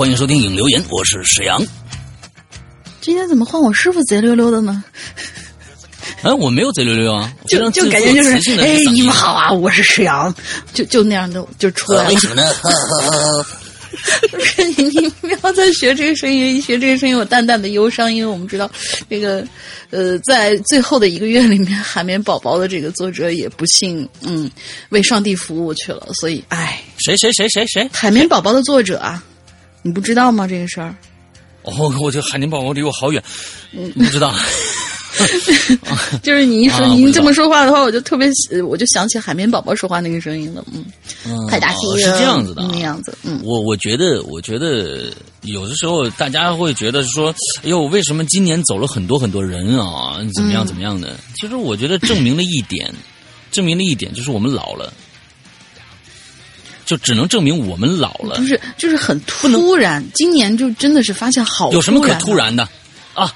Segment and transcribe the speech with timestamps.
[0.00, 1.62] 欢迎收听影留言，我是史阳。
[3.02, 4.82] 今天怎么换我师傅贼溜溜的呢？
[6.22, 10.34] 哎，我没有贼溜溜啊，就就感觉就是哎，你们好啊，我是石阳，
[10.72, 12.16] 就就那样的就出来了为。
[12.16, 12.50] 什么呢？
[14.30, 18.70] 不是你，你不要再学这个声音，一学这个声音有淡淡的忧伤，因为我们知道，
[19.10, 19.46] 这个
[19.90, 24.50] 呃，在最后的一个月里面，《海绵宝宝》的这个作者也不幸嗯
[24.88, 27.84] 为上帝服务去了，所以唉，谁谁谁谁谁？
[27.92, 29.22] 《海绵宝宝》的作者啊，
[29.82, 30.46] 你不知道吗？
[30.46, 30.94] 这个事儿，
[31.62, 33.22] 哦，我这海绵宝宝离我好远，
[33.94, 34.34] 不知道。
[36.22, 40.84] 就是你一说、您这么说话的话，我就特别呃我就想起海绵宝宝说话那个声音了，嗯，
[41.26, 50.20] 嗯派大星哦是这样子的啊那样子，嗯，我我觉得，我觉得有的时候大家会觉得说，哎呦，为什么今年走了很多很多人啊？
[50.36, 51.16] 怎么样怎么样的？
[51.34, 52.90] 其实我觉得证明了一点，
[53.50, 54.90] 证明了一点就是我们老了，
[56.90, 58.44] 就只能证明我们老了就。
[58.44, 62.68] 是就是很突然，今年就真的是发现好有什么可突突然的
[63.14, 63.32] 啊？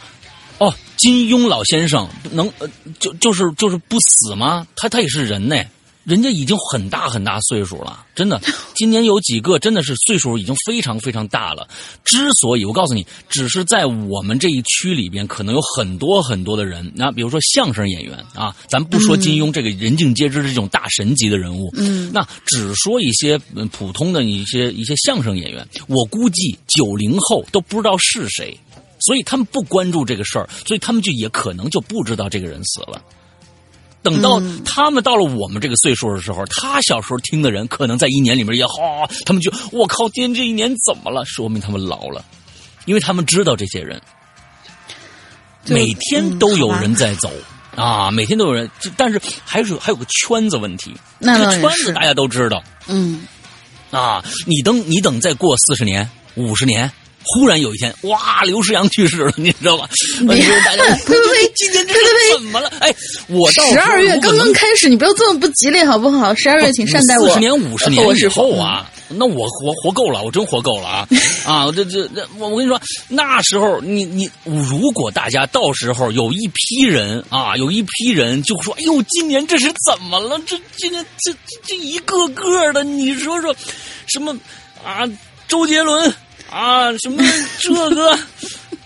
[0.58, 4.66] 哦，金庸老先生能呃，就就是就是不死吗？
[4.74, 5.56] 他他也是人呢，
[6.04, 8.40] 人家已经很大很大岁数了，真的。
[8.76, 11.66] 今年有几个真的是岁数已经非常非常大了。
[12.04, 16.92] 之所以我告诉你，只是在我们这一区里边，可能有很多很多的人。
[16.94, 28.58] 那比如说相声演员啊，咱不说金庸这个人尽皆知的这种大神级的人物，嗯，那只说一些嗯普通的一些一些相声演员，我估计九零后都不知道是谁，
[29.00, 33.02] 所以他们不关注这个事儿，所以他们就也可能就不知道这个人死了。
[34.04, 41.24] 等到他们到了我们这个岁数的时候，他小时候听的人，可能在一年里面也好，他们就我靠，今天这一年怎么了？
[41.24, 42.24] 说明他们老了，
[42.84, 44.00] 因为他们知道这些人，
[45.66, 47.28] 每天都有人在走。
[47.76, 50.94] 啊，每天都有人，但是还是还有个圈子问题。
[51.18, 53.22] 这那圈子大家都知道，嗯，
[53.90, 56.88] 啊，你等你等再过四十年、五十年，
[57.24, 59.88] 忽然有一天，哇，刘世阳去世了，你知道吧？
[60.28, 62.70] 别呃大家对对对今年这是怎么了？
[62.80, 62.94] 哎，
[63.28, 66.34] 我到十二月刚刚开始，你不要这么不吉利好不好？
[66.34, 67.28] 十二月请善待我。
[67.28, 71.08] 四十年、五十年 以后啊，那我活活够了，我真活够了啊！
[71.46, 80.38] 啊，我这这这，我我跟你说，那时候你你，如果大家到时候有一批人啊，有一批人就说，哎呦，今年这是怎么了？
[80.46, 83.54] 这今年这这这一个个的，你说说，
[84.06, 84.36] 什么
[84.84, 85.04] 啊？
[85.46, 86.12] 周杰伦
[86.54, 87.22] 啊，什么
[87.60, 88.18] 这个。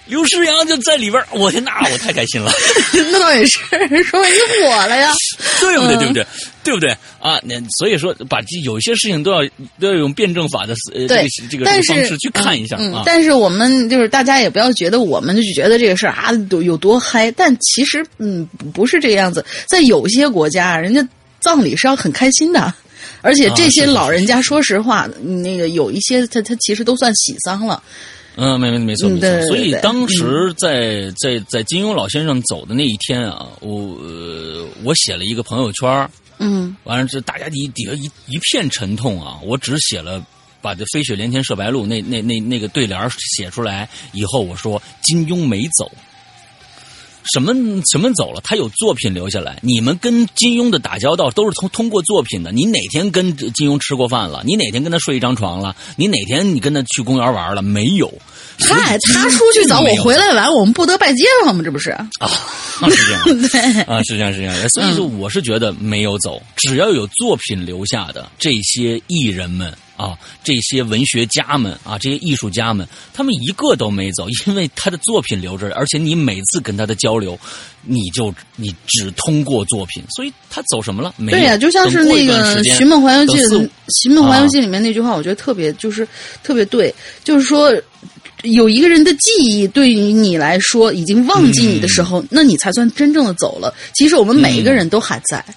[0.06, 2.50] 刘诗阳就在里边儿，我天，那我太开心了。
[3.12, 3.58] 那倒也是，
[4.04, 5.12] 说明你火了呀。
[5.60, 5.96] 对不对？
[5.96, 6.26] 嗯对不对？
[6.64, 7.38] 对不对啊？
[7.44, 9.46] 那所以说，把这有些事情都要
[9.78, 11.06] 都要用辩证法的呃
[11.50, 13.02] 这个方式去看一下嗯，啊。
[13.04, 21.06] 但是我们就是大家也不要觉得我们就觉得这个事儿啊有有多嗨，但其实嗯不是这个样子，在有些国家，人家
[21.40, 22.72] 葬礼是要很开心的。
[23.20, 27.82] 而且这些老人家，说实话，那个有一些他他其实都算喜丧了，
[28.36, 29.42] 嗯，没没没错没错。
[29.46, 36.76] 所以当时在在在金庸老先生走的那一天啊，我呃我写了一个朋友圈嗯。
[36.84, 40.24] 完了这大家底底下一一片沉痛啊，我只写了。
[40.60, 45.88] 把这“飞雪连天射白鹿”那那那那个对联写出来以后，我说金庸没走，
[47.32, 47.52] 什么
[47.90, 48.40] 什么走了？
[48.42, 49.58] 他有作品留下来。
[49.62, 52.52] 你们跟金庸的打交道都是从通过作品的。
[52.52, 54.42] 你哪天跟金庸吃过饭了？
[54.44, 55.76] 你哪天跟他睡一张床了？
[55.96, 57.62] 你哪天你跟他去公园玩了？
[57.62, 58.12] 没有。
[58.60, 61.62] 嗨，他出去早，我回来晚，我们不得拜见了吗？
[61.64, 61.90] 这不是？
[61.90, 62.08] 啊，
[62.90, 63.48] 是这样。
[63.48, 64.68] 对， 啊，是这样，是这样。
[64.70, 77.38] 所以说，我是觉得没有走，只要有作品留下的这些艺人们啊，这些文学家们啊，这些艺术家们，他们一个都没走，因为他的作品留着，而且你每次跟他的交流，
[77.82, 81.12] 你就你只通过作品，所以他走什么了？
[81.18, 81.32] 没。
[81.32, 83.42] 对呀、就像是那个寻梦环游记》
[84.00, 86.08] 寻梦环游记》里面那句话，我觉得特别就是
[86.42, 87.70] 特别对，就是说。
[88.44, 93.74] 有一个人的记忆对于你来说已经忘记你的时嗯候，那你才算真正的走了。
[93.96, 95.44] 其实我们每一个人都还在。
[95.48, 95.54] 嗯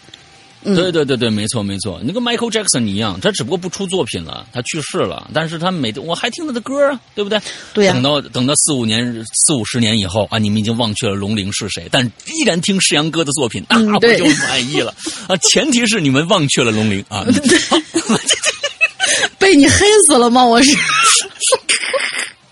[0.64, 7.40] 对对对对，没错没错，你跟 Michael Jackson 一样，他只不过不出作品了，他去世了，但是他每我还听他的歌啊，对不对？
[7.74, 14.94] 对呀等到等到四五年、四五十年以后啊，你们已经忘却了龙陵是谁，但依然听世阳哥的作品，那不嗯对就满意了
[15.28, 15.36] 啊？
[15.38, 17.26] 前提是你们忘却了龙陵啊。
[19.40, 20.46] 被你黑死了吗？
[20.46, 20.72] 我是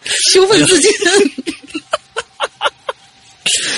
[0.33, 0.91] 羞愤自尽。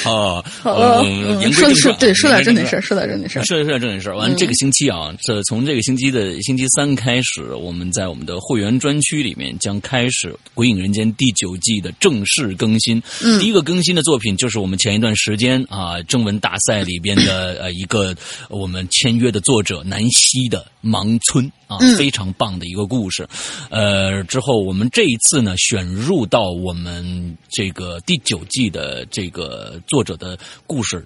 [0.05, 3.43] 啊， 好了，嗯嗯言归正传，说说对，说点正经事儿，说点正经事儿。
[3.45, 13.01] 说点正经事儿，完这个星期啊，这从这个星期的星期三开始，我们在我们的会员专区里面将开始《鬼影人间》第九季的正式更新。
[13.23, 18.15] 嗯第一个更新的作品就是我们前一段时间啊征文大赛里边的呃一个
[18.49, 23.27] 我们签约的作者南希的《盲村》啊，嗯非常棒的一个故事。
[23.69, 31.05] 呃，之后我们这一次呢选入到我们这个第九季的这个呃作者的故事。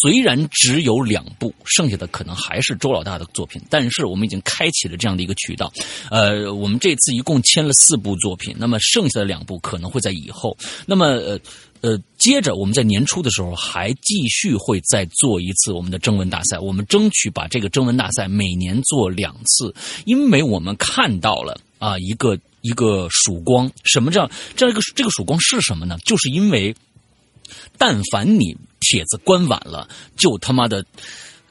[0.00, 5.70] 虽然只有两部，剩下的可能还是周老大的作品，但是我们已经开启了这样的一个渠道。
[6.10, 10.56] 呃，我们这次一共签了四部作品，那么剩下的两部可能会在以后。
[10.86, 11.38] 那么呃
[11.82, 19.74] 呃，接着我们在年初的时候还继续会再做一次我们的征文大赛，我们争取把这个征文大赛每年做两次，
[20.06, 23.70] 因为我们看到了啊一个一个曙光。
[23.82, 25.98] 什么叫这样一个这个曙光是什么呢？
[26.06, 26.74] 就是因为。
[27.78, 30.84] 但凡你帖子关晚了，就他妈的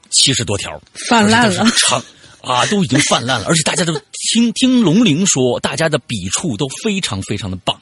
[0.10, 1.66] 七十多条，泛滥了。
[1.88, 2.04] 长
[2.42, 3.94] 啊，都已经泛滥了，而且大家都
[4.31, 7.80] 听听龙鳞说，大家的笔触都非常非常的棒。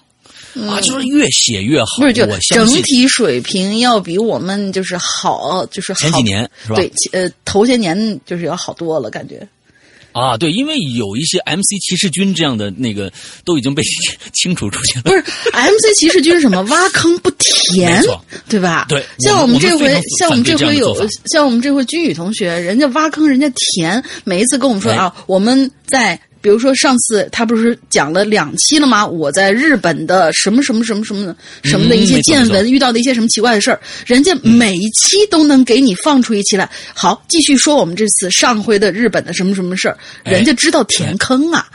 [0.67, 6.75] 啊，就是越写越好，嗯不是，就整体水平要比我们就是好，就是好前几年是吧？
[6.75, 9.47] 对，呃，头些年就是要好多了，感觉。
[10.11, 13.11] 啊，对，因为有一些 MC 骑士军这样的那个
[13.45, 13.81] 都已经被
[14.33, 16.61] 清除出去了，不是 MC 骑士军是什么？
[16.63, 18.03] 挖坑不填，
[18.49, 18.85] 对吧？
[18.89, 26.19] 对像我们们这回像我们这回有像我们这回君宇同学，人家挖坑，人家填，每一次跟我们说哎啊，我们在。
[26.41, 29.05] 比如说上次他不是讲了两期了吗？
[29.05, 36.69] 我在日本的什么什么什么什么什么的一些见闻，遇到的一些什么奇怪的事儿，人家每一期都能给你放出一期来。
[36.93, 41.67] 好，继续说我们这次上回的日本的什么什么事儿，哎人家知道填坑啊。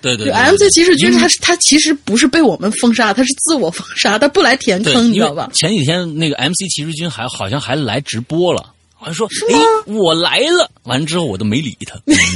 [0.00, 5.48] 对对对就 MC 骑士军，他是他其实不是被我们封杀，他是自我封杀，他不来填，坑，你知道吧？
[5.54, 11.94] 前几天那个 MC 骑士军还好像还来直播了，好像说吗哎我来了，完了之后我都没理他。
[12.06, 12.16] 嗯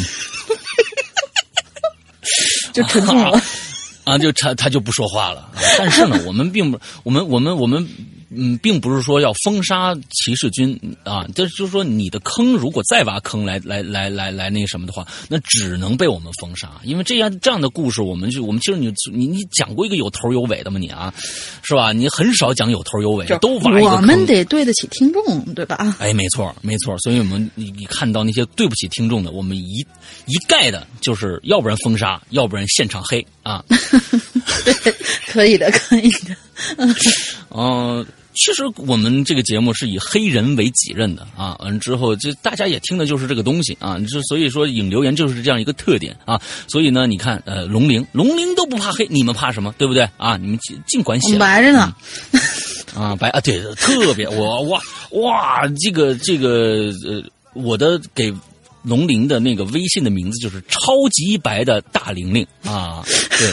[2.72, 3.40] 就沉重了。
[4.04, 5.50] 啊，就他他就不说话了。
[5.76, 7.84] 但是呢，我们并不，我们我们我们
[8.30, 20.78] 嗯，并不是说要封杀骑士军啊，这就是说你的坑如果再挖坑来来来来来那个什么的话，那只能被我们封杀，因为这样这样的故事，我们就我们其实你你你讲过一个有头有尾的吗？
[20.78, 21.12] 你啊，
[21.62, 21.92] 是吧？
[21.92, 23.90] 你很少讲有头有尾，就都挖一个。
[23.90, 25.96] 我们得对得起听众，对吧？
[25.98, 29.86] 哎，没错，没错，所以我们你你看到那些对不起听众的，我们一
[30.26, 33.64] 一概的就是要不然封杀，要不然现场黑啊。
[34.64, 34.94] 对，
[35.28, 36.36] 可以的，可以的。
[37.50, 49.74] 嗯、 其实我们这个节目是以黑人为己任的啊，完之后就大家也听的就是这个东西啊，就所以说引留言就是这样一个特点啊，所以呢，你看呃，龙鳞龙鳞都不怕黑，你们怕什么？
[49.78, 50.36] 对不对啊？
[50.36, 51.94] 你们尽尽管写我白着呢，
[52.94, 54.80] 啊，白啊，对，特别我哇
[55.12, 57.22] 哇，这个这个呃，
[57.54, 58.32] 我的给
[58.82, 63.02] 龙鳞的那个微信的名字就是超级白的大玲玲啊，
[63.38, 63.52] 对，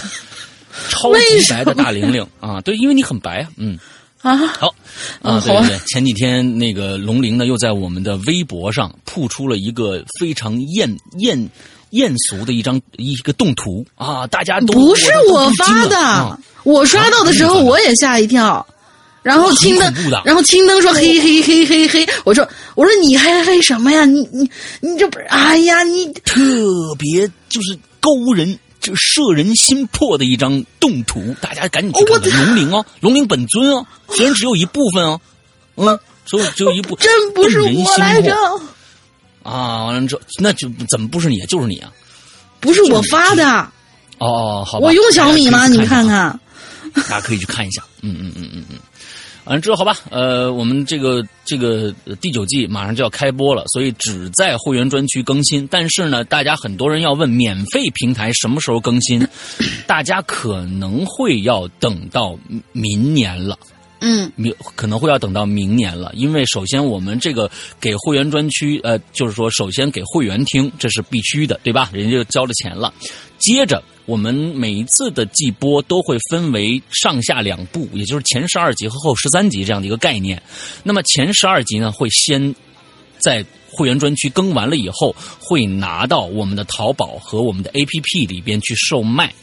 [0.90, 2.26] 超级白的大玲玲。
[2.40, 3.78] 啊，对，因为你很白啊，嗯。
[4.22, 4.74] 啊，好，
[5.22, 11.50] 啊，对对对，前几天那个龙玲呢，又在我们的微博上曝出了一个非常艳艳
[11.90, 13.86] 艳俗的一张一个动图。
[13.96, 15.98] 啊，大家都不是我发的。
[16.00, 17.64] 啊，我刷到的时候啊？
[17.64, 18.66] 我也吓一跳。
[19.22, 24.06] 然后青灯然后青灯说嘿嘿嘿嘿嘿，我说我说你嘿嘿什么呀？
[24.06, 24.50] 你你
[24.80, 25.26] 你这不是？
[25.26, 26.42] 哎呀，你特
[26.98, 28.58] 别就是勾人。
[28.84, 35.20] 就摄人心魄的一张动图，大家赶紧去看看龙鳞哦， 龙鳞本尊哦，虽然只有一部分哦，
[35.78, 38.36] 嗯，所以只有一部，真不是我来着，
[39.42, 39.86] 啊！
[39.86, 41.40] 完了之后，那就怎么不是你？
[41.48, 41.90] 就是你啊！
[42.60, 43.46] 不是我发的，
[44.20, 45.68] 哦，好吧，我用小米吗？
[45.68, 46.40] 你大家可以去看看，
[46.96, 47.82] 大家可以去看一下。
[48.02, 48.78] 嗯嗯嗯嗯嗯。
[49.46, 55.68] 完了之后，好吧，呃，我们这个这个呃第九季马上就要开播了，所以只在会员专区更新。
[55.68, 59.28] 但是呢，大家很多人要问免费平台什么时候更新，
[59.86, 62.38] 大家可能会要等到
[62.72, 63.58] 明年了。
[64.06, 71.90] 嗯明可能会要等到明年了，因为首先我们这个给会员专区，呃，就是说首先给会员听，这是必须的，对吧？
[71.94, 72.94] 人家就交了钱了。
[73.44, 80.42] 接着我们每一次的季播都会分为上下两部，也就是前十二集和后十三集这样的一个概念。
[80.82, 82.56] 那么前十二集呢，会先
[83.20, 89.34] 在会员专区更完了以后，会拿到我们的淘宝和我们的 APP 里边去售卖。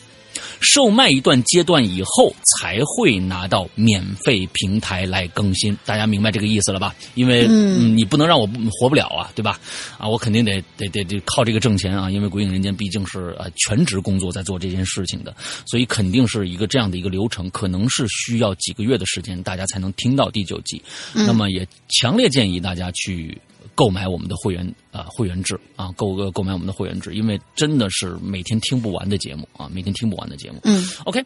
[0.61, 5.77] 售卖一段阶段以后，才会拿到免费平台来更新。
[5.85, 6.95] 大家明白这个意思了吧？
[7.15, 9.59] 因为嗯，你不能让我活不了啊，对吧？
[9.99, 15.35] 啊，我肯定得得得得靠这个挣钱啊，因为鬼影人间毕竟是呃全职工作在做这件事情的，
[15.67, 20.83] 所以肯定是一个这样的一个流程，可能是需要几个月的时间，大家才能听到第九集。
[21.13, 23.37] 那么也强烈建议大家去。
[23.75, 30.61] 购买我们的会员啊、会员制啊，购个购买我们的会员制，因为真的是每天听不完的节目啊，每天听不完的节目。
[30.65, 31.25] 嗯，OK，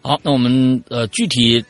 [0.00, 1.64] 好，那我们呃具体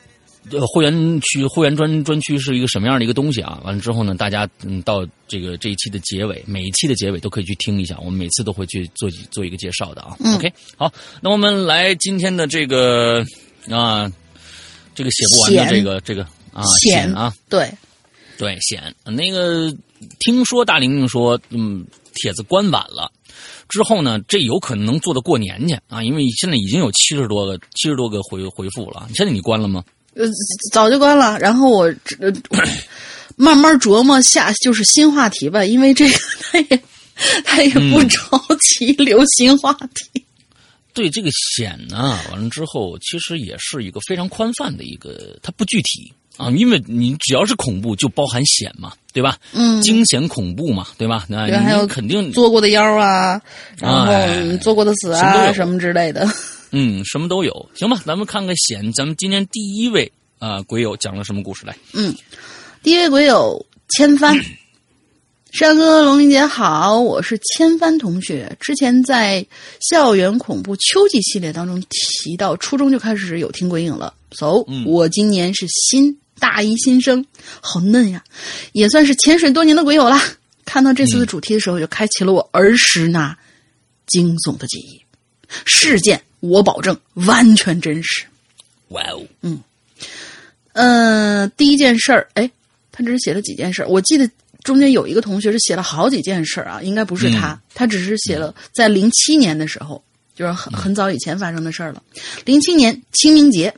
[0.49, 3.61] 呃会员区会员专专区是一个什么样的一个东西啊？
[3.63, 10.15] 完了之后呢，大家嗯到这个这一期的结尾，每一期的结尾都可以去听一下，我们每次都会去做做一个介绍的啊。
[10.19, 10.91] 嗯 OK，好，
[11.21, 13.23] 那我们来今天的这个
[13.69, 14.11] 啊
[14.95, 17.33] 这个写不完的这个这个啊险险啊。
[17.47, 17.71] 对，
[18.41, 19.71] 对，险那个
[20.17, 23.11] 听说大玲玲说，嗯，帖子关晚了，
[23.69, 29.07] 之后呢，这有可能能做到过年去啊，因为现在已经有七十多个七十多个回回复了。
[29.13, 29.83] 现在你关了吗？
[30.15, 30.25] 呃，
[30.73, 31.37] 早就关了。
[31.37, 31.83] 然后我
[32.19, 32.33] 呃
[33.35, 36.83] 慢慢琢磨下，就是新话题吧，因为这个他也
[37.45, 40.25] 他也不着急留新话题。
[40.95, 49.37] 对这个险呢，完了之后，其实也是一个非常宽泛的一个，它不具体啊，因为你只要是恐怖就包含险嘛，对吧？
[49.53, 51.25] 嗯，惊险恐怖嘛，对吧？
[51.27, 53.39] 那，还有你肯定做过的妖啊，
[53.77, 56.27] 然后哎做过的死啊什么之类的。
[56.73, 58.01] 嗯什么都有，行吧？
[58.05, 60.09] 咱们看看险，咱们今天第一位
[60.39, 61.75] 啊、鬼友讲了什么故事来？
[61.93, 62.15] 嗯，
[62.81, 64.35] 第一位鬼友千帆，
[65.51, 68.55] 山哥、龙玲姐好，我是千帆同学。
[68.61, 69.45] 之前在
[69.81, 74.13] 校园恐怖秋季系列当中提到，初中就开始有听鬼影了。
[74.31, 77.25] so，、嗯我今年是新大一新生，
[77.61, 78.23] 好嫩呀，
[78.73, 80.21] 也算是潜水多年的鬼友啦。
[80.65, 83.37] 看到这次的主题的时候，就开启了我儿时那
[84.07, 85.01] 惊悚的记忆。
[85.65, 88.25] 事件我保证完全真实。
[88.89, 89.57] 哇哦，
[90.73, 92.49] 嗯，第一件事儿，哎，
[92.91, 93.87] 他只是写了几件事儿。
[93.87, 94.29] 我记得
[94.63, 100.01] 中间有一个同学是写了好几件事儿啊，应该不是他，他只是写了在零七年的时候，
[100.33, 102.01] 就是很很早以前发生的事儿了。
[102.45, 103.73] 零七年清明节，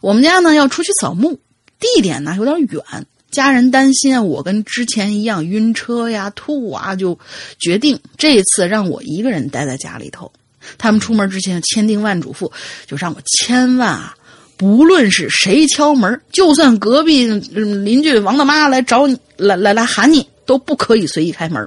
[0.00, 1.38] 我们家呢要出去扫墓，
[1.78, 7.18] 地点呢有点远，家人担心我跟之前一样晕车呀、吐啊，就
[7.58, 10.30] 决定这次让我一个人待在家里头。
[10.76, 12.50] 他们出门之前千叮万嘱咐，
[12.86, 14.14] 就让我千万啊，
[14.56, 21.66] 不论是谁敲门，就算隔壁嗯邻居王大妈来找你，来来来喊你，都不可以随意开门。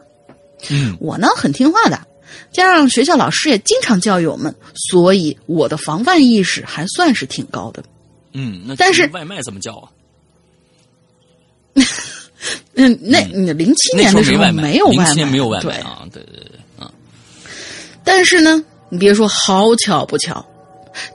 [0.69, 1.99] 嗯，我呢很听话的，
[2.51, 7.83] 加上学校老师也经常教育我们，所以我的防范意识还算是挺高的。
[8.33, 9.89] 嗯，那但是外卖怎么叫啊？
[12.75, 15.73] 嗯，那你零七年的时候没有外卖，零七年没有外卖对。
[15.83, 16.91] 啊，对对对，啊，
[18.03, 20.45] 但是呢，你别说，好巧不巧，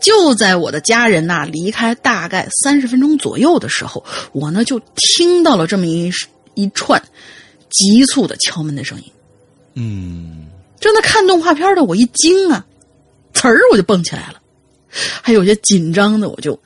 [0.01, 6.11] 就在我的家人呐、离开大概三十分钟左右的时候，我呢就听到了这么一
[6.55, 7.03] 一串
[7.69, 9.05] 急促的敲门的声音。
[9.75, 10.47] 嗯，
[10.81, 12.65] 正在看动画片的我一惊啊，
[13.35, 14.41] 词儿我就蹦起来了，
[15.23, 16.59] 还有些紧张的我就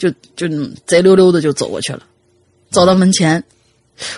[0.00, 0.48] 就就
[0.86, 2.02] 贼溜溜的就走过去了，
[2.70, 3.44] 走到门前，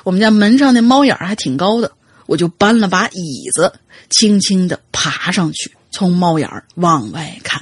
[0.05, 1.91] 我们家门上那猫眼儿还挺高的，
[2.27, 3.73] 我就搬了把椅子，
[4.09, 7.61] 轻轻的爬上去，从猫眼儿往外看。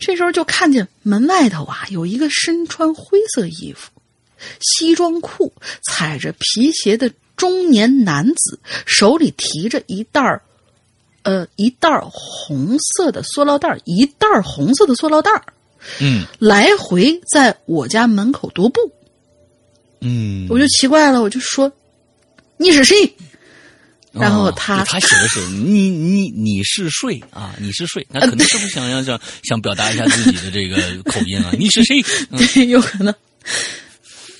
[0.00, 3.90] 这时候就看见门外头啊有一个身穿灰色衣服、
[4.60, 5.52] 西装裤、
[5.82, 10.40] 踩着皮鞋的中年男子，手里提着一袋儿，
[11.24, 15.44] 呃一袋儿红色的塑料袋儿，一袋儿红色的塑料袋儿，
[16.00, 18.80] 嗯来回在我家门口踱步。
[20.00, 21.72] 嗯，我就奇怪了，我就说
[22.56, 22.94] 你是谁？
[24.12, 31.52] 然后他哦他写的是你你你是睡啊，你是睡，那可能是不是想想想想表达一下自己的这个口音啊？
[31.58, 32.00] 你是谁？
[32.30, 33.14] 嗯对，有可能。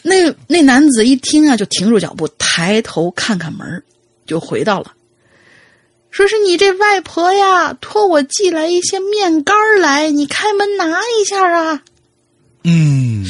[0.02, 3.84] 那那男子一听啊，就停住脚步，抬头看看门儿
[4.26, 4.92] 就回到了，
[6.10, 11.82] 说是你这外婆呀，托我寄来一些面干儿来，你开门拿一下啊。
[12.64, 13.24] 嗯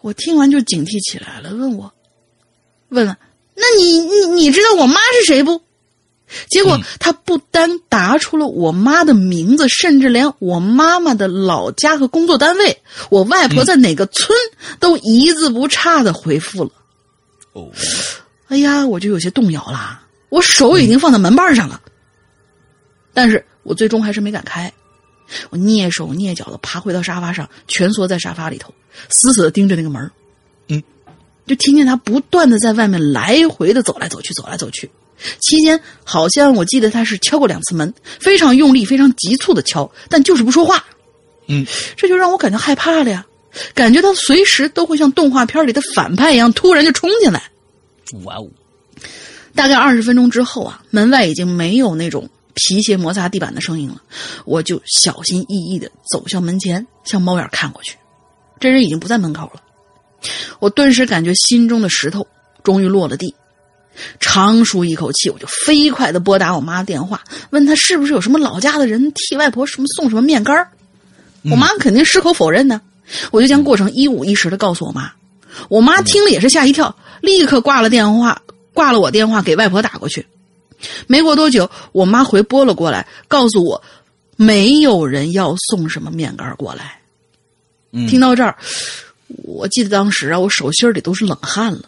[0.00, 1.92] 我听完就警惕起来了，问我，
[2.90, 3.16] 问了，
[3.54, 5.62] 那你你你知道我妈是谁不？
[6.50, 14.36] 结果他不单答出了我妈的名字，甚至连我妈妈的老家和工作单位，我外婆在哪个村，
[14.80, 16.70] 都一字不差的回复了。
[17.52, 17.70] 哦，
[18.48, 21.80] 哎呀，我就有些动摇了，我手已经放在门把上了，
[23.16, 24.70] 但是我最终还是没敢开。
[25.48, 28.74] 我蹑手蹑脚的爬回到沙发上，蜷缩在沙发里头，
[29.08, 30.12] 死死的盯着那个门儿
[30.68, 30.82] 嗯，
[31.46, 34.90] 就听见他不断的在外面来回的走来走去，走来走去。
[35.40, 40.84] 期间好像我记得他是敲过两次门，非常用力、非常急促的敲，但就是不说话。
[41.46, 43.24] 嗯，这就让我感觉害怕了呀，
[43.72, 47.42] 感觉他随时都会像动画片里的反派一样，突然就冲进来。
[48.24, 48.46] 哇哦，
[49.54, 54.00] 大概二十分钟之后啊，门外已经没有那种皮鞋摩擦地板的声音了，
[54.46, 57.96] 我就小心翼翼的走向门前，向猫眼看过去，
[58.58, 59.60] 这人已经不在门口了。
[60.58, 62.26] 我顿时感觉心中的石头
[62.64, 63.34] 终于落了地，
[64.18, 70.68] 长舒一口气，我就飞快的拨打我妈电话，问她是不是有什么老家的人替外婆什么送什么面干儿。
[71.50, 72.80] 我妈肯定矢口否认呢。
[73.30, 75.12] 我就将过程一五一十的告诉我妈，
[75.68, 80.26] 我妈听了也是吓一跳，立刻挂了电话，挂了我电话给外婆打过去。
[81.06, 83.82] 没过多久，我妈回拨了过来，告诉我
[84.36, 87.00] 没有人要送什么面干过来。
[87.92, 88.56] 嗯听到这儿，
[89.44, 91.82] 我记得当时啊，我手心里都是冷汗了。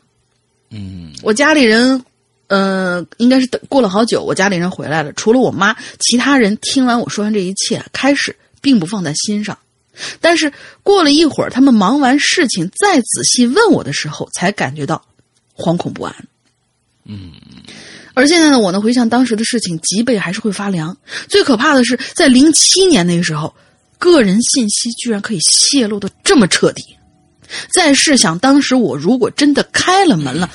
[0.71, 2.03] 嗯我家里人，
[2.47, 9.59] 呃，应该是等过了好久，我家里人回来了，除了我妈，其他人听完我说完这一切，开始并不放在心上。
[10.21, 15.05] 但是过了一会儿，他们忙完事情再仔细问我的时候，才感觉到
[15.57, 16.15] 惶恐不安。
[17.05, 17.33] 嗯
[18.19, 20.97] 而现在呢，我呢回想当时的事情，脊背还是会发凉。
[21.29, 23.55] 最可怕的是，在零七年那个时候，
[23.97, 26.83] 个人信息居然可以泄露的这么彻底。
[27.73, 30.51] 再试想，当时我如果真的开了门了，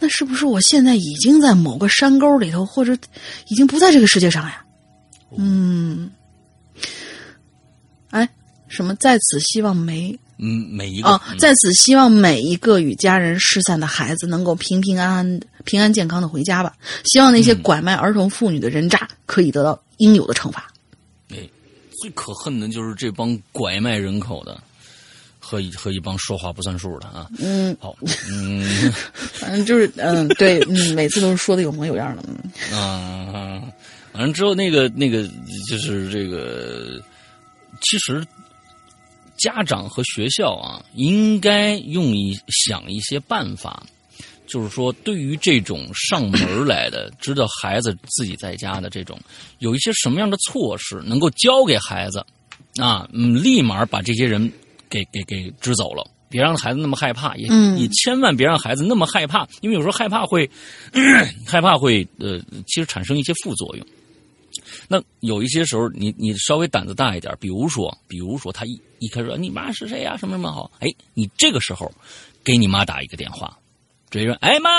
[0.00, 2.98] 那是不是我现在已经在某个山沟里头，或者
[3.46, 4.64] 已经不在这个世界上呀？
[5.38, 6.10] 嗯，
[8.10, 8.28] 哎，
[8.66, 16.74] 什么在此希望每嗯，每一个啊，在此希望每一个与家人失散的孩子能够平平安安、平安健康的回家吧。
[17.04, 20.72] 希望那些拐卖儿童妇女的人渣可以得到应有的惩罚。
[21.30, 21.38] 哎，
[22.00, 24.60] 最可恨的就是这帮拐卖人口的。
[25.46, 27.94] 和一和一帮说话不算数的啊，嗯，好，
[28.30, 28.64] 嗯
[29.34, 32.24] 反正就是嗯，对，嗯，每次都是说的有模有样的。
[32.26, 33.62] 嗯啊，
[34.14, 35.22] 完了之后那个那个
[35.68, 36.98] 就是这个，
[37.82, 38.26] 其实
[39.36, 43.84] 家长和学校啊，应该用一想一些办法，
[44.54, 49.18] 就是说对于这种上门来的，知道孩子自己在家的这种，
[49.58, 52.24] 有一些什么样的措施能够教给孩子
[52.80, 54.48] 啊，嗯，立马把这些人
[54.88, 56.08] 给给给支走了。
[56.30, 60.48] 别让孩子那么害怕，也、嗯也千万别让孩子那么害怕，因为有时候害怕会
[61.44, 62.38] 害怕会呃，
[62.68, 63.84] 其实产生一些副作用。
[64.86, 71.90] 那有一些时候你，你稍微胆子大一点，比如说，比如说他一一开始说你妈是谁呀、什么什么好，哎，你这个时候
[72.44, 73.58] 给你妈打一个电话，
[74.14, 74.70] 直接说，哎妈，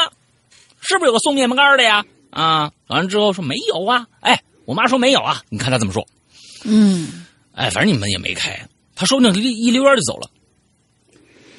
[0.80, 2.06] 是不是有个送面包干的呀？
[2.30, 6.08] 啊，完了之后说没有啊，哎，我妈说没有啊，你看他怎么说？
[6.64, 10.30] 嗯哎，反正你们也没开，他说不定一一溜烟就走了。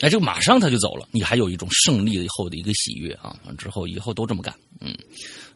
[0.00, 3.36] 哎，就马上他就走了，你还有一种胜利以后的一个喜悦啊！
[3.44, 4.96] 完之后以后都这么干，嗯，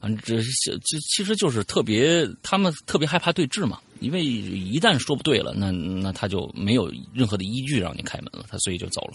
[0.00, 9.14] 完这这其实就是特别，他们特别害怕对峙嘛，因为一旦说不对了，那那他就没有任何的依据让你开门了，他所以就走了。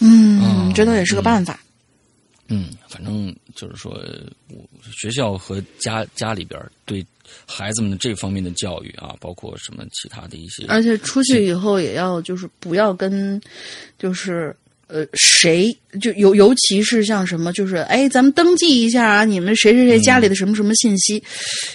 [0.00, 1.58] 嗯，这倒也是个办法。
[2.48, 3.92] 嗯，反正就是说，
[4.50, 7.04] 我学校和家家里边对
[7.46, 13.40] 孩子们这方面的教育啊，包括什么其他的一些，而且出去以后也要就是不要跟，
[13.98, 14.54] 就是
[14.86, 21.22] 呃谁就尤尤其是像什么就是哎咱们登记一下啊，你们谁谁谁家里的什么什么信息，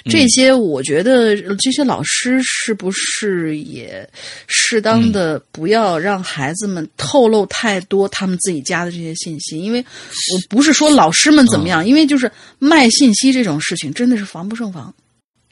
[0.05, 4.07] 这些我觉得这些老师是不是也
[4.47, 14.93] 适当的不要让孩子们透露太多他们自己家的这些信息，因为我不是说老师们怎么样，因为就是卖信息这种事情真的是防不胜防。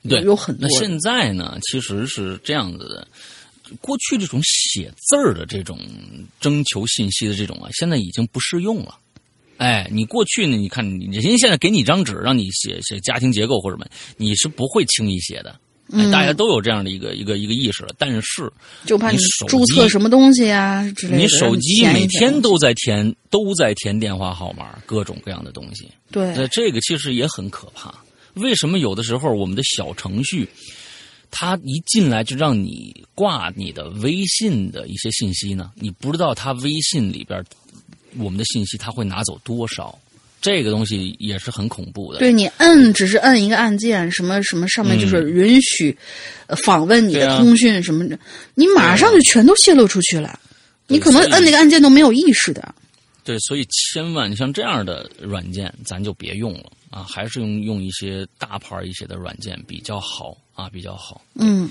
[0.08, 0.80] 对，有很多那。
[0.80, 3.08] 现在呢，其实是这样子的。
[3.82, 5.80] 过去这种写字儿的这种
[6.39, 8.97] 征求信息的这种啊，现在已经不适用了。
[9.58, 10.56] 哎，你过去呢？
[10.56, 15.49] 你看，人家现在给你一张纸，让你写写家庭结构或者什么，你是不会轻易写的。
[15.89, 17.89] 哎，嗯大家都有这样的一个一个一个意识了。
[17.97, 18.51] 但是
[18.86, 21.17] 就怕你注册什么东西啊之类的。
[21.17, 25.89] 你手机每天都在填，都在填电话号码，各种各样的东西。
[26.12, 27.93] 对那这个其实也很可怕。
[28.34, 30.47] 为什么有的时候我们的小程序，
[31.32, 35.72] 它一进来就让你挂你的微信的一些信息呢？
[35.76, 37.44] 你不知道他微信里边
[38.18, 39.98] 我们的信息他会拿走多少？
[40.40, 42.20] 这个东西也是很恐怖的。
[42.20, 45.98] 对你摁只是摁一个按键，什么什么上面就是允许
[46.46, 48.18] 呃访问你的通讯什么的，
[48.54, 50.40] 你马上就全都泄露出去了。
[50.88, 52.74] 你可能摁那个按键都没有意识的。
[53.28, 61.22] 对，所以千万像这样的软件，咱就别用了啊，还是用用一些大牌一些的软件比较好啊，比较好。
[61.36, 61.70] 嗯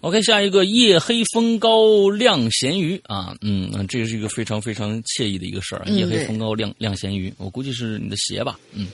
[0.00, 5.82] ，OK，下一个夜黑风高亮咸鱼啊，嗯，嗯这是一个非常非常惬意的一个事儿。
[5.84, 8.88] 嗯夜黑风高亮亮咸鱼，我估计是你的鞋吧，嗯。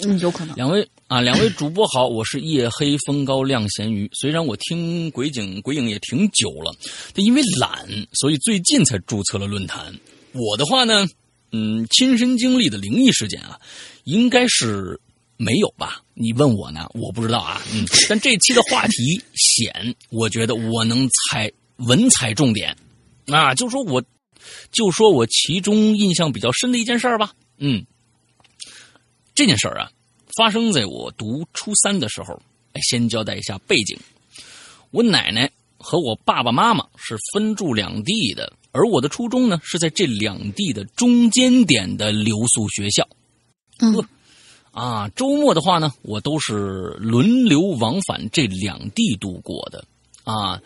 [0.00, 0.54] 嗯，有可能。
[0.56, 4.10] 两位啊，两位主播好，我是夜黑风高亮咸鱼。
[4.12, 6.74] 虽然我听鬼影鬼影也挺久了，
[7.14, 9.94] 但因为懒，所以最近才注册了论坛。
[10.32, 11.06] 我的话呢，
[11.56, 13.58] 嗯，亲身经历的灵异事件啊，
[14.04, 15.00] 应该是
[15.38, 16.02] 没有吧？
[16.14, 17.62] 你问我呢，我不知道啊。
[17.72, 22.76] 嗯， 但这期的话题显，我觉得我能猜文采重点
[23.26, 24.02] 啊，就说我
[24.70, 27.32] 就说我其中印象比较深的一件事儿吧。
[27.58, 27.86] 嗯，
[29.34, 29.90] 这件事儿啊，
[30.36, 32.40] 发生在我读初三的时候。
[32.72, 33.98] 哎，先交代一下背景：
[34.90, 43.08] 我奶奶和我爸爸妈妈是分住两地的，而我的初中呢是在这两地的中间点的留宿学校。
[43.80, 44.04] 嗯
[44.72, 49.82] 啊，周末的话呢，我都是轮流往返这两地度过的。
[50.24, 50.60] 啊，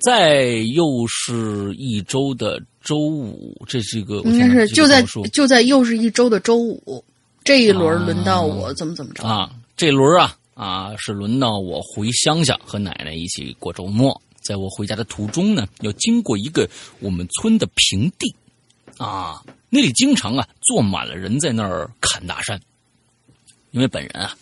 [0.00, 7.04] 再又是一周的周五，这是一个我应该是就在就在又是一周的周五，
[7.44, 9.22] 这一轮轮到我怎么怎么着。
[9.22, 14.18] 啊，这轮啊啊是轮到我回乡下和奶奶一起过周末。
[14.42, 16.68] 在我回家的途中呢，要经过一个
[17.00, 18.34] 我们村的平地，
[18.98, 22.60] 啊，那里经常啊坐满了人在那儿砍大山。
[23.70, 24.36] 因为本人啊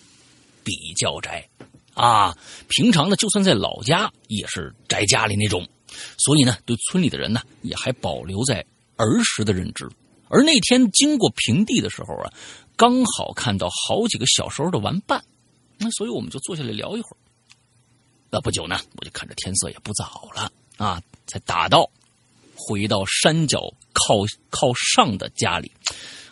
[0.64, 1.48] 比较宅
[1.94, 2.36] 啊，
[2.68, 5.64] 平常呢就算在老家也是宅家里那种，
[6.18, 8.64] 所以呢对村里的人呢也还保留在
[8.96, 9.88] 儿时的认知。
[10.28, 12.32] 而那天经过平地的时候啊，
[12.76, 15.22] 刚好看到好几个小时候的玩伴，
[15.78, 17.16] 那所以我们就坐下来聊一会儿。
[18.30, 21.90] 那不久呢，我就看着天色也不早了啊，才打道
[22.54, 24.14] 回到山脚靠
[24.50, 25.70] 靠上的家里。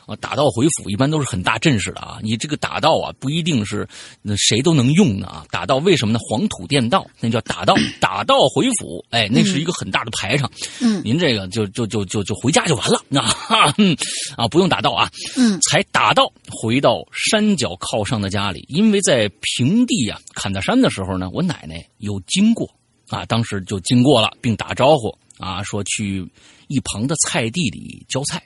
[0.09, 2.18] 啊，打道回府一般都是很大阵势的啊！
[2.23, 3.87] 你这个打道啊，不一定是
[4.23, 5.44] 那谁都能用的啊。
[5.51, 6.18] 打道为什么呢？
[6.27, 7.75] 黄土垫道，那叫打道。
[8.01, 10.51] 打道回府，哎，那是一个很大的排场。
[10.81, 13.94] 嗯您这个就就就就就回家就完了啊，嗯
[14.35, 15.11] 啊，不用打道啊。
[15.37, 22.66] 嗯才打道回到山脚靠上的家里，因为在平地啊砍大山的时候呢，我奶奶有经过
[23.09, 26.27] 啊，当时就经过了，并打招呼啊，说去
[26.68, 28.42] 一旁的菜地里浇菜。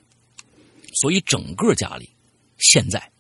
[1.01, 2.09] 所以整个家里
[2.59, 3.11] 现在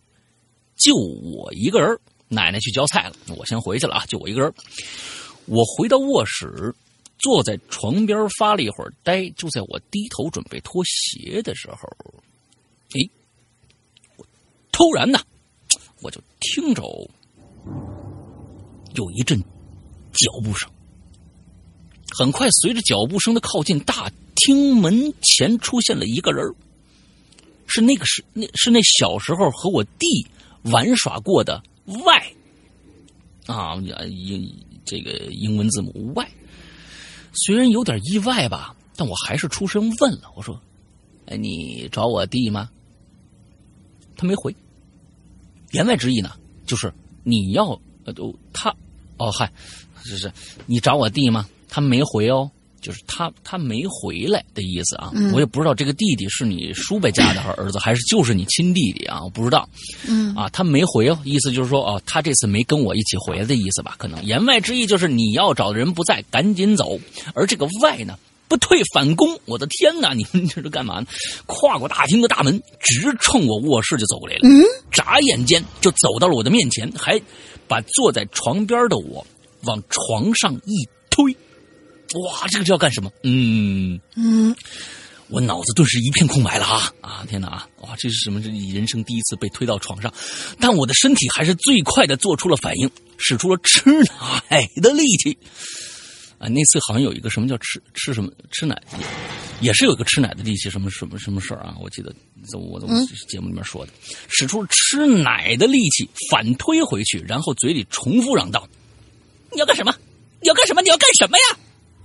[0.77, 4.53] 就我一个人，奶奶去浇菜了，我先回去了啊，就我一个人。
[5.47, 6.75] 我回到卧室，
[7.19, 11.77] 坐在床边发了一会儿呆，就在我低头准备脱鞋的时候，
[12.95, 13.01] 哎，
[14.17, 14.27] 我
[14.71, 15.21] 突然呢，
[16.01, 16.83] 我就听着
[18.95, 19.41] 有一阵
[20.13, 20.71] 脚步声。
[22.15, 26.55] 很快，随着脚步声的靠近，大厅门前出现了一个人
[27.75, 30.27] 是那个是那是那小时候和我弟
[30.65, 32.35] 玩耍过的 Y
[33.47, 33.77] 啊，
[34.09, 34.53] 英
[34.85, 36.29] 这个英文字母 Y。
[37.35, 40.61] 虽然有点意外吧，但我还是出声问了，我说
[41.27, 42.69] ：“哎，你找我弟吗？”
[44.17, 44.55] 他没回。
[45.73, 46.33] 言外之意呢，
[46.67, 46.93] 就是
[47.25, 48.13] 你要呃，
[48.53, 48.69] 他
[49.17, 49.51] 哦嗨，
[50.05, 50.31] 就是
[50.67, 51.49] 你找我弟吗？
[51.69, 52.51] 他没回哦。
[52.83, 59.69] 就是他他没回来的意思啊，嗯我也不知道这个弟弟是你叔伯家的儿子，还是就是你亲弟弟啊，我不知道。
[60.07, 63.95] 嗯啊，他没回哦，意思就是说哦，他这次没跟我一起回来的意思吧？
[63.97, 66.99] 可能言外之意就是你要找的人不在，赶紧走。
[67.35, 68.19] 而这个外呢，
[68.49, 70.13] 不退反攻，我的天哪！
[70.13, 71.07] 你们这是干嘛呢？
[71.47, 74.41] 跨过大厅的大门，直冲我卧室就走过来了。
[74.43, 77.21] 嗯，眨眼间就走到了我的面前，还
[77.69, 79.25] 把坐在床边的我
[79.65, 81.35] 往床上一推。
[82.21, 83.11] 哇，这个是要干什么？
[83.23, 84.55] 嗯，嗯
[85.29, 87.25] 我脑子顿时一片空白了啊啊！
[87.27, 87.69] 天哪啊！
[87.81, 88.43] 哇，这是什么？
[88.43, 90.13] 这人生第一次被推到床上，
[90.61, 93.83] 但我的身体还是最快的做出了反应，使出了吃
[94.51, 95.39] 奶的力气。
[96.37, 101.77] 啊，那次好像有一个什么叫吃吃什么吃奶，也也是有一个吃奶的力气，什么什么什么事儿啊？
[101.81, 102.15] 我记得
[102.53, 102.87] 我我的
[103.27, 103.93] 节目里面说的，
[104.29, 108.69] 使出吃奶的力气反推回去，然后嘴里重复嚷道
[109.51, 109.95] ：“你要干什么？
[110.43, 110.83] 你要干什么？
[110.83, 111.59] 你要干什么呀？”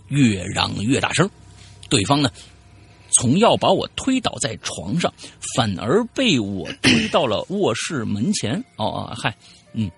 [0.08, 1.30] 越嚷越大声，
[1.90, 2.32] 对方呢？
[3.12, 5.12] 从要把我推倒在床上，
[5.56, 8.54] 反而被我推到了卧室门前。
[8.76, 9.36] 哦哦，嗨，
[9.72, 9.90] 嗯，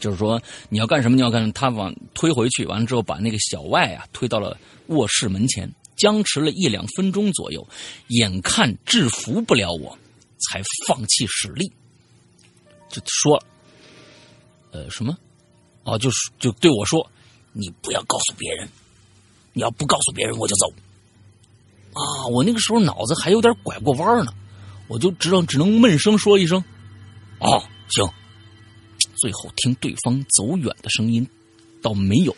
[0.00, 1.16] 就是说你要干什么？
[1.16, 1.52] 你要干什么？
[1.52, 7.64] 他往推回去，完了之后把那个小外啊推到了卧室门前，僵持了一两分钟左右，
[8.08, 9.96] 眼看制服不了我，
[10.48, 11.70] 才放弃使力，
[12.88, 13.44] 就说了，
[14.72, 15.16] 呃，什么？
[15.84, 17.06] 哦，就是就对我说，
[17.52, 18.66] 你不要告诉别人，
[19.52, 20.72] 你要不告诉别人，我就走。
[21.92, 24.32] 啊，我那个时候脑子还有点拐过弯呢，
[24.86, 26.62] 我就知道只能闷声说一声
[27.40, 28.08] ：“哦，行。”
[29.16, 31.26] 最后听对方走远的声音，
[31.82, 32.34] 倒没有，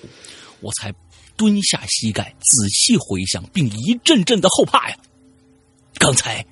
[0.60, 0.92] 我才
[1.36, 4.96] 蹲下膝盖仔细回想，并一阵阵的后怕呀。
[5.94, 6.44] 刚才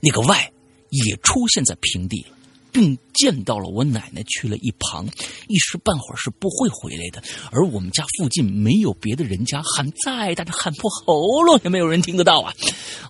[0.00, 0.52] 那个 Y
[0.90, 2.36] 也出现在平地了。
[2.72, 5.06] 并见到了我奶奶去了一旁，
[5.48, 7.22] 一时半会儿是不会回来的。
[7.50, 12.54] 而我们家附近没有别的人家，喊再大的喊破喉咙也没有人听得到啊！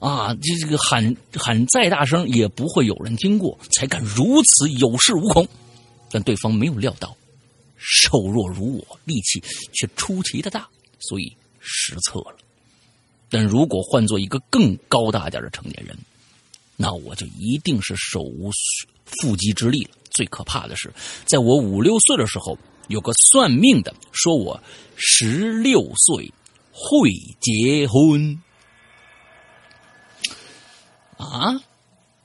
[0.01, 5.47] 啊，这这个喊喊再大声也不会有人听过，才敢如此有恃无恐。
[6.11, 7.17] 但对方没有料到，
[7.77, 12.37] 瘦弱如我，力气却出奇的大，所以失策了。
[13.31, 15.97] 但如果换做一个更高大点的成年人，
[16.77, 18.51] 那我就一定是手无。
[19.21, 19.91] 腹肌之力了。
[20.11, 20.93] 最可怕的是，
[21.25, 24.61] 在我五六岁的时候，有个算命的说我
[24.97, 26.31] 十六岁
[26.71, 28.39] 会结婚。
[31.17, 31.55] 啊，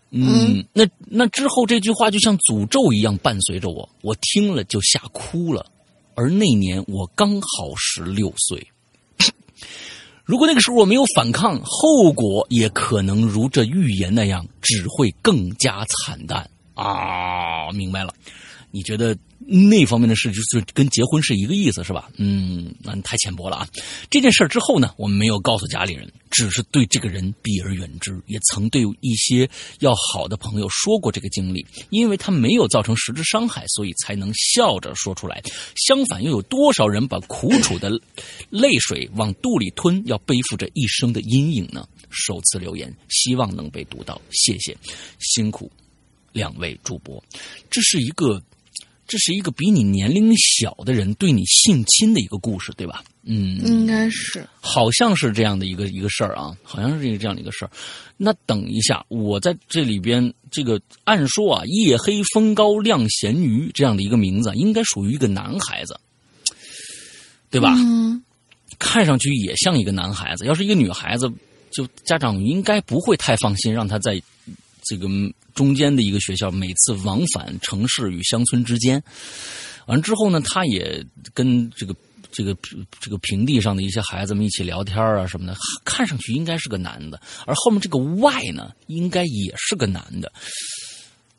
[0.09, 5.65] 嗯，那那之后这句话就像诅咒一样伴随着我，我听了就吓哭了。
[6.15, 8.67] 而那年我刚好十六岁，
[10.25, 16.49] 如果那个时候我没有反抗，后果也可能如这预言那样，只会更加惨淡。
[16.77, 18.13] 啊，明白了。
[18.69, 22.11] 你觉得那方面的事就是跟结婚是一个意思，是吧？
[22.17, 23.67] 嗯，那你太浅薄了啊。
[24.09, 28.21] 这件事之后呢，我们没有告诉家里人，只是对这个人避而远之。
[28.27, 35.41] 也曾对一些要好的朋友说过这个经历，因为他没有造成实质伤害，所以才能笑着说出来。
[35.87, 37.89] 相反，又有多少人把苦楚的
[38.49, 41.87] 泪水往肚里吞，要背负着一生的阴影呢？
[42.09, 44.77] 首次留言，希望能被读到，谢谢，
[45.19, 45.71] 辛苦。
[46.31, 47.23] 两位主播，
[47.69, 48.41] 这是一个，
[49.07, 53.03] 这是一个比你年龄小的人对你性侵的一个故事，对吧？
[53.29, 57.71] 嗯，应该是，好像是这样的一个一个事儿啊，好像是一个这样的一个事儿。
[58.15, 65.99] 那等一下，我在这里边，这个按说啊，“夜黑风高亮咸鱼”这样的一个名字，应该属于一个男孩子，
[67.49, 67.73] 对吧？
[67.77, 68.23] 嗯，
[68.79, 70.45] 看上去也像一个男孩子。
[70.45, 71.29] 要是一个女孩子，
[71.69, 74.21] 就家长应该不会太放心，让他在
[74.87, 75.07] 这个。
[75.57, 79.03] 中间的一个学校，每次往返城市与乡村之间，
[79.87, 81.95] 完之后呢，他也跟这个
[82.31, 82.55] 这个
[83.01, 90.31] 这个平地上的一些孩子们一起聊天啊什么的，看上去应该是个男的，而后面这个 Y 呢，应该也是个男的。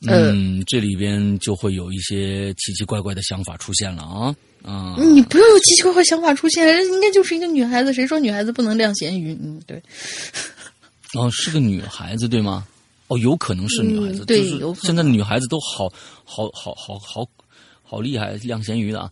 [0.00, 4.34] 嗯，这里边就会有一些奇奇怪怪的想法出现了啊
[4.64, 4.96] 啊！
[4.98, 9.32] 你不要有奇奇怪怪想法出现，人应该就是一个女孩子，谁说女孩子不能晾咸鱼？
[9.40, 9.80] 嗯，对。
[11.14, 12.66] 哦，是个女孩子对吗？
[13.09, 15.88] 哦，有可能是女孩子，就是现在女孩子都好
[16.25, 17.27] 好好好好
[17.83, 19.11] 好厉害，晾咸鱼的啊，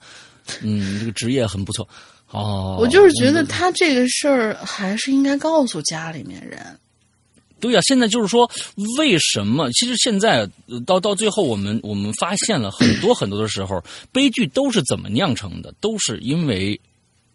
[0.63, 1.89] 嗯，这个职业很不错。
[2.31, 6.79] 哦，我就是觉得他这个事儿还是应该告诉家里面人。
[7.59, 8.51] 对呀，现在就是说，
[8.99, 9.71] 为什么？
[9.73, 10.47] 其实现在
[10.85, 13.83] 到到最后，我们我们发现了很多很多的时候，
[14.13, 15.75] 悲剧都是怎么酿成的？
[15.81, 16.79] 都是因为。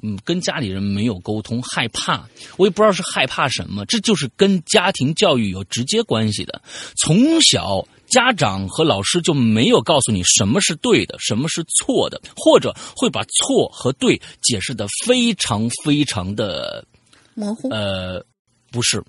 [0.01, 6.61] 嗯，跟家里人没有沟通，害怕，我也不知道是害怕什么，这就是跟家庭教育有直接关系的。
[6.97, 16.85] 从小，家长和老师就没有告诉你什么是对的，什么是错的，或者会把错和对解释的非常非常的
[17.33, 17.69] 模糊。
[17.69, 18.23] 呃，
[18.71, 19.03] 不是。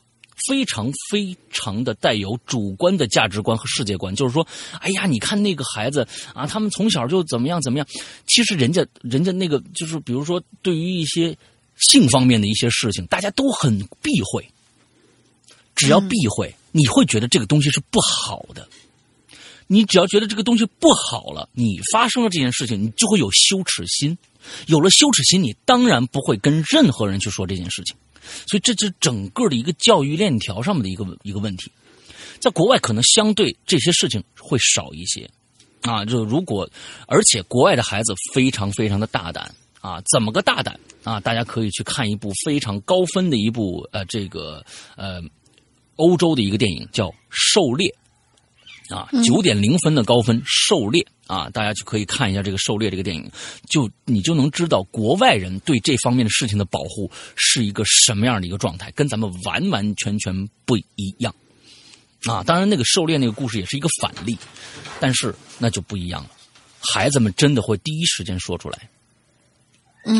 [0.48, 4.46] 非常非常的带有主观的价值观和世界观，就是说，
[4.80, 7.86] 哎呀，你看那个孩子啊，他们从小就怎么样怎么样。
[8.26, 11.36] 其实人家人家那个就是，比如说对于一些
[11.76, 14.46] 性方面的一些事情，大家都很避讳。
[15.74, 18.68] 只要避讳，你会觉得这个东西是不好的。
[19.68, 24.18] 你只要觉得这个东西不好了，你发生了这件事情，你就会有羞耻心。
[24.66, 27.96] 有了羞耻心，你当然不会跟任何人去说这件事情。
[28.46, 31.70] 所以这是整个的一个教育链条上面的一个一个问题。
[32.40, 35.30] 在国外可能相对这些事情会少一些，
[35.82, 36.68] 啊，就如果
[37.06, 41.20] 而且国外的孩子非常非常的大胆啊，怎么个大胆啊？
[41.20, 44.64] 大家可以去看一部非常高分的一部呃这个
[44.96, 45.20] 呃
[45.96, 47.88] 欧洲的一个电影叫《狩猎》。
[48.92, 51.02] 啊，九点零分的高分，《狩猎》
[51.32, 53.26] 啊，大家就可以看一下这个《狩猎》这个电影，
[53.70, 61.34] 就你就能知道国外人对这方面的事情的保护是一个什么样的一个状态，跟咱们完完全全不一样。
[62.26, 64.36] 啊，当然那个狩猎那个故事也是一个反例，
[65.00, 66.30] 但是那就不一样了，
[66.92, 68.90] 孩子们真的会第一时间说出来，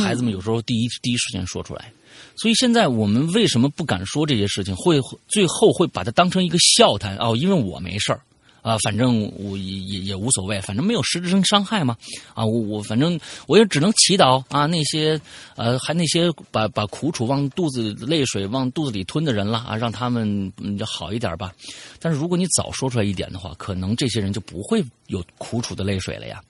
[0.03, 1.92] 孩子们有时候第一第一时间说出来，
[2.37, 4.98] 所以现在我们为什么不敢说这些事情，会
[5.29, 8.22] 最后会把它当成一个笑谈哦，因为我没事儿。
[8.62, 11.96] 啊，反正我也也也无所谓，反正没有实质性伤害嘛。
[12.33, 15.20] 啊，我我反正我也只能祈祷啊，那些
[15.57, 21.53] 呃还那些把把苦楚往肚子泪水往肚子里吞的人了啊，让他们嗯就好一点吧。
[21.98, 26.40] 但是如果你早说出来一点的话，可能这些人就不会有苦楚的泪水了呀。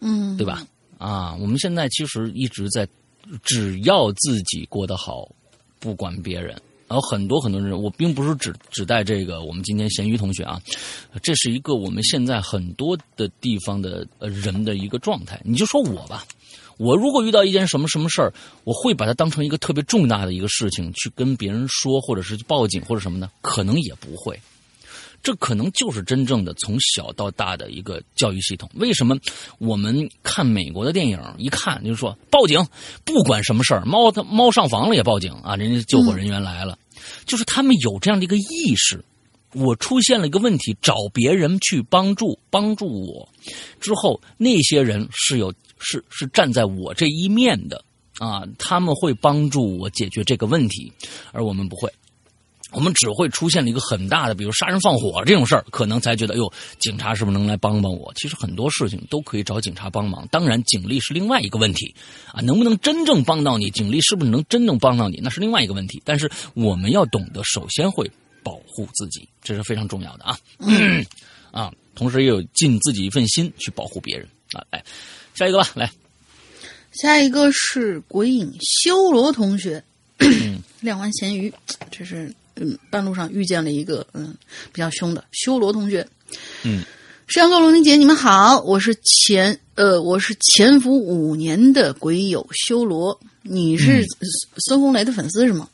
[0.00, 0.66] 嗯，对吧？
[0.98, 2.84] 啊，我们现在其实一直在，
[3.44, 5.28] 只要自己过得好，
[5.78, 6.60] 不管别人。
[6.88, 10.60] 然后很多很多人，我并不是指指代这个我们今天咸鱼同学啊，
[11.22, 15.40] 这是一个我们现在很多的地方的呃人的一个状态。
[15.44, 16.24] 你就说我吧，
[16.78, 18.32] 我如果遇到一件什么什么事儿，
[18.64, 23.30] 我会把它当成一个特别重大的一个事情去跟别人说，或者是报警或者什么呢？
[23.42, 24.40] 可能也不会。
[25.22, 28.70] 这可能就是真正的从小到大的一个教育系统。
[28.74, 29.16] 为什么
[29.58, 32.64] 我们看美国的电影，一看就是说报警，
[33.04, 36.78] 不管什么事儿，猫它猫上房了也报警啊，人家救火人员来了，
[37.26, 39.04] 就是他们有这样的一个意识。
[39.54, 43.26] 我出现了一个问题，找别人去帮助帮助我，
[43.80, 47.82] 之后那些人是有是是站在我这一面的
[48.18, 50.92] 啊，他们会帮助我解决这个问题，
[51.32, 51.90] 而我们不会。
[52.70, 58.12] 我们只会出现了一个很大的，比如杀人放火这种事儿，可能才觉得，哟，警察是不是能来帮帮我？
[58.14, 60.28] 其实很多事情都可以找警察帮忙。
[60.30, 61.94] 当然，警力是另外一个问题，
[62.30, 63.70] 啊，能不能真正帮到你？
[63.70, 65.18] 警力是不是能真正帮到你？
[65.22, 66.02] 那是另外一个问题。
[66.04, 68.10] 但是我们要懂得，首先会
[68.42, 70.38] 保护自己，这是非常重要的啊，
[71.50, 74.62] 啊，同时也有尽自己一份心去保护别人啊。
[74.70, 74.84] 来，
[75.34, 75.90] 下一个吧，来，
[76.92, 79.82] 下一个是鬼影修罗同学，
[80.80, 81.50] 亮完咸鱼，
[81.90, 82.30] 这是。
[82.60, 84.34] 嗯，半路上遇见了一个嗯
[84.72, 86.06] 比较凶的修罗同学。
[86.64, 86.82] 嗯，
[87.26, 94.04] 石阳哥、龙玲姐，你们好，我是潜呃我是潜伏五年的鬼友修罗，你是
[94.66, 95.68] 孙红雷的粉丝是吗？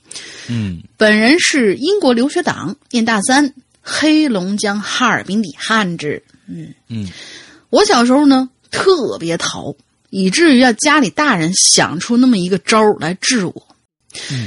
[0.48, 6.22] 嗯，本人是英国留学党，念大三，黑龙江哈尔滨的汉子。
[6.46, 7.08] 嗯嗯，
[7.70, 9.74] 我小时候呢特别淘，
[10.10, 13.66] 以至于要家里大人想出那么一个招来治我。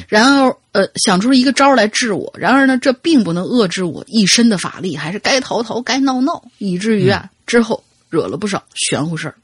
[0.07, 2.33] 然后，呃，想出了一个招来治我。
[2.37, 9.35] 然而呢，这并不能遏制我一身的法力，还是该逃逃，该闹闹，以至于啊，之后惹了不少玄乎事儿。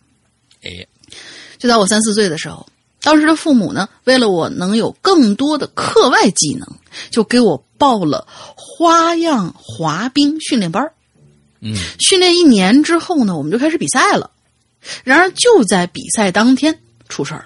[0.64, 0.88] 哎，
[1.58, 2.66] 就在我三四岁的时候，
[3.02, 6.68] 当时的父母呢，为了我能有更多的课外技能，
[7.10, 10.90] 就给我报了花样滑冰训练班
[11.60, 14.32] 嗯，训练一年之后呢，我们就开始比赛了。
[15.04, 17.46] 然而就在比赛当天出事儿了。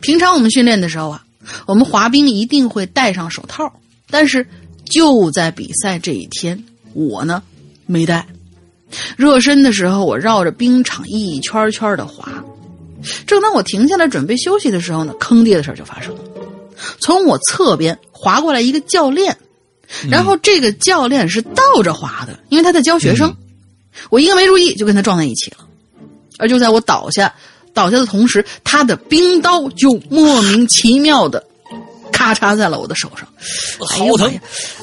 [0.00, 1.24] 平常我们训练的时候啊。
[1.66, 3.72] 我们滑冰一定会戴上手套，
[4.10, 4.46] 但是
[4.84, 7.42] 就在比赛这一天，我呢
[7.86, 8.26] 没戴。
[9.16, 12.44] 热身的时候，我绕着冰场一圈圈的滑。
[13.26, 16.20] 正当我停下来准备休息的时候呢，坑爹的事就发生了。
[17.00, 19.36] 从我侧边滑过来一个教练，
[20.08, 23.34] 然后这个教练是倒着滑的，因为他在教学生。
[24.10, 25.58] 我一个没注意，就跟他撞在一起了。
[26.38, 27.34] 而就在我倒下。
[27.74, 31.42] 倒下的同时，他的冰刀就莫名其妙的
[32.12, 33.26] 咔嚓在了我的手上，
[33.78, 34.32] 好疼！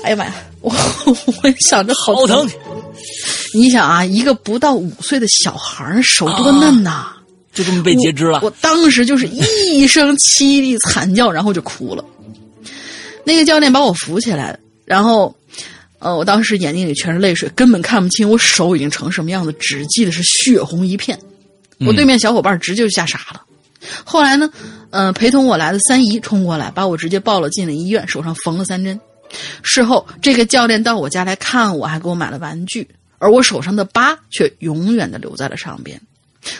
[0.03, 0.71] 哎呀妈呀，我
[1.05, 2.49] 我想着好疼。
[3.53, 7.07] 你想啊，一个不到五岁的小孩手多嫩呐，
[7.53, 8.39] 就这么被截肢了。
[8.43, 12.03] 我当时就是一声凄厉惨叫，然后就哭了。
[13.23, 15.35] 那个教练把我扶起来，然后
[15.99, 21.17] 呃，我当时眼睛里全是泪水，根本看不清我手已经成什么样子，只记得是血红一片。
[21.79, 23.41] 我对面小伙伴直接就吓傻了，
[24.03, 24.51] 后来呢，
[24.89, 28.99] 呃，陪同我来的三姨冲过来，把我直接抱了进了医院，手上缝了三针。
[29.63, 36.01] 事后，这个教练到我家来看我，还给我买了玩具，而我手上的疤却永远的留在了上边。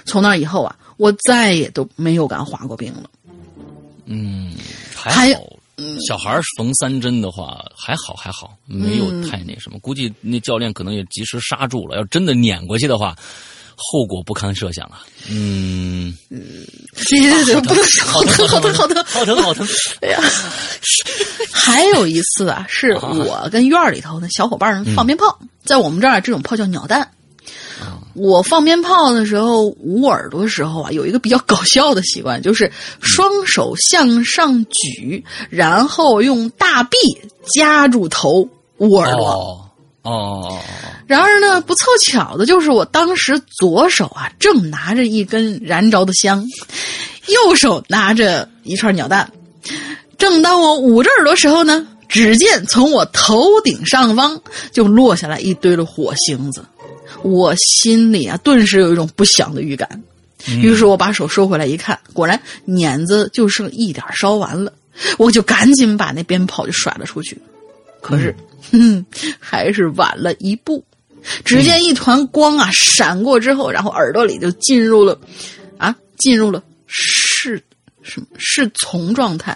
[0.06, 3.10] 从那以后啊，我再也都没有敢滑过冰了。
[4.06, 4.54] 嗯，
[4.96, 5.42] 还好，
[6.08, 9.80] 小孩缝三针的话还好还好，没有太那什么。
[9.80, 13.16] 估计那教练可能也及时刹住了，要真的碾过去的话。
[13.82, 15.06] 后果不堪设想啊。
[15.30, 19.66] 嗯，对对对，不能说好疼好疼好疼好疼好疼。
[20.02, 20.22] 哎呀，
[21.52, 27.10] 还有一次啊，是我跟院儿里头的小伙伴们放鞭炮，在我们这儿这种炮叫鸟蛋。
[28.16, 32.70] 我放鞭炮的时候捂耳朵的时候啊，有一个比较搞笑的习惯，就是
[33.00, 36.98] 双手向上举，然后用大臂
[37.54, 39.26] 夹住头捂耳朵。
[39.30, 39.69] 哦
[40.02, 40.60] 哦，
[41.08, 46.46] 然而呢，不凑巧的就是我当时左手啊正拿着一根燃着的香，
[47.28, 49.30] 右手拿着一串鸟蛋。
[50.18, 54.42] 正当我捂着耳朵时候呢，只见从我头顶上方
[54.72, 56.64] 就落下来一堆的火星子，
[57.22, 60.02] 我心里啊顿时有一种不祥的预感。
[60.48, 64.72] 于是我把手收回来一看，果然碾子就剩一点烧完了，
[65.18, 67.38] 我就赶紧把那鞭炮就甩了出去。
[68.02, 68.36] 可是，
[68.72, 69.06] 哼，
[69.40, 70.84] 还是晚了一步。
[71.44, 75.20] 只见一团光啊闪过之后，然后耳朵里就进入了，
[75.78, 77.62] 啊，进入了是
[78.02, 79.56] 什么是从状态，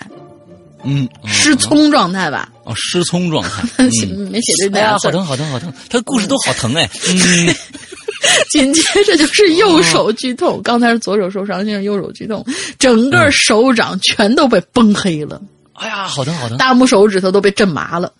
[0.84, 2.50] 嗯，失聪状态吧？
[2.66, 3.90] 哦，失聪状态， 嗯
[4.30, 4.98] 没写这哎呀，俩。
[5.00, 5.74] 好疼好疼好疼！
[5.90, 6.88] 他的故事都好疼哎。
[7.10, 7.56] 嗯，
[8.52, 12.46] 紧接着就是右手剧痛，刚才是左手受伤，现在右手剧痛，
[12.78, 15.42] 整个手掌全都被崩黑了。
[15.74, 16.58] 哎呀，好疼好疼！
[16.58, 18.12] 大拇手指头都被震麻了，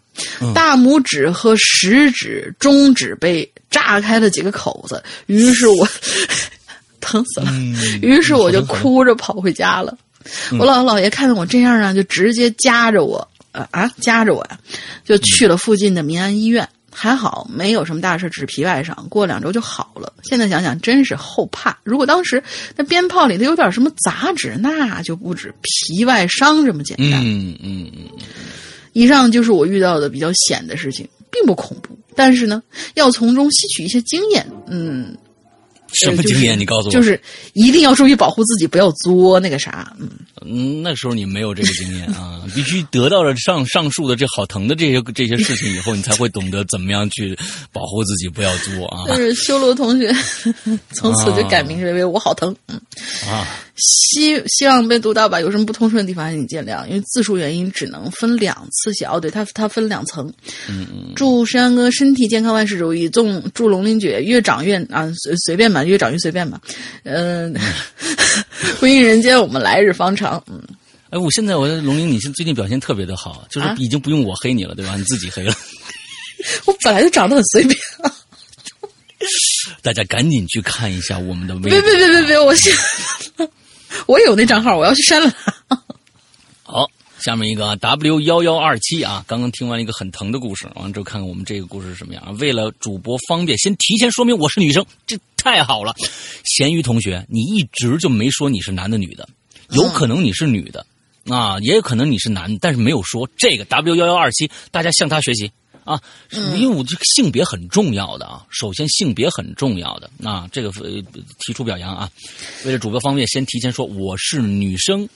[0.54, 5.88] 大拇指和食指、中指被炸开了几个口子，于是我
[7.02, 9.98] 疼死了，嗯于是我就哭着跑回家了。
[10.52, 14.58] 我姥姥姥爷看到我这样啊，就直接夹着我，啊啊，夹着我呀，
[15.04, 16.68] 就去了附近的民安医院。
[16.96, 20.14] 还好没有什么大事，只是皮外伤，过两周就好了。
[20.22, 21.76] 现在想想真是后怕。
[21.84, 22.42] 如果当时
[22.76, 27.20] 那鞭炮里头有点什么杂质，那就不止皮外伤这么简单。
[27.26, 28.08] 嗯嗯嗯，
[28.94, 32.62] 以上就是我遇到的比较险的事情，并不恐怖，但是呢，
[32.94, 34.46] 要从中吸取一些经验。
[34.68, 35.16] 嗯，
[35.94, 36.58] 什么经验？
[36.58, 36.92] 你告诉我。
[36.92, 37.20] 就是
[37.54, 39.96] 一定要注意保护自己，不要作那个啥。
[40.00, 40.10] 嗯，
[40.46, 47.38] 嗯，那时候你没有这个经验啊，必须得到了上上述的这好疼的这些这些事情以后，你才会懂得怎么样去
[47.72, 50.14] 保护自己，不要作啊就是修罗同学
[50.94, 52.56] 从此就改名为我好疼。
[52.68, 52.80] 嗯，
[53.28, 53.48] 啊！
[53.76, 59.04] 希希望被读到吧，有什么不通顺的地方，请见谅，因为字数原因只能分两次写。
[59.06, 60.32] 哦，对，它它分两层。
[60.70, 63.10] 嗯嗯，祝石阳哥身体健康，万事如意。
[63.10, 66.62] 祝祝龙鳞姐越长越啊随随便吧，越长越随便吧。
[67.04, 67.56] 嗯，
[68.80, 70.42] 婚姻人间，我们来日方长。
[70.48, 70.62] 嗯，
[71.10, 74.96] 哎，我现在我的龙鳞，你现最近表现特别的好，就是啊已经不用我黑你了，对吧？
[74.96, 75.54] 你自己黑了。
[76.66, 77.76] 我本来就长得很随便。
[79.82, 81.82] 大家赶紧去看一下我们的微别博。
[81.82, 82.72] 别别别别，我现
[84.08, 85.32] 我有那账号，我要去删了
[85.68, 85.82] 它。
[86.64, 86.90] 好，
[87.20, 92.32] 下面一个 W 幺幺二七啊，刚刚听完一个很疼的故事，完了之后看看我们这个故事是什么样啊。
[92.40, 95.94] 为了主播方便，先提前说明我是女生，这太好了。
[96.46, 99.28] 咸鱼同学，你一直就没说你是男的女的，
[99.70, 100.86] 有可能你是女的、
[101.28, 105.52] 啊，也有可能你是男的，但是没有说这个 W 幺幺二七，大家向他学习。
[105.84, 106.02] 啊，
[106.56, 111.02] 因为我这个性别很重要的啊，首先性别很重要的啊，这个呃
[111.40, 112.10] 提出表扬啊。
[112.66, 115.08] 为了主播方便，先提前说我是女生，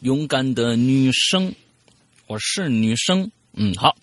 [0.00, 1.54] 勇敢的女生，
[2.26, 3.30] 我是女生。
[3.60, 3.96] 嗯，好，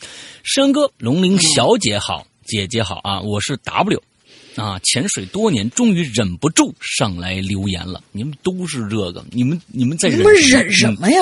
[0.44, 4.02] 山哥，龙鳞小姐好，姐姐好啊，我是 W，
[4.56, 8.02] 啊，潜水多年，终于忍不住上来留言了。
[8.12, 11.20] 你们都是这个，你们你们在忍什么呀？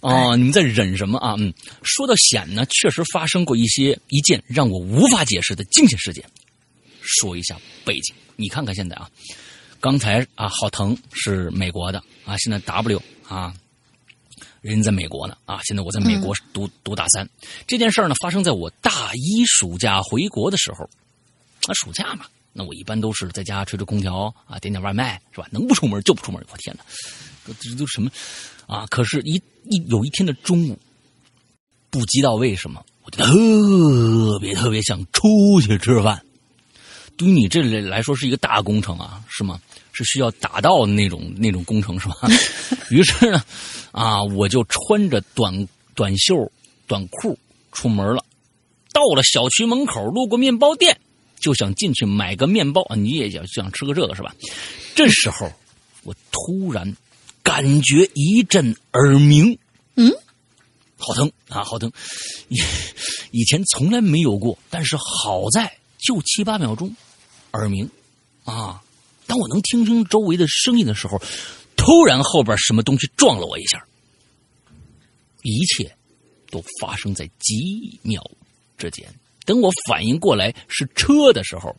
[0.00, 1.34] 啊，你们在忍什么啊？
[1.38, 1.52] 嗯，
[1.82, 6.24] 说到险呢，确实发生过一些一件让我无法解释的惊险事件。
[7.02, 9.10] 说一下背景，你看看现在啊，
[9.78, 13.52] 刚才啊，好疼是美国的啊，现在 W 啊，
[14.62, 17.28] 人在美国呢啊，现在我在美国读、读大三。
[17.66, 20.88] 这件事儿呢，发生在我大一暑假回国的时候。
[21.66, 25.46] 啊，暑假嘛，那我一般都是在家吹吹空调啊，点点外卖是吧？
[25.50, 26.44] 能不出门就不出门。
[26.50, 26.84] 我天哪，
[27.60, 28.10] 这都什么
[28.66, 28.86] 啊？
[28.90, 29.34] 可是一，
[29.68, 30.78] 一有一天的中午，
[31.90, 36.20] 不知道为什么，我就特别特别想出去吃饭。
[37.16, 39.60] 对于你这里来说是一个大工程啊，是吗？
[39.92, 42.16] 是需要打道的那种那种工程是吧？
[42.90, 43.44] 于是呢，
[43.92, 46.50] 啊，我就穿着短短袖
[46.86, 47.38] 短裤
[47.72, 48.24] 出门了。
[48.92, 50.98] 到了小区门口，路过面包店，
[51.40, 52.96] 就想进去买个面包啊！
[52.96, 54.34] 你也想想吃个这个是吧？
[54.94, 55.50] 这时候，
[56.04, 56.96] 我突然
[57.42, 59.58] 感觉一阵耳鸣，
[59.96, 60.12] 嗯，
[60.96, 61.90] 好疼啊，好疼！
[62.48, 62.58] 以
[63.30, 66.94] 以前从来没有过，但是好在就七八秒钟，
[67.52, 67.88] 耳鸣
[68.44, 68.82] 啊！
[69.26, 71.22] 当我能听清周围的声音的时候，
[71.76, 73.86] 突然后边什么东西撞了我一下，
[75.42, 75.96] 一切
[76.50, 78.22] 都发生在几秒
[78.76, 79.06] 之间。
[79.44, 81.76] 等我反应过来是车的时候，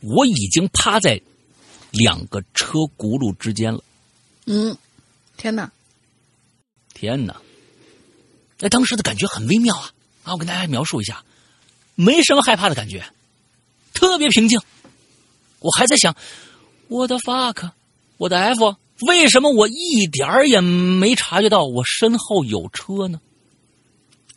[0.00, 1.20] 我已经趴在
[1.90, 3.82] 两个车轱辘之间了。
[4.46, 4.76] 嗯，
[5.36, 5.70] 天哪！
[6.94, 7.40] 天哪！
[8.58, 9.92] 那当时的感觉很微妙啊
[10.22, 10.32] 啊！
[10.32, 11.24] 我跟大家描述一下，
[11.94, 13.04] 没什么害怕的感觉，
[13.94, 14.60] 特别平静。
[15.60, 16.14] 我还在想，
[16.88, 17.70] 我的 fuck，
[18.18, 18.76] 我的 f，
[19.06, 23.20] 为什么我一点儿也没察觉到我身后有车呢？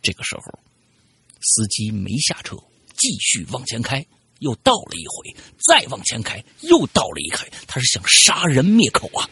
[0.02, 0.60] 这个时候，
[1.44, 2.56] 司机没下车，
[2.98, 4.04] 继续往前开，
[4.40, 5.36] 又倒了一回，
[5.68, 9.30] 再往前开，又倒了一回，他是想杀人灭口啊！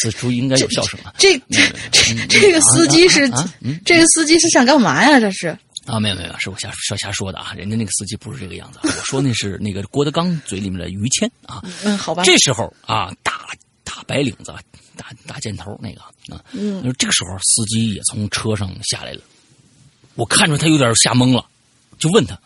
[0.00, 1.12] 此处应该有笑声啊！
[1.18, 1.60] 这这
[1.92, 3.30] 这这个司机是
[3.84, 5.20] 这个司机是想干嘛呀？
[5.20, 5.48] 这是
[5.84, 7.52] 啊，没有没有，是我瞎瞎瞎说的啊！
[7.52, 11.62] 人家那个司机不是这个样子，我说那是那个郭德纲嘴里面的于谦啊。
[11.82, 12.22] 嗯，好吧。
[12.24, 13.46] 这时候啊，大
[13.84, 14.54] 大白领子、
[14.96, 16.00] 大大箭头那个
[16.34, 19.20] 啊，嗯，这个时候司机也从车上下来了，
[20.14, 21.44] 我看着他有点吓懵了，
[21.98, 22.38] 就问他。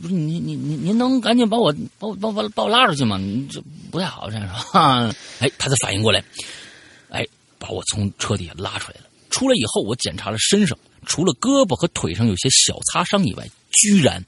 [0.00, 3.18] 不是您您您您能赶紧把我把我把我把我拉出去吗？
[3.18, 5.14] 你这不太好，这样是吧？
[5.40, 6.24] 哎，他才反应过来，
[7.10, 7.26] 哎，
[7.58, 9.04] 把我从车底下拉出来了。
[9.30, 14.24] 出来以后，我检查了身上，除了胳膊和腿上有些小擦伤以外，居然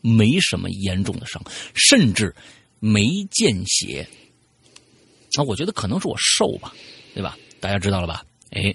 [0.00, 1.42] 没什么严重的伤，
[1.74, 2.34] 甚至
[2.80, 4.06] 没见血。
[5.36, 6.72] 那我觉得可能是我瘦吧，
[7.14, 7.36] 对吧？
[7.60, 8.24] 大家知道了吧？
[8.50, 8.74] 哎。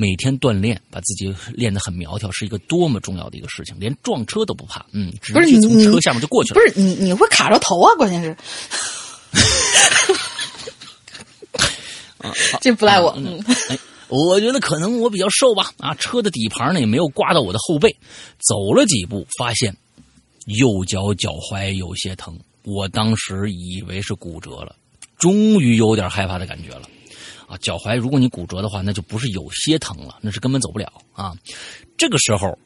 [0.00, 3.74] 每天锻炼，把自己练得很苗条，是一个多么重要的一个事情。
[3.80, 6.60] 连撞车都不怕，嗯，直接从车下面就过去了。
[6.60, 7.92] 不是你，你会卡着头啊？
[7.96, 8.30] 关键是，
[12.18, 13.12] 啊，这不赖我。
[13.16, 15.72] 嗯，哎，我觉得可能我比较瘦吧。
[15.78, 17.90] 啊，车的底盘呢也没有刮到我的后背。
[18.38, 19.76] 走了几步，发现
[20.46, 22.38] 右脚脚踝有些疼。
[22.62, 24.76] 我当时以为是骨折了，
[25.18, 26.82] 终于有点害怕的感觉了。
[27.46, 31.34] 啊，脚踝如果你骨折的话，那就不是有些疼了，那是根本走不了啊。
[31.96, 32.58] 这个时候，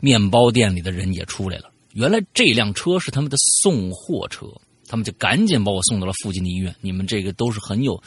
[0.00, 1.70] 面包店里的人也出来了。
[1.92, 4.46] 原来这辆车是他们的送货车，
[4.86, 6.74] 他们就赶紧把我送到了附近的医院。
[6.80, 8.00] 你们这个都是很有。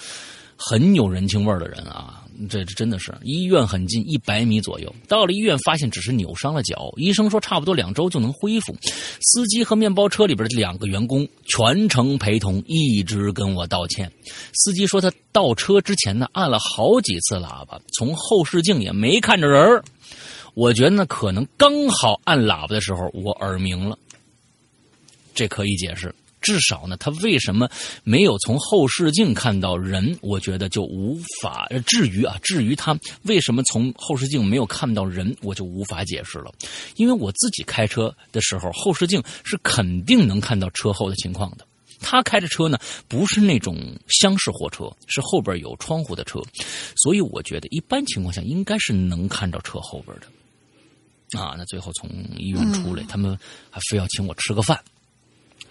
[0.64, 4.94] 很有人情味的人啊，这这真的是医院很近，一百米左右。
[5.08, 8.76] 到了医院，发现只是扭伤了脚，医生说差不多两周就能恢复。
[9.22, 14.12] 司机和面包车里边的两个员工全程陪同，一直跟我道歉。
[14.54, 19.84] 司机说他倒车之前呢，按了好几次喇叭，从后视镜也没看着人
[20.54, 23.98] 我觉得呢，可能刚好按喇叭的时候我耳鸣了，
[25.34, 26.14] 这可以解释。
[26.42, 27.70] 至少呢，他为什么
[28.04, 30.18] 没有从后视镜看到人？
[30.22, 31.68] 我觉得就无法。
[31.86, 36.52] 至于啊，至于他为什么从后视镜没有看到人，我就无法解释了。
[36.96, 41.66] 因为我自己开车的时候，后视镜是肯定能看到车后的情况的。
[42.04, 43.78] 他开着车呢，不是那种
[44.08, 46.42] 厢式货车，是后边有窗户的车，
[46.96, 51.39] 所以我觉得一般情况下应该是能看到车后边的。
[51.39, 53.38] 啊，那最后从医院出来，他们
[53.70, 54.84] 还非要请我吃个饭。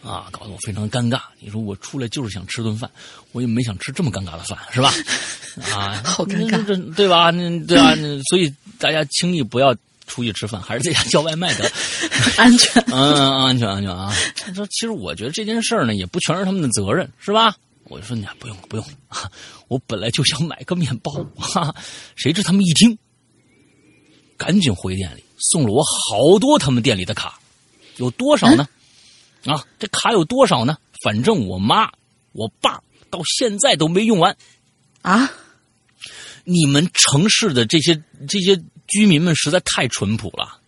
[0.03, 1.20] 啊，搞得我非常尴尬。
[1.38, 2.90] 你说我出来就是想吃顿饭，
[3.32, 4.92] 我也没想吃这么尴尬的饭，是吧？
[5.76, 7.30] 啊，好尴尬，对吧？
[7.30, 7.94] 那对啊？
[8.30, 9.74] 所以大家轻易不要
[10.07, 11.70] 出去吃饭，还是在家叫外卖的，
[12.38, 12.82] 安全。
[12.86, 14.12] 嗯，安全，安全啊！
[14.36, 17.55] 他说，其实我觉得这件事儿呢，也不全是他们的责任，是吧？
[17.84, 18.84] 我就说，你不用，不用。
[19.68, 21.74] 我本来就想买个面包，哈，
[22.16, 22.96] 谁知他们一听，
[24.36, 27.38] 赶紧回店里送了我好多他们店里的卡，
[27.96, 28.66] 有多少呢？
[29.45, 30.76] 啊，这卡有多少呢？
[31.03, 31.91] 反正我妈、
[32.32, 32.80] 我爸
[33.11, 34.36] 到现在都没用完。
[35.03, 35.30] 啊！
[36.45, 40.59] 你们城市的这些这些居民们实在太淳朴了，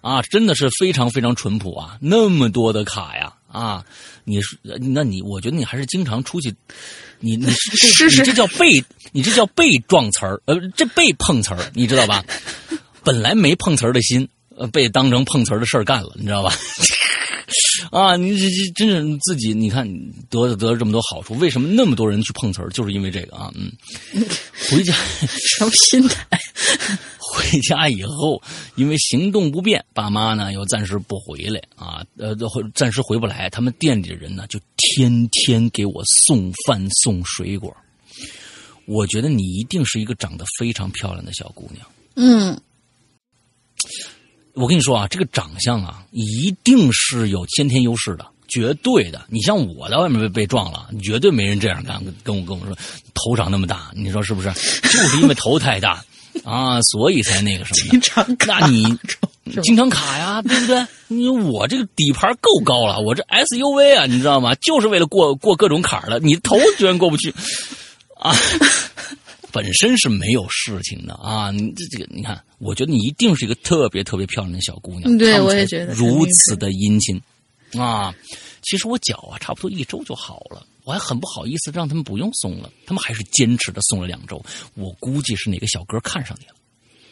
[0.00, 1.98] 啊，真的是非常非常淳朴啊！
[2.00, 3.84] 那么多的卡呀，啊，
[4.24, 6.54] 你是那你我觉得你还是经常出去，
[7.20, 12.24] 你你是你这叫被你这叫被撞词儿，呃，这被碰瓷儿，你知道吧？
[13.04, 14.35] 本来没碰瓷儿的心，呃，
[14.72, 16.52] 被当成碰瓷儿的事儿干了，你知道吧？
[17.92, 19.86] 啊，你这这真是自己，你看
[20.28, 22.68] 得得了这么多好处，为什么那么多人去碰瓷儿？
[22.70, 23.70] 就是因为这个啊，嗯。
[24.70, 24.92] 回家
[25.58, 26.26] 什么心态？
[27.18, 28.42] 回家以后，
[28.76, 32.34] 因为行动不便，爸妈呢又暂时不回来啊，呃，
[32.74, 33.48] 暂时回不来。
[33.50, 37.74] 他们店里的人呢，就天天给我送饭送水果。
[38.86, 41.86] 我觉得你一定是一个长得非常漂亮的小姑娘。
[42.16, 42.60] 嗯。
[44.56, 49.26] 我跟你说啊，这个长相啊，一定是有先天优势的，绝对的。
[49.28, 52.02] 你像我在外面被被撞了，绝对没人这样干。
[52.24, 52.74] 跟我跟我说，
[53.12, 54.50] 头长那么大，你说是不是？
[54.82, 56.02] 就是因为头太大
[56.42, 57.90] 啊，所以才那个什么。
[57.90, 58.98] 经常卡，那你
[59.62, 60.86] 经常卡呀，对不对？
[61.08, 64.54] 你我这个底盘够高了，我这 SUV 啊，你知道吗？
[64.54, 66.18] 就是为了过过各种坎儿的。
[66.18, 67.34] 你头居然过不去
[68.18, 68.34] 啊！
[69.52, 71.50] 本身是没有事情的啊。
[71.50, 75.04] 你这这个，你看，我觉得你一定是一个特别特别漂亮的小姑娘。
[75.04, 77.20] 嗯对我也觉得如此的殷勤
[77.78, 78.14] 啊。
[78.62, 84.44] 其实我脚啊，差不多一周就好了，我还很不好意思让他们不用送了，他们还是坚持的送了两周。
[84.74, 86.54] 我估计是哪个小哥看上你了。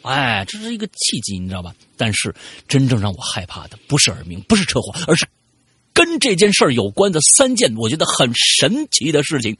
[0.01, 1.73] 哎，这是一个契机，你知道吧？
[1.95, 2.35] 但是
[2.67, 5.25] 真正让我害怕的不是耳鸣，不是车祸，而是
[5.93, 9.57] 跟这件事儿有关的三件我觉得很神奇的事情。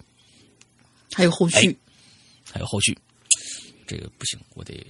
[1.14, 1.78] 还有后续，
[2.56, 2.98] 还有后续，
[3.86, 4.82] 这个不行，我得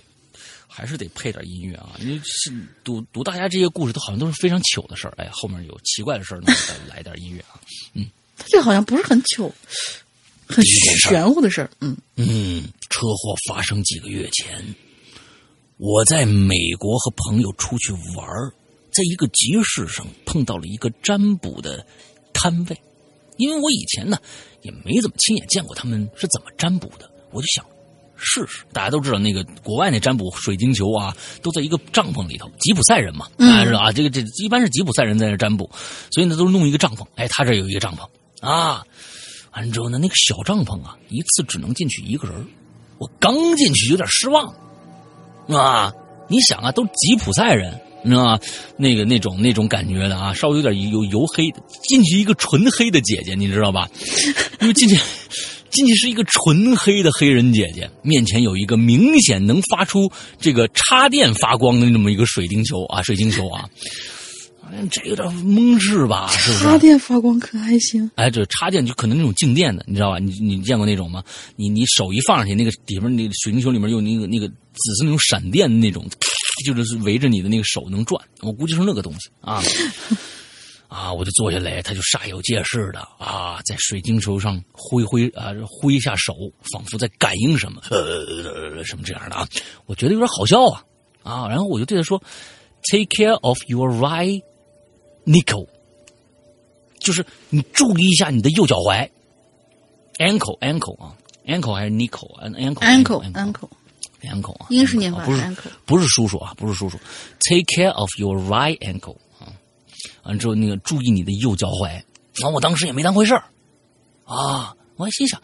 [0.68, 1.97] 还是得配点音乐啊！
[1.99, 2.53] 因为是
[2.84, 7.59] 读读大家这些故事都好像都是非常糗的事儿，哎，后面有奇怪的事儿，那我再来点音乐啊。
[8.38, 9.51] 他这好像不是很糗，
[10.47, 11.72] 很玄乎的事儿。
[11.80, 14.63] 嗯，嗯，车祸发生几个月前，
[15.78, 18.53] 我在美国和朋友出去玩儿
[18.91, 21.84] 在一个集市上碰到了一个占卜的
[22.32, 22.80] 摊位。
[23.38, 24.18] 因为我以前呢
[24.61, 27.64] 也没怎么亲眼见过他们是怎么占卜的，我就想
[28.16, 28.64] 试试。
[28.74, 35.70] 大家都知道那个国外那占卜水晶球啊，都在一个帐篷里头，吉普赛人嘛，大家知道啊，这个这一般是吉普赛人在那占卜，
[36.10, 37.06] 所以呢都是弄一个帐篷。
[37.16, 38.08] 哎，他这有一个帐篷
[38.40, 38.84] 啊，
[39.52, 42.48] 完了之后呢，那个小帐篷啊，一次只能进去一个人
[42.98, 44.56] 我刚进去有点失望
[45.50, 45.94] 啊！
[46.28, 48.40] 你想啊，都吉普赛人，你知道吗？
[48.78, 53.90] 那个那种那种感觉的啊，稍微有点油油黑的，进去一个纯黑的姐姐，你知道吧？
[54.62, 54.98] 因为进去
[55.76, 63.69] 进去是一个纯黑的黑人姐姐，面前有一个明显能发出这个插电发光的那么一个水晶球啊，水晶球啊，
[64.71, 66.28] 哎这有点蒙是吧？
[66.32, 66.63] 是不是？
[66.63, 68.09] 插电发光可还行？
[68.15, 70.17] 哎，这插电就可能那种静电的，你知道吧？
[70.17, 71.23] 你你见过那种吗？
[71.55, 76.07] 你你手一放上去，那个里面那个水晶球里面有那个那个紫色那种闪电的那种，
[76.65, 78.19] 就是围着你的那个手能转。
[78.41, 79.61] 我估计是那个东西啊
[80.88, 81.12] 啊！
[81.12, 86.34] 我就坐下来，他就煞有介事的啊，在水晶球上挥挥啊挥一下手，
[86.72, 89.48] 仿佛在感应什么呃什么这样的啊，
[89.86, 90.84] 我觉得有点好笑啊
[91.24, 91.48] 啊！
[91.50, 92.22] 然后我就对他说
[92.92, 94.42] ：“Take care of your right
[95.26, 95.68] nickel。”
[97.00, 99.10] 就是你注意一下你的右脚踝
[100.18, 101.16] ，ankle ankle 啊
[101.46, 103.70] ，ankle 还是 nickel 啊，ankle ankle
[104.24, 106.98] ankle 啊，英式念法啊不是不是叔叔啊，不是叔叔
[107.42, 109.24] ，take care of your right ankle 啊，
[110.26, 111.89] 完之后那个注意你的右脚踝，
[112.34, 113.43] 然后我当时也没当回事儿
[114.26, 115.41] 啊，我还心想。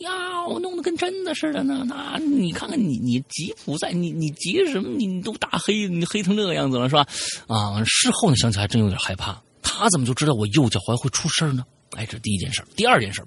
[0.00, 1.82] 呀，我弄得跟真的似的呢。
[1.86, 4.90] 那你看看你，你吉普赛，你你急什么？
[4.98, 7.06] 你都大黑，你黑成这个样子了，是吧？
[7.46, 9.40] 啊，事后呢想起来还真有点害怕。
[9.62, 11.64] 他怎么就知道我右脚踝会出事儿呢？
[11.96, 12.62] 哎，这第一件事。
[12.76, 13.24] 第二件事，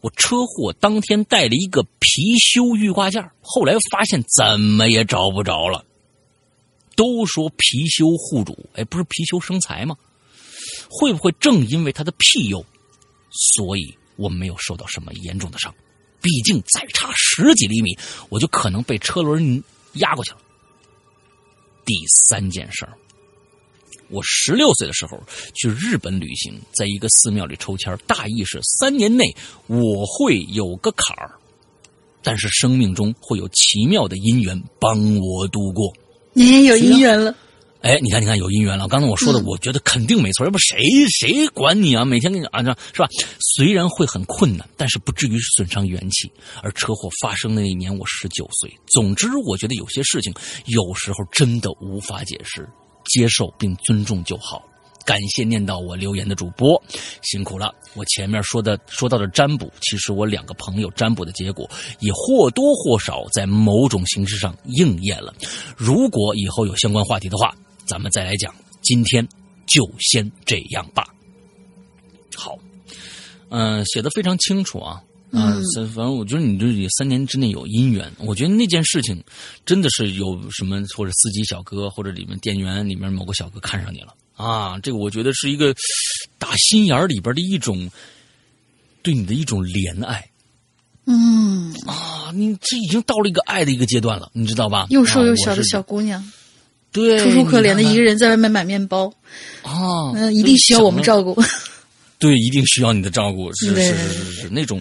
[0.00, 5.84] 我车祸当天带了一个貔貅玉挂件后来发现怎么也找不着了。
[6.94, 9.96] 都说貔貅护主，哎，不是貔貅生财吗？
[10.94, 12.62] 会不会正因为他的庇佑，
[13.30, 15.74] 所以我没有受到什么严重的伤？
[16.20, 17.96] 毕竟再差十几厘米，
[18.28, 19.64] 我就可能被车轮
[19.94, 20.38] 压过去了。
[21.86, 22.92] 第三件事儿，
[24.08, 25.18] 我十六岁的时候
[25.54, 29.34] 去日本旅行，在一个寺庙里抽签，大意是三年内
[29.66, 31.32] 我会有个坎儿，
[32.22, 35.92] 但是生命中会有奇妙的姻缘帮我度过。
[36.34, 37.34] 你也有姻缘了，
[37.82, 38.86] 哎，你看，你看，有姻缘了。
[38.86, 40.78] 刚才我说的，嗯我觉得肯定没错，要不谁
[41.10, 42.04] 谁管你啊？
[42.04, 43.08] 每天跟你啊，是吧？
[43.40, 46.30] 虽然会很困难，但是不至于损伤元气。
[46.62, 48.72] 而车祸发生的那一年，我十九岁。
[48.86, 50.32] 总之，我觉得有些事情
[50.66, 52.68] 有时候真的无法解释，
[53.04, 54.62] 接受并尊重就好。
[55.04, 56.80] 感谢念到我留言的主播，
[57.22, 57.74] 辛苦了。
[57.94, 61.68] 我前面说的说到的占卜，其实我两个朋友占卜的结果，
[61.98, 65.34] 也或多或少在某种形式上应验了。
[65.76, 67.52] 如果以后有相关话题的话，
[67.86, 68.54] 咱们再来讲。
[68.82, 69.26] 今天
[69.66, 71.06] 就先这样吧。
[72.34, 72.58] 好，
[73.50, 75.02] 嗯、写的非常清楚啊。
[75.30, 79.22] 啊，反反正我觉得你这里三年之内有姻缘，我觉得那件事情
[79.64, 85.74] 真的是有什么或者司机小哥或者里面店员里面某个小哥看上你了啊，这个我觉得是一个
[86.38, 87.90] 打心眼里边的一种
[89.02, 90.28] 对你的一种怜爱
[91.06, 94.86] 嗯，啊，你这已经到了一个爱的一个阶段了，你知道吧？
[94.90, 96.22] 又瘦又小的小姑娘，
[96.92, 99.06] 对，楚楚可怜的一个人人在外面买面包，
[99.62, 101.42] 啊，嗯，一定需要我们照顾。
[102.18, 104.80] 对，一定需要你的照顾，是是是是是那种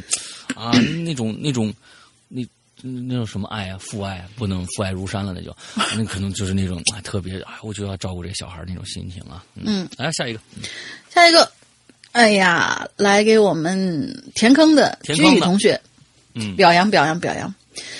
[0.55, 0.71] 啊，
[1.03, 1.73] 那种 那种
[2.27, 2.45] 那
[2.81, 5.55] 那种什么爱啊，父爱啊不能父爱如山了，那就
[5.97, 9.43] 那可能就是那种啊特别啊，我就要照顾这小孩那种心情啊。
[9.55, 10.39] 嗯，来下一个，
[11.13, 11.49] 下一个，
[12.11, 15.79] 哎呀，来给我们填坑的居填坑的宇同学，
[16.33, 17.53] 嗯，表扬表扬表扬。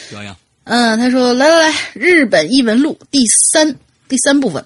[0.10, 0.36] 表扬，
[0.66, 3.74] 嗯，他说：“来来来，日本异闻录第三
[4.12, 4.66] 第三部分，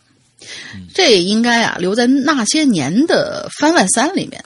[0.92, 4.44] 这应该啊留在那些年的番外三里面。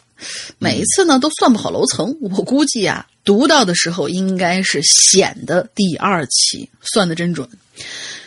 [0.57, 7.47] 每一次呢都算不好楼层，我估计啊，读到的时候应该是显的第二期，算的真准。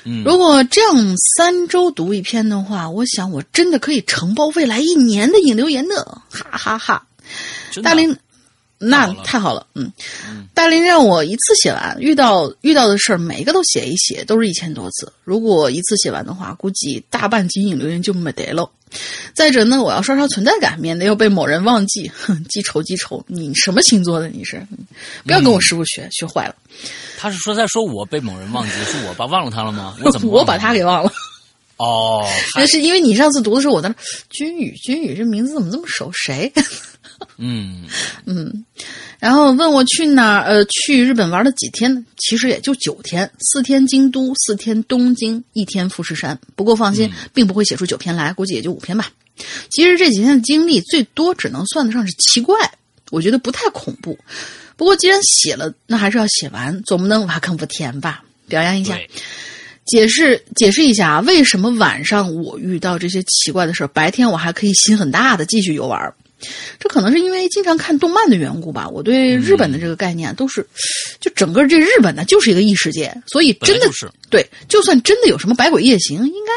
[0.05, 0.25] 嗯。
[0.25, 7.07] 如果这样三周读一篇的话，我想我真的可以承包未来一年的引流言的，哈哈哈。
[7.83, 8.17] 大林，
[8.85, 9.93] 那太好了，嗯，
[10.53, 15.13] 大林让我一次写完，遇到遇到的事儿每一个都写一写，都是一千多字。
[15.23, 18.69] 如果一次写完的话，估计大半集引留言就没得了。
[19.35, 22.11] 再者呢，我要刷刷存在感，免得又被某人忘记。
[22.15, 24.29] 哼，记仇记仇，你什么星座的？
[24.29, 24.57] 你是？
[24.73, 24.79] 嗯
[25.25, 26.55] 不要跟我师傅学，学坏了。
[27.17, 29.97] 他是说在说我被某人忘记，是我把忘了他了吗？
[30.05, 31.13] 我怎么我把他给忘了。
[31.79, 33.95] 哦， 那是因为你上次读的时候，我在那
[34.29, 36.11] 君宇，君宇这名字怎么这么熟？
[36.13, 36.53] 谁？
[37.39, 37.85] 嗯
[38.27, 38.65] 嗯
[39.19, 40.43] 然后问我去哪儿？
[40.43, 42.05] 呃，去日本玩了几天呢？
[42.19, 46.39] 其实也就九天，四天京都，四天东京，一天富士山。
[46.57, 49.11] 不过放心，并不会写出九篇来，估计也就五篇吧。
[49.71, 52.57] 其实这几天的经历，最多只能算得上是奇怪，
[53.11, 54.19] 我觉得不太恐怖。
[54.77, 58.25] 不过既然写了，那还是要写完，总不能挖坑不填吧？
[58.49, 58.99] 表扬一下。
[59.85, 66.15] 解释解释一下啊，为什么晚上我遇到这些奇怪的事儿，白天我还可以心很大的继续游玩儿？
[66.79, 68.89] 这可能是因为经常看动漫的缘故吧。
[68.89, 70.67] 我对日本的这个概念都是，
[71.21, 76.53] 就整个这日本呢就是一个异世界，所以真的就是对，就算真的有什么百鬼夜行，应该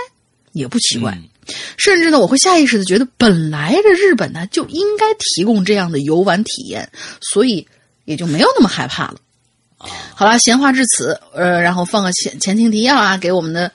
[0.54, 1.12] 也不奇怪。
[1.12, 1.30] 嗯
[1.78, 6.90] 甚至呢，我会下意识的觉得，本来这日本呢就应该提供这样的游玩体验，
[7.22, 7.68] 所以
[8.06, 9.18] 也就没有那么害怕了。
[10.16, 13.72] 好了，闲话至此，呃，然后放个前前情提要啊，给我们的，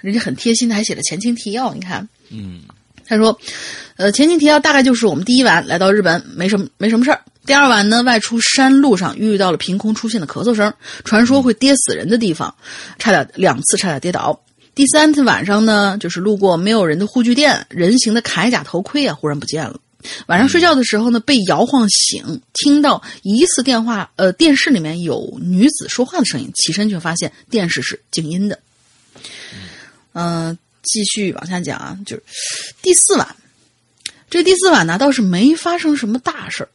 [0.00, 2.62] 人家很贴心的还写了前情提要，你看，嗯
[3.06, 3.38] 他说，
[4.00, 7.20] 呃，前情提要大概就是我们第一晚来到日本，没什么没什么事儿。
[7.44, 10.72] 第二晚呢，外出山路上遇到了凭空出现的咳嗽声，
[11.04, 12.54] 传说会跌死人的地方，
[12.98, 14.42] 差点两次差点跌倒。
[14.74, 19.78] 第三天晚上呢，就是路过没有人的护具店，人形的铠甲头盔啊，忽然不见了。
[20.28, 28.58] 晚上睡觉的时候呢，被摇晃醒，听到疑似电话呃电视里面有女子说话的声音，起身却发现电视是静音的。
[30.14, 32.22] 嗯、继续往下讲啊，就是
[32.80, 33.36] 第四晚，
[34.30, 36.68] 这第四晚呢倒是没发生什么大事儿，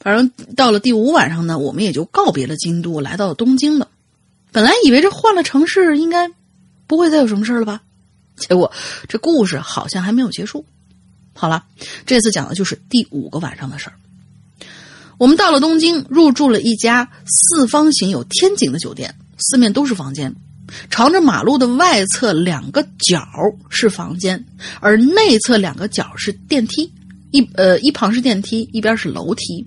[0.00, 3.88] 反正到了第五晚上呢，我们也就告别了京都，来到了东京了。
[4.50, 6.30] 本来以为这换了城市应该
[6.86, 7.82] 不会再有什么事儿了吧，
[8.36, 8.72] 结果
[9.08, 10.64] 这故事好像还没有结束。
[11.34, 11.64] 好了，
[12.06, 13.92] 这次讲的就是第五个晚上的事儿。
[15.18, 20.34] 我们到了东京，入住了一家四方形有天井的酒店，四面都是房间。
[20.88, 23.22] 朝着马路的外侧两个角
[23.68, 24.42] 是房间，
[24.80, 26.90] 而内侧两个角是电梯，
[27.32, 29.66] 一呃一旁是电梯，一边是楼梯。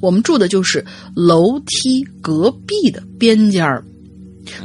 [0.00, 0.84] 我们住的就是
[1.14, 3.84] 楼梯隔壁的边间儿，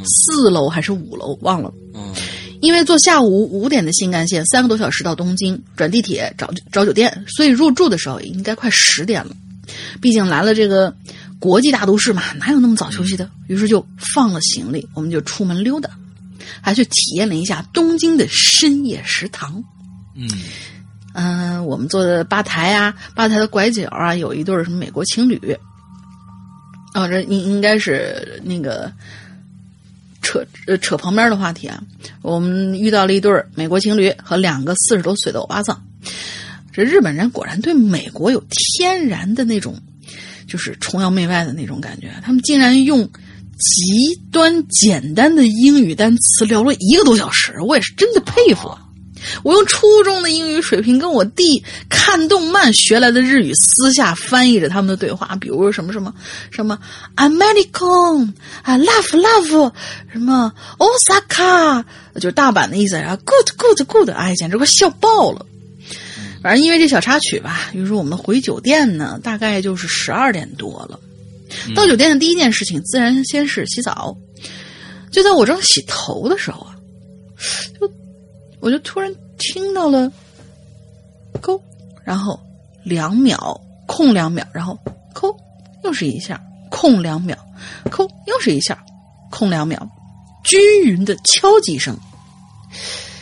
[0.04, 1.72] 四楼还是五楼忘了。
[1.94, 2.12] 嗯
[2.60, 9.30] 因为坐下午五点的新干线，三个多小时到东京，转地铁找找酒店，所以入住的时候应该快十点了。
[10.00, 10.92] 毕竟来了这个
[11.38, 13.30] 国际大都市嘛，哪有那么早休息的？
[13.46, 15.90] 于是就放了行李，我们就出门溜达，
[16.60, 19.62] 还去体验了一下东京的深夜食堂。
[20.16, 20.28] 嗯
[21.14, 25.56] 嗯、我们坐的吧台啊，吧台的拐角啊，有一对什么美国情侣。
[26.94, 28.90] 哦，这应应该是那个
[30.22, 31.82] 扯呃扯旁边的话题啊。
[32.22, 35.84] 我们遇到了一对美国情侣和两个四十多岁的欧巴桑。
[36.72, 39.80] 这日本人果然对美国有天然的那种，
[40.46, 42.10] 就是崇洋媚外的那种感觉。
[42.22, 43.10] 他们竟然用
[43.58, 48.87] 极端简单的英语单词聊了一个多小时，我也是真的佩服啊。
[49.42, 56.12] 我用初中的英语水平跟我弟看动漫学来的日语私下翻译着他们的对话，比如说什么什么
[56.50, 56.78] 什么
[57.16, 59.72] American 啊 love love
[60.12, 65.46] 什么 Osaka 就是大阪的意思，然后 good good good，哎，简直快笑爆了。
[66.42, 70.98] 反正因为这小插曲吧，于是我们回酒店呢，大概就是十二点多了。
[71.74, 74.16] 到酒店的第一件事情，自然先是洗澡。
[75.10, 76.76] 就在我正洗头的时候啊，
[77.80, 77.90] 就
[78.68, 80.12] 我就突然听到了
[81.40, 81.58] 勾，
[82.04, 82.38] 然后
[82.84, 84.78] 两秒空两秒，然后
[85.14, 85.34] 扣
[85.82, 86.38] 又是一下
[86.70, 87.34] 空两秒，
[87.90, 88.78] 扣又是一下
[89.30, 89.88] 空两秒，
[90.44, 91.98] 均匀的敲击声。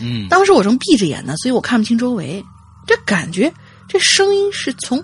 [0.01, 2.45] 嗯当时我正闭着眼呢，所以我看不清周围。
[2.89, 3.53] 这感觉，
[3.89, 5.01] 这声音是从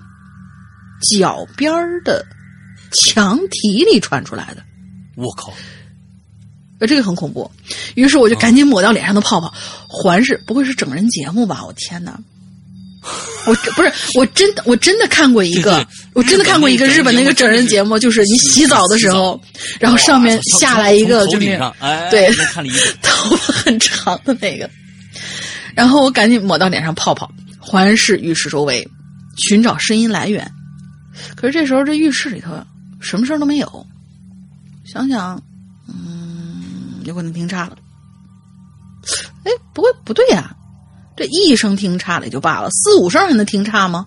[1.14, 1.72] 脚边
[2.02, 2.26] 的
[2.90, 4.64] 墙体里传出来的，
[5.16, 5.52] 我靠，
[6.82, 7.48] 呃，这个很恐怖。
[7.94, 9.54] 于是我就赶紧抹掉脸上的泡泡，
[9.86, 11.62] 环视，不会是整人节目吧？
[11.64, 12.18] 我天哪！
[13.46, 19.40] 我这不是，我真的，我真的看过一个我真的看过一个日本那个整人节目，就是你洗澡的时候，
[19.78, 21.60] 然后上面下来一个，头就是
[22.10, 22.28] 对
[23.00, 24.68] 头发很长的那个。
[25.76, 27.30] 然后我赶紧抹到脸上泡泡，
[27.60, 28.88] 环视浴室周围，
[29.36, 30.50] 寻找声音来源。
[31.36, 32.50] 可是这时候这浴室里头
[33.00, 33.86] 什么事儿都没有，
[34.84, 35.40] 想想，
[37.02, 37.76] 嗯，有可能听差了。
[39.44, 40.54] 哎，不会不对呀、
[41.16, 44.06] 这一声听差了也就罢了，四五声还能听差吗？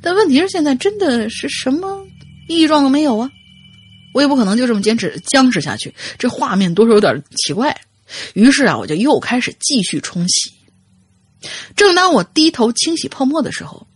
[0.00, 2.06] 但问题是现在真的是什么
[2.48, 3.30] 异状都没有啊！
[4.14, 7.76] 我也不可能就这么坚持僵持下去，这画面多少有点奇怪。
[8.34, 10.52] 于是啊，我就又开始继续冲洗。
[11.74, 13.86] 正当我低头清洗泡沫的时候，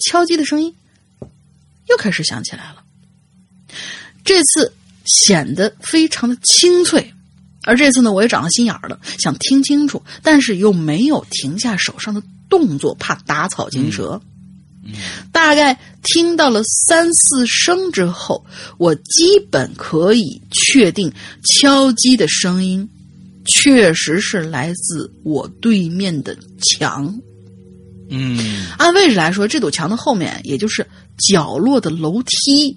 [0.00, 0.74] 敲击的声音
[1.88, 2.84] 又开始响起来了。
[4.24, 4.72] 这次
[5.04, 7.12] 显得非常的清脆，
[7.64, 14.20] 而这次呢，我也长了心眼儿了，想听清楚，但是又没有停下手上的动作，怕打草惊蛇。
[15.30, 18.44] 大概听到了三四声之后，
[18.78, 21.12] 我基本可以确定
[21.44, 22.88] 敲击的声音
[23.46, 27.16] 确实是来自我对面的墙。
[28.10, 30.84] 嗯按位置来说，这堵墙的后面也就是
[31.16, 32.76] 角落的楼梯。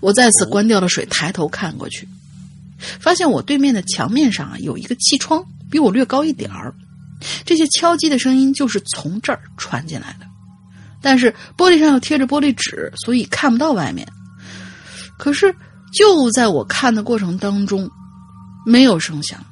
[0.00, 2.08] 我再次关掉了水，抬头看过去，
[2.78, 6.74] 发现我对面的墙面上啊有一个气窗，比我略高一点儿。
[7.44, 10.26] 这些敲击的声音就是从这儿传进来的，
[11.00, 14.06] 但是玻璃上又贴着玻璃纸，所以看不到外面。
[15.18, 15.54] 可是
[15.92, 17.90] 就在我看的过程当中，
[18.66, 19.44] 没有声响。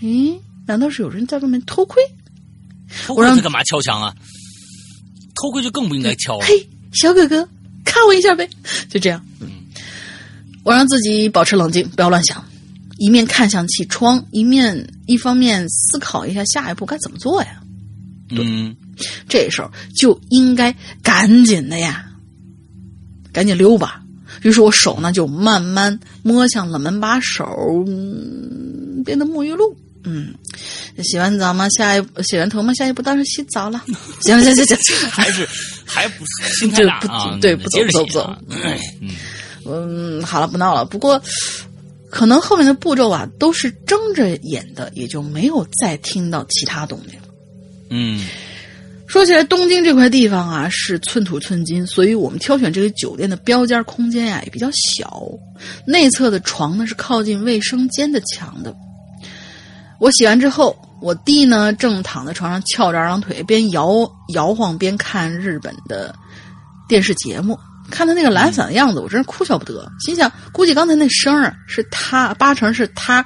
[0.00, 0.38] 咦？
[0.66, 2.02] 难道是有人在外面偷窥？
[3.06, 4.14] 偷我让窥他干嘛敲墙啊？
[5.36, 6.46] 偷窥就更不应该敲了。
[6.46, 7.48] 嘿，小哥哥，
[7.94, 8.48] 看我一下呗，
[8.88, 9.24] 就这样。
[9.40, 9.48] 嗯，
[10.64, 12.44] 我让自己保持冷静，不要乱想，
[12.98, 17.60] 一面看向气窗，一面一方面思考一下下一步该怎么做呀。
[18.30, 18.74] 嗯
[19.28, 22.06] 这时候就应该赶紧的呀，
[23.32, 24.00] 赶紧溜吧。
[24.42, 27.46] 于是我手呢就慢慢摸向了门把手，
[27.86, 29.76] 嗯，变得沐浴露。
[30.06, 30.34] 嗯，
[31.02, 31.66] 洗完澡吗？
[31.70, 32.74] 下一步洗完头吗？
[32.74, 33.82] 下一步当然洗澡了。
[34.20, 35.48] 行行行行行，还是
[35.84, 36.24] 还不
[36.58, 37.38] 心太这不大啊？
[37.40, 39.10] 对不走接着不走啊嗯
[39.66, 40.84] 嗯，好了，不闹了。
[40.84, 41.22] 不过，
[42.10, 47.26] 可能后面的步骤啊都是睁着眼的，也就没有再听到其他动静了。
[47.90, 48.24] 嗯
[49.06, 55.22] 说起来，东京这块地方啊是寸土寸金，所以我们挑选这个酒店的标间空间呀、也比较小。
[55.86, 58.74] 内侧的床呢是靠近卫生间的墙的。
[60.00, 66.14] 我洗完之后，我弟呢正躺在床上翘着二郎腿，边摇摇晃边看日本的
[66.88, 67.58] 电视节目。
[67.90, 69.86] 看他那个懒散的样子，我真是哭笑不得。
[70.00, 73.22] 心想，估计刚才那声儿是他八成是他，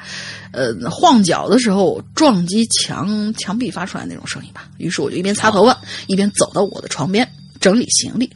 [0.50, 4.68] 呃，晃脚的时候撞击墙墙壁发出来那种声音吧。
[4.78, 8.28] 于是我就一边擦头发，一边走到我的床边整理行李。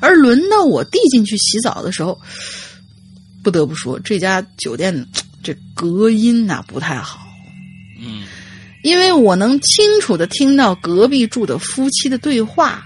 [0.00, 2.20] 而轮到我弟进去洗澡的时候，
[3.42, 5.08] 不得不说这家酒店
[5.42, 7.26] 这隔音呐、不太好。
[7.98, 8.22] 嗯
[8.82, 12.84] 因为我能清楚的听到隔壁住的夫妻的对话。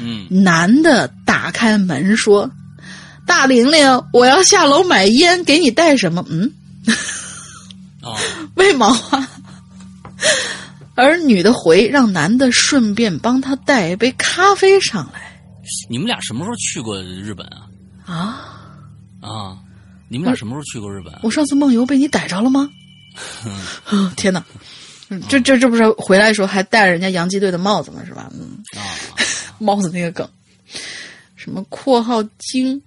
[0.00, 2.50] 嗯男的打开门说
[3.26, 6.52] ：“大玲玲，我要下楼买烟，给你带什么？”嗯，
[8.02, 8.16] 哦
[8.56, 9.30] 为毛啊？
[10.96, 15.20] 而女的回让男的顺便帮她带一杯咖啡上来
[15.88, 17.62] 你们俩什么时候去过日本啊？
[18.06, 19.28] 啊！
[19.28, 19.56] 啊，
[20.08, 21.20] 你们俩什么时候去过日本啊？
[21.22, 22.68] 我上次梦游被你逮着了吗？
[23.86, 24.44] 啊 天哪！
[25.16, 28.30] 嗯这这这不是回来的时候还戴着人家洋基队的帽子呢，是吧？
[28.32, 28.82] 嗯，啊，
[29.58, 30.28] 帽子那个梗，
[31.36, 32.80] 什么括号精，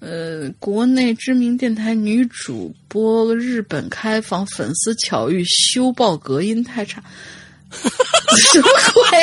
[0.00, 7.02] 呃，国内知名电台女主播日本开房粉丝巧遇修爆隔音太差，
[7.70, 9.18] 什么鬼？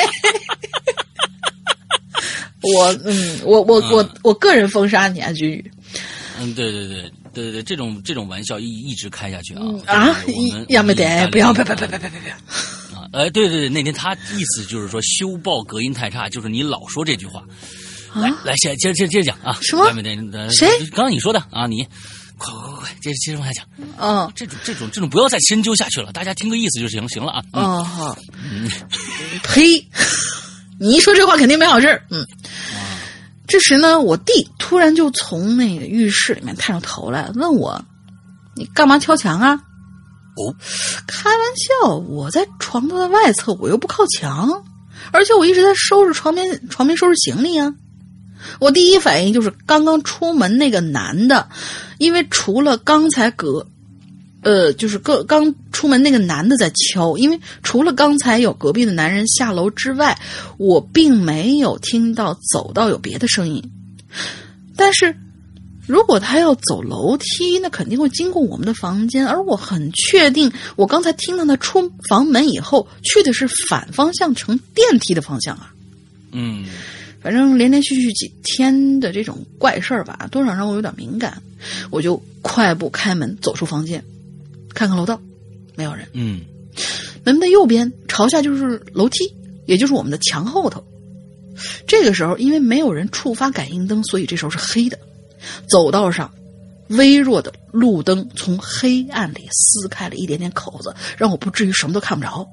[2.74, 5.70] 我嗯，我我我我个人封杀你啊，君宇。
[6.40, 10.16] 嗯，对对对对对对，这种这种玩笑一一直开下去啊啊！
[10.68, 12.34] 要没得，不要不要不要不不要不要不要！
[12.98, 13.08] 啊！
[13.12, 17.42] 哎，对对对，那天他意思就是说修报隔音太差，就是你老说这句话。
[18.14, 19.50] 来来，接接着接着讲啊！
[19.52, 20.66] 啊什么来没得谁？
[20.92, 21.86] 刚刚你说的啊，你
[22.38, 23.66] 快快快快，接着接着往下讲。
[23.98, 27.42] 嗯这种这种这种不要再深究下去了，大家听个意思就行行了啊。
[27.52, 28.18] 嗯哦好，
[29.42, 29.86] 呸！
[30.80, 32.02] 你一说这话肯定没好事儿。
[32.10, 32.26] 嗯，
[33.46, 37.80] 这时呢，我弟突然就从那个浴室里面探出头来，问我
[38.56, 39.54] ：“你干嘛敲墙啊？”
[40.36, 40.54] 哦，
[41.06, 44.64] 开玩笑，我在床头的外侧，我又不靠墙，
[45.10, 47.72] 而且我一直在收拾床边床边收拾行李啊。
[48.58, 51.48] 我第一反应就是刚刚出门那个男的，
[51.98, 53.66] 因为除了刚才隔，
[54.46, 60.16] 呃，就是个刚出门那个男的在敲，因为除了刚才有隔壁的男人下楼之外，
[60.56, 63.60] 我并没有听到走道有别的声音。
[64.76, 65.16] 但是，
[65.88, 75.74] 如果他要走楼梯，那肯定会经过我们的房间，而我很确定，我刚才听到他出房门以后去的是反方向乘电梯的方向啊。
[76.30, 76.66] 嗯
[77.20, 81.42] 反正连连续续几天的这种怪事儿吧，多少让我有点敏感，
[81.90, 84.04] 我就快步开门走出房间，
[84.76, 85.18] 看看楼道，
[85.74, 86.06] 没有人。
[86.12, 86.42] 嗯
[87.24, 89.34] 门的右边朝下就是楼梯，
[89.66, 90.84] 也就是我们的墙后头。
[91.88, 94.98] 这个时候，因为没有人触发感应灯，所以这时候是黑的。
[95.70, 96.30] 走道上，
[96.88, 102.46] 微弱的路灯从黑暗里撕开了一点点口子，让我不至于什么都看不着。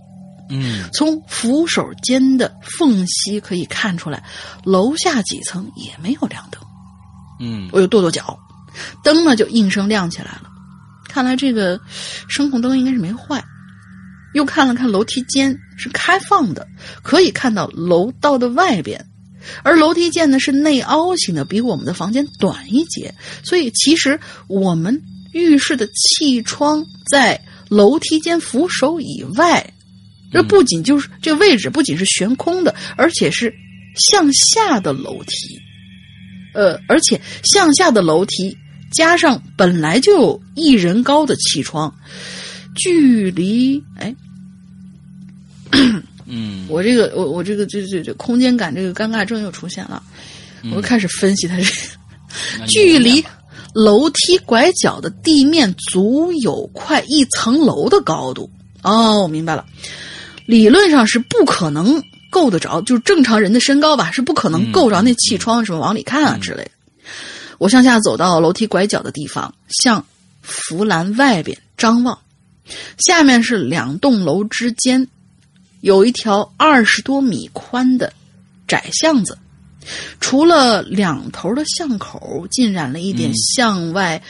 [0.49, 4.23] 嗯从扶手间的缝隙可以看出来，
[4.63, 6.61] 楼下几层也没有亮灯。
[7.41, 8.39] 嗯我又跺跺脚，
[9.03, 10.49] 灯呢就应声亮起来了。
[11.13, 11.79] 看来这个
[12.27, 13.43] 声控灯应该是没坏。
[14.33, 16.67] 又看了看楼梯间是开放的，
[17.03, 19.05] 可以看到楼道的外边，
[19.61, 25.03] 而楼梯间呢是内凹型的，比我们的房间短一截，所以其实我们
[25.33, 27.39] 浴室的气窗在
[27.69, 29.71] 楼梯间扶手以外。
[30.31, 33.53] 这不仅就是这个位置不仅是悬空的，而且是
[33.95, 35.59] 向下的楼梯。
[36.55, 38.57] 呃，而且向下的楼梯
[38.93, 41.93] 加上本来就有一人高的气窗，
[42.75, 44.15] 距离哎，
[46.25, 46.65] 嗯。
[46.69, 50.01] 我这个我我这个这这这空间感这个尴尬症又出现了，
[50.71, 51.63] 我就开始分析它这
[52.67, 53.23] 距离
[53.75, 58.49] 楼梯拐角的地面足有快一层楼的高度。
[58.81, 59.65] 哦，我明白了，
[60.45, 66.71] 理论上是不可能够得着，就是正常人的身高吧，是不可能够着那气窗什么往里看啊之类的。
[67.63, 70.05] 我向下走到楼梯拐角的地方，向
[70.41, 72.19] 扶栏外边张望，
[72.97, 75.07] 下面是两栋楼之间
[75.79, 78.11] 有一条二十多米宽的
[78.67, 79.37] 窄巷子。
[80.19, 84.21] 除了两头的巷口浸染了一点向外、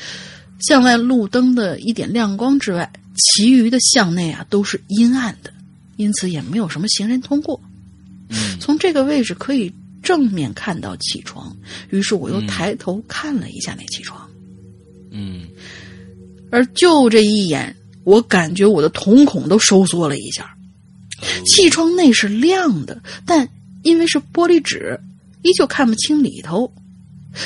[0.59, 5.51] 向外路灯的一点亮光之外，其余的巷内啊都是阴暗的，
[5.95, 7.59] 因此也没有什么行人通过。
[8.29, 9.73] 嗯从这个位置可以
[10.03, 11.55] 正面看到气窗，
[11.89, 14.29] 于是我又抬头看了一下那气窗，
[15.11, 15.47] 嗯
[16.51, 20.55] 而就这一眼，我感觉我的瞳孔都收缩了一下。
[21.45, 23.47] 气窗内是亮的，但
[23.81, 24.99] 因为是玻璃纸，
[25.41, 26.71] 依旧看不清里头。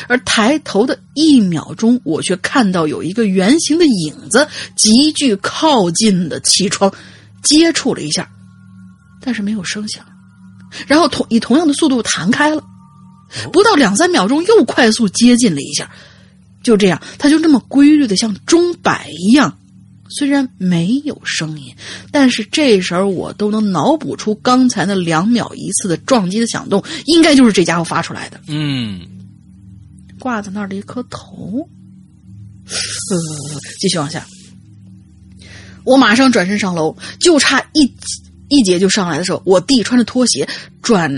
[0.08, 4.46] 而抬头的一秒钟，我却看到有一个圆形的影子
[4.76, 6.94] 急剧靠近的气窗，
[7.44, 8.30] 接触了一下，
[9.22, 10.06] 但是没有声响，
[10.88, 12.64] 然后同以同样的速度弹开了，
[13.52, 15.90] 不到两三秒钟又快速接近了一下，
[16.64, 19.58] 就这样，它就那么规律的像钟摆一样，
[20.10, 21.76] 虽然没有声音，
[22.12, 28.40] 但是这时候我都能脑补出刚才那两秒一次的撞击的响动，应该就是这家伙发出来的。
[28.48, 29.02] 嗯
[30.20, 31.68] 挂在那儿的一颗头。
[32.70, 33.18] 呃，
[33.80, 34.26] 继续往下，
[35.86, 37.86] 我马上转身上楼，就差一
[38.50, 40.48] 一节就上来的时候，我弟穿着拖鞋
[40.82, 41.12] 转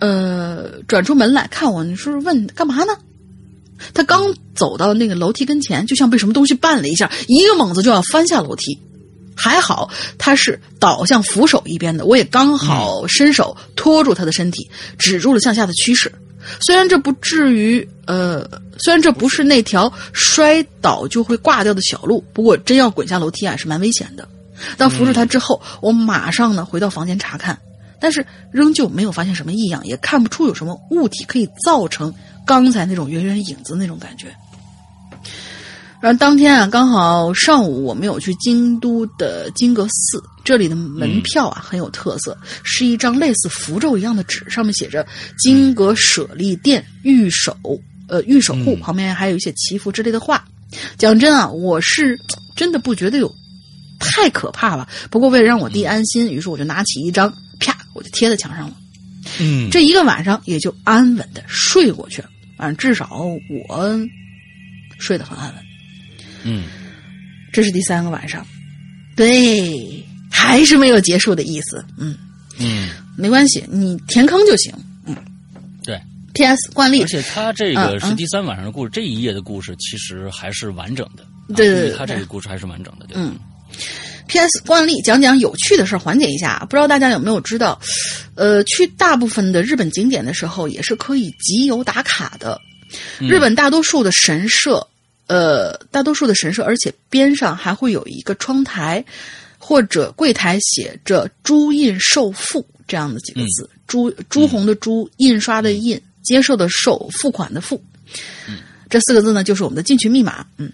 [0.00, 2.92] 呃转出门来看我，你是问干嘛呢？
[3.94, 8.78] 他刚走到那个楼梯跟前，就像被什么东西绊了一下，一个猛子就要翻下楼梯。
[9.40, 9.88] 还好
[10.18, 16.10] 他是倒向扶手一边的，我也刚好伸手托住他的身体，止住了向下的趋势。
[16.60, 18.44] 虽然这不至于，呃，
[18.78, 24.28] 虽然这不是那条摔倒就会挂掉的小路，不过真要滚下楼梯啊，是蛮危险的。
[24.76, 27.58] 当扶住他之后，我马上呢回到房间查看，
[28.00, 32.12] 但是仍旧没有发现什么异样，也看不出有什么物体可以造成
[32.46, 34.34] 刚才那种圆圆影子那种感觉。
[36.00, 45.04] 然后当天啊，刚好上午我们有去京都的金阁寺，这里的门票啊、很有特色，是一张类似符咒一样的纸，上面写着
[45.42, 47.56] “金阁舍利殿御守”，
[48.08, 50.44] 呃，御守护，旁边还有一些祈福之类的话。
[50.96, 52.16] 讲真啊，我是
[52.54, 53.34] 真的不觉得有
[54.18, 54.88] 太可怕了。
[55.10, 58.76] 不过为了让我弟安心，于是我就拿起一张，啪，我就贴在墙上了。
[59.40, 62.28] 嗯这一个晚上也就安稳的睡过去了。
[62.56, 63.22] 反正至少
[63.68, 63.98] 我
[64.98, 65.64] 睡得很安稳。
[66.42, 66.64] 嗯
[67.52, 68.44] 这是第三个晚上，
[69.14, 71.84] 对，还是没有结束的意思。
[71.96, 72.16] 嗯，
[72.58, 74.72] 嗯，没关系，你填坑就行。
[75.06, 75.16] 嗯
[75.84, 76.00] 对。
[76.34, 76.70] P.S.
[76.72, 81.22] 惯例而，且他这个是第三晚上的故事，这一页的故事其实还是完整的。
[81.22, 83.16] 啊对对对他这个故事还是完整的，对。
[83.16, 83.34] 嗯
[84.28, 84.62] P.S.
[84.66, 86.64] 惯例讲讲有趣的事儿，缓解一下。
[86.68, 87.80] 不知道大家有没有知道，
[88.36, 92.60] 呃，去大部分的日本景点的时候，也是可以集邮打卡的。
[93.18, 94.86] 日本大多数的神社，
[95.26, 99.04] 呃，大多数的神社，而且边上还会有一个窗台
[99.58, 103.68] 或者柜台，写着“朱印受付”这样的几个字。
[103.86, 107.82] 朱朱红的朱，印刷的印，接受的受，付款的付。
[108.90, 110.46] 这四个字呢，就是我们的进群密码。
[110.56, 110.72] 嗯，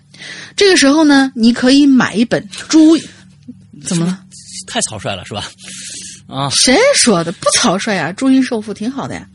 [0.57, 2.97] 这个时候呢，你可以买一本朱，
[3.87, 4.21] 怎么了？
[4.67, 5.51] 太草率了，是吧？
[6.27, 7.31] 啊，谁说的？
[7.33, 9.29] 不草率啊，朱印受付挺好的呀。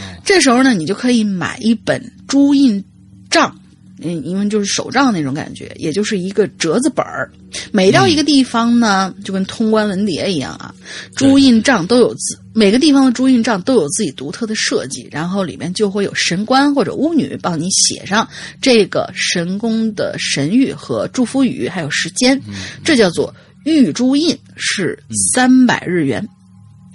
[0.00, 2.82] 嗯这时候呢，你就可以买一本朱印
[3.28, 3.54] 账，
[4.00, 7.30] 嗯，因为就是手账那种感觉，也就是一个折子本儿。
[7.72, 10.74] 每到一个地方呢，就跟通关文牒一样啊，
[11.14, 18.26] 朱印账都有自每个地方的朱印账都有自己独特的设计，然后里面就会有神官或者巫女帮你写上
[18.62, 22.40] 这个神宫的神谕和祝福语，还有时间，
[22.82, 23.32] 这叫做
[23.64, 25.02] 玉珠印，是
[25.34, 26.28] 三百日元。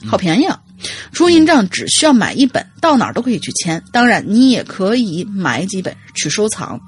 [0.06, 0.62] 好便宜啊！
[1.12, 3.84] 朱印账只需要买一本，到哪儿都可以去签。
[3.92, 6.80] 当然，你也可以买几本去收藏。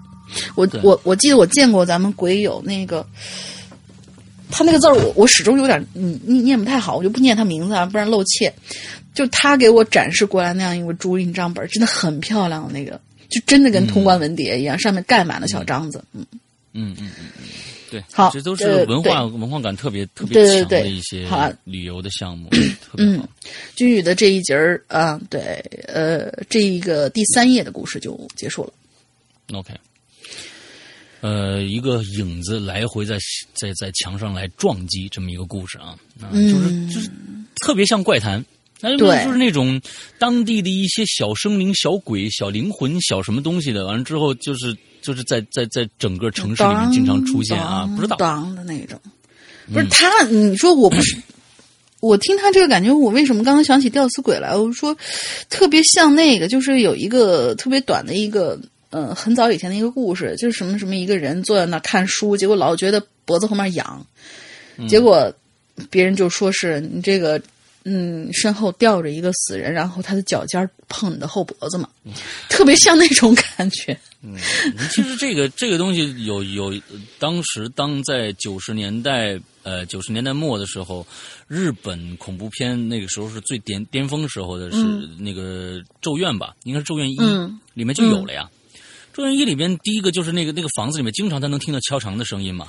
[0.55, 3.05] 我我我记得我见过咱们鬼友那个，
[4.49, 8.53] 他那个字儿我我始终有点嗯念念不太好，我就不念他名字啊，不然露怯。
[9.13, 16.01] 就他给我展示过来那样一个朱印账本，真的很漂亮，那个就真的跟通关文牒一样，上面盖满了小章子。
[16.13, 16.25] 嗯，
[16.71, 17.43] 嗯嗯嗯嗯，
[17.91, 21.27] 对，好这都是呃文化文化感特别特别强的一些
[21.65, 23.27] 旅游的项目，特别好。
[23.75, 25.41] 君宇的这一节儿啊，对，
[25.87, 28.71] 呃，这一个第三页的故事就结束了。
[29.51, 29.73] OK，
[31.19, 33.17] 呃，一个影子来回在
[33.53, 37.09] 在在墙上来撞击这么一个故事啊，啊，就是就是
[37.57, 38.43] 特别像怪谈。
[38.83, 39.79] 那对就是那种
[40.17, 48.99] 当地的一些小生灵、小鬼、小灵魂、小什么东西的，完了之后就是就是在在在整个城市里面经常出现啊，不知道当的那种。
[49.73, 51.17] 不是他，你说我不是，
[51.99, 54.55] 我听他这个感觉，我为什么刚刚想起吊死鬼来？
[54.55, 54.95] 我说
[55.49, 58.59] 特别像那个，就是有一个特别短的一个，
[58.91, 64.05] 嗯、很早以前的一个故事，就是什么什么一个人坐在那看书，结果老觉得脖子后面痒，
[64.87, 65.33] 结果
[65.89, 67.41] 别人就说是你这个。
[67.83, 71.89] 嗯，身后吊着一个死人，然后他的脚尖儿碰你的后脖子嘛，
[72.47, 73.97] 特别像那种感觉。
[74.23, 74.37] 嗯
[74.91, 76.71] 其实这个这个东西有有，
[77.17, 81.05] 当时当在九十年代呃九十年代末的时候，
[81.47, 84.77] 日本恐怖片那个时候是最巅巅峰时候的是
[85.17, 88.47] 那个《咒怨》吧，应该是《咒怨一》嗯里面就有了呀。
[89.11, 92.67] 咒怨一》里边第一个就是那个那个房子里面经常他能听到敲墙的声音嘛。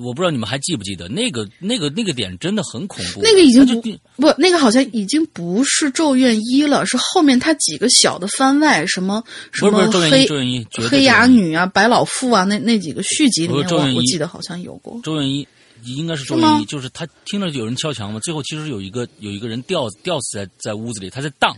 [0.00, 3.80] 我不知道你们还记不记得那个那个那个点真的很恐怖，那个已经不
[4.16, 9.22] 不，那个好像已经不是《咒怨一》了，是后面他几个小的番外，什么
[9.52, 15.00] 什么不是不是咒怨一黑咒怨一绝黑哑咒怨一女啊、白老妇啊，那那几个续集里面，我我记得好像有过。
[15.02, 15.46] 咒怨一
[15.84, 21.56] 应该是咒怨一，就是他听到有人敲墙嘛，最后其实有一个有一个人吊吊死在在屋子里，他在荡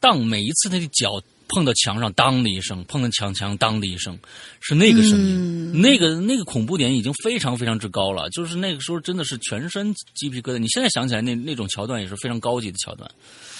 [0.00, 4.18] 荡，每一次他的脚碰到墙上，当的一声，碰到墙墙当的一声，
[4.60, 10.58] 是那个声音，那个那个恐怖点已经非常非常之高了，就是那个时候真的是全身鸡皮疙瘩。
[10.58, 13.10] 你现在想起来那那种桥段也是非常高级的桥段，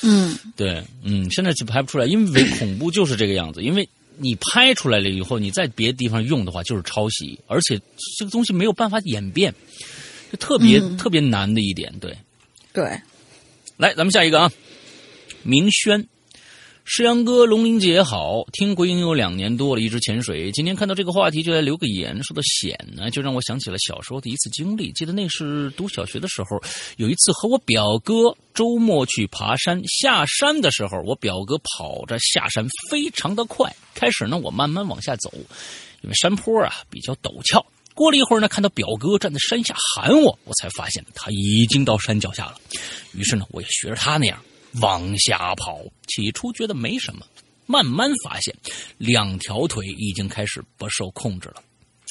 [0.03, 3.88] 嗯，对，嗯，现在就拍不出来，因为恐怖就是这个样子，因为。
[4.22, 7.80] 你拍出来了以后，你在别的地方用的话就是抄袭，而且
[8.18, 9.55] 这个东西没有办法演变，
[10.30, 11.91] 就特别、特别难的一点。
[12.01, 12.14] 对，
[12.70, 13.01] 对，
[13.78, 14.53] 来，咱们下一个啊，
[15.43, 16.07] 明轩。
[16.93, 20.51] 世阳哥，龙鳞姐好，听鬼影有两年多了，一直潜水。
[20.51, 22.20] 今天看到这个话题，就来留个言。
[22.24, 24.91] 说到险呢，就让我想起了小时候的一次经历。
[24.91, 26.61] 记得那是读小学的时候，
[26.97, 33.72] 有一次和我表哥周末去爬山，下山的时候，我表哥跑着下山，非常的快。
[33.95, 35.32] 开始呢，我慢慢往下走，
[36.03, 37.64] 因为山坡啊比较陡峭。
[37.95, 42.57] 过了一会儿呢，看到表哥站在山下喊我，我才发现他已经到山脚下了。
[43.14, 44.36] 于是呢，我也学着他那样。
[44.80, 47.26] 往下跑，起初觉得没什么，
[47.66, 48.54] 慢慢发现
[48.98, 51.62] 两条腿已经开始不受控制了，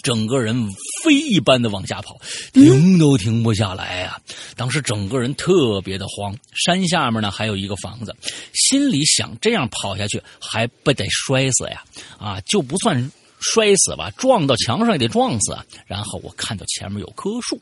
[0.03, 0.67] 整个人
[1.03, 2.17] 飞一般的往下跑，
[2.53, 4.21] 停都停不下来呀、啊！
[4.55, 8.15] 当时整个人特别的慌，山下面呢还有一个房子，
[8.53, 11.83] 心里想这样跑下去还不得摔死呀？
[12.17, 15.65] 啊，就不算摔死吧，撞到墙上也得撞死啊！
[15.85, 17.59] 然后我看到前面有棵树，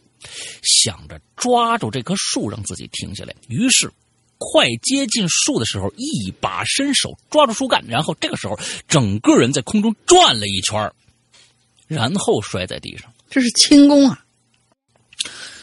[0.63, 3.91] 想着抓住这棵树让自己停下来，于是。
[4.37, 8.57] 快接近树的时候，一把伸手抓住树干，然后这个时候
[8.87, 10.91] 整个人在空中转了一圈，
[11.87, 13.11] 然后摔在地上。
[13.29, 14.23] 这是轻功啊！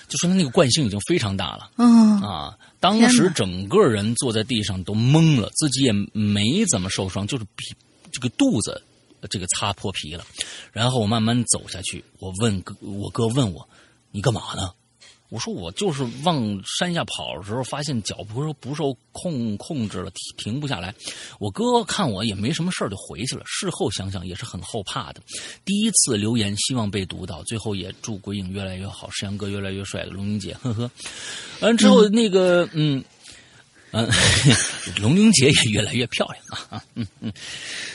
[0.08, 2.58] 就说他那个惯性已经非常大了嗯啊！
[2.78, 7.74] 当时整个人坐在地上都懵了，自己也没怎么受伤，就是皮
[8.12, 8.82] 这个肚子
[9.30, 10.24] 这个擦破皮了。
[10.72, 13.66] 然后我慢慢走下去，我问哥，我哥问我
[14.12, 14.70] ：“你干嘛呢？”
[15.34, 20.94] 我说我就是往山下跑的时候，发现脚不不受控控制了，停停不下来。
[21.40, 23.42] 我哥看我也没什么事就回去了。
[23.44, 25.20] 事后想想也是很后怕的。
[25.64, 30.88] 第一次留言希望被读到，最后也祝鬼影越来越好，山羊哥越来越帅，龙玲姐呵呵。
[31.58, 33.02] 完之后那个嗯
[33.90, 34.08] 嗯，
[35.02, 37.32] 龙玲姐也越来越漂亮啊嗯嗯。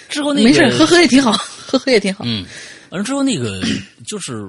[0.09, 2.25] 之后那个没事，呵呵也挺好，呵呵也挺好。
[2.27, 2.45] 嗯，
[2.89, 3.61] 完了之后那个
[4.05, 4.45] 就是。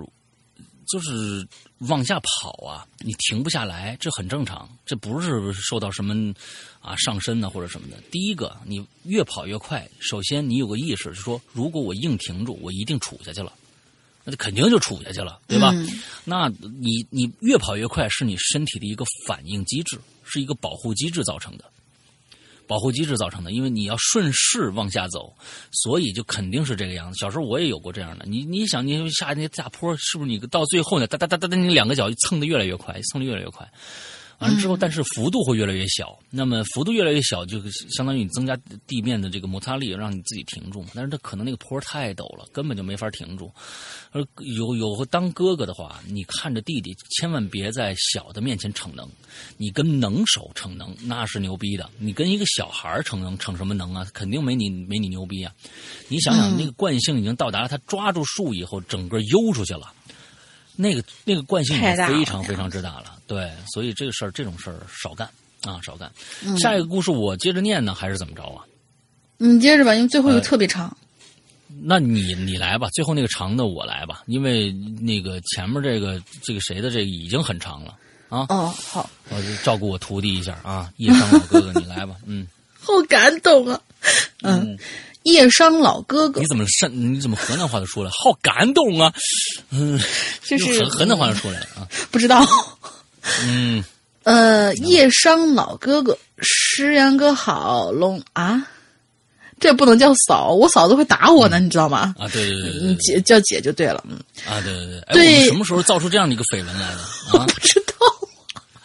[0.92, 1.46] 就是
[1.89, 6.35] 往下跑啊，你停不下来，这很正常，这不是受到什么
[6.81, 7.97] 啊上身呢或者什么的。
[8.11, 13.52] 第一个，你越跑越快，首先你有个意识，是说如果我硬停住，我一定杵下去了，
[14.24, 15.73] 那就肯定就杵下去了，对吧？
[15.74, 15.89] 嗯
[16.24, 16.48] 那
[16.78, 21.65] 你你越跑越快，是你身体的一个反应机制，是一个保护机制造成的。
[22.70, 25.34] 保护机制造成的，因为你要顺势往下走，
[25.72, 27.18] 所以就肯定是这个样子。
[27.18, 33.68] 小时候我也有过这样的，你你想，你下那下坡，是不是你到最后呢，哒哒哒哒哒，你两个脚蹭的越来越快，蹭的越来越快。
[34.40, 36.18] 完了之后，但是幅度会越来越小。
[36.30, 37.60] 那么幅度越来越小，就
[37.94, 38.56] 相当于你增加
[38.86, 40.84] 地面的这个摩擦力，让你自己停住。
[40.94, 43.52] 但是它可能那个坡太陡了，根本就没法停住。
[44.12, 44.24] 而
[44.56, 49.08] 有有当哥哥的话，你看着弟弟，千万别在小的面前逞能。
[49.56, 51.88] 你跟能手逞能，那是牛逼的。
[51.98, 54.06] 你跟一个小孩儿逞能，逞什么能啊？
[54.12, 55.52] 肯定没你没你牛逼啊！
[56.08, 59.92] 你想想，嗯那个惯性已经到达了，他抓住树以后，整个悠出去了。
[60.81, 65.28] 那个那个惯性已经非常非常之大了，对，所以这个事儿这种事儿少干
[65.62, 66.11] 啊，少干。
[66.43, 68.65] 嗯下一个故事我接着念呢，还是怎么着啊？
[69.36, 70.97] 你接着吧，因为最后一个哎特别长。
[71.82, 77.97] 那你你来吧，最后那个长的我来吧，因为那个前面这个这个谁的这个已经很长了
[78.28, 82.47] 啊，哦，好，我就照顾我徒弟一下啊，叶商老哥哥你来吧，嗯
[82.82, 83.81] 好感动啊！
[84.43, 84.78] 嗯，
[85.24, 86.40] 叶商老哥哥。
[86.40, 89.12] 你怎么山你怎么河南话都出来，好感动啊，
[89.70, 90.01] 嗯，
[90.42, 92.47] 就是河河南话就出来了啊，不知道。
[93.44, 93.84] 嗯，
[94.22, 98.66] 呃，叶商老哥哥，石阳哥好龙啊，
[99.59, 102.14] 这不能叫嫂，我嫂子会打我呢，你知道吗？
[102.18, 104.18] 啊对对对对你姐叫姐就对了，嗯，
[104.48, 105.34] 啊对对对，哎，对。
[105.34, 107.44] 我们什么时候造出这样的一个绯闻来的啊？
[107.47, 107.94] 不知道。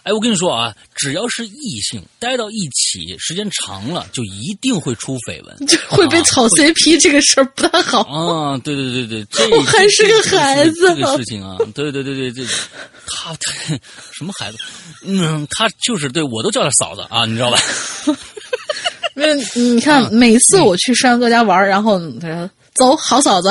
[0.05, 5.57] 哎，我跟你说啊，只要是异性待到一起时间长了，就一定会出绯闻。
[5.65, 8.01] 就会被炒 CP 这个事儿不太好。
[8.01, 12.45] 啊，对对对对，这 我还是个孩子这个事情啊，对对对对对，
[13.07, 13.75] 他他
[14.13, 14.57] 什么孩子？
[15.01, 17.57] 嗯，他就是对我都叫他嫂子啊，你知道吧？
[19.15, 23.49] 因为你看，每次我去山哥家玩儿，然后他说：“走，好嫂子。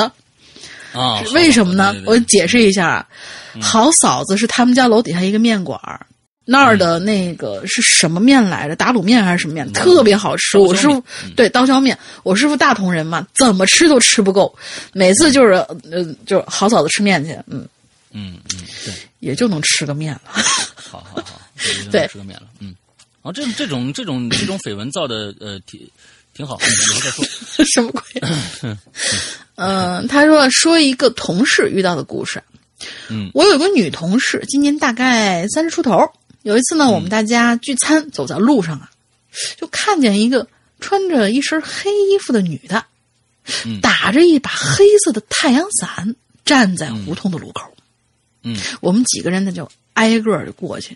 [0.93, 1.91] 啊，为什么呢？
[1.91, 3.05] 对对对我解释一下啊，
[3.61, 6.05] 好嫂子是他们家楼底下一个面馆儿
[6.47, 8.75] 那儿的那个是什么面来着？
[8.75, 9.71] 打卤面还是什么面？
[9.73, 10.59] 特别好吃。
[10.59, 11.03] 我师傅
[11.35, 14.55] 对刀削面，我师傅大同人嘛，怎么吃都吃不够。
[14.93, 15.53] 每次就是
[15.91, 17.67] 呃，就是好嫂子吃面去，嗯，
[18.11, 20.21] 嗯嗯，对，也就能吃个面了。
[20.77, 22.75] 好好好，对对吃个面了，嗯，
[23.23, 25.81] 然后这这种这种 这种绯闻造的呃挺
[26.35, 27.25] 挺好，嗯以后再说。
[27.65, 28.01] 什么鬼？
[29.55, 32.43] 嗯、他说说一个同事遇到的故事。
[33.09, 36.07] 嗯我有个女同事，今年大概三十出头。
[36.45, 38.91] 有一次呢，我们大家聚餐，走在路上啊，
[39.57, 40.47] 就看见一个
[40.79, 42.85] 穿着一身黑衣服的女的，
[43.65, 46.15] 嗯打着一把黑色的太阳伞，
[46.45, 47.75] 站在胡同的路口。
[48.43, 50.95] 嗯我们几个人呢就挨个儿就过去。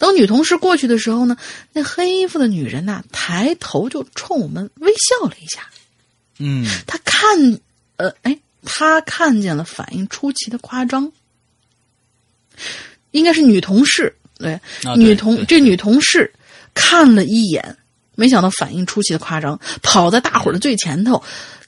[0.00, 1.36] 等女同事过去的时候呢，
[1.72, 5.70] 那黑衣服的女人呐、抬头就冲我们微笑了一下。
[6.38, 7.60] 嗯她看，
[7.98, 11.12] 呃，哎，她看见了反应出奇的夸张，
[13.12, 14.58] 应该是女同事，对，
[14.96, 16.32] 女同这女同事
[16.74, 17.76] 看了一眼，
[18.14, 21.22] 没想到反应出奇的夸张，跑在大伙儿的最前头，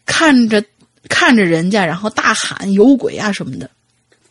[0.06, 0.62] 看着
[1.09, 3.68] 看着人家，然后大喊有鬼啊什么的。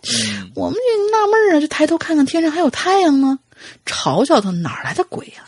[0.04, 3.38] 嗯 我们就纳闷儿啊，就抬头看看天上还有太阳呢，
[3.86, 5.44] 嘲笑他哪儿来的鬼呀、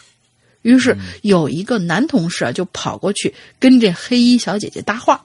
[0.62, 5.24] 于是有一个男同事啊，就跑过去跟这黑衣小姐姐搭话。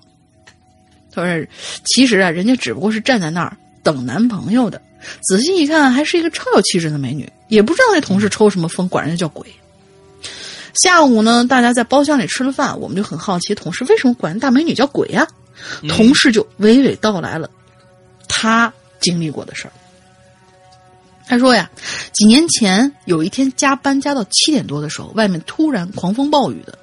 [1.12, 1.46] 他说
[1.86, 4.80] ：“其实啊，人家只不过是站在那儿等男朋友的。
[5.22, 7.26] 仔细一看，还是一个超有气质的美女。
[7.48, 9.46] 也不知道那同事抽什么风，管人家叫鬼。
[10.82, 15.26] 下午呢，大家在包厢里吃了饭，我们就很好奇，同事为什么管人大美女叫鬼呀、
[15.88, 17.48] 同事就娓娓道来了
[18.28, 19.72] 他经历过的事儿。
[21.26, 21.70] 他说呀，
[22.12, 26.78] 几年前有一天加班加到七点多的时候，外面突然狂风暴雨的，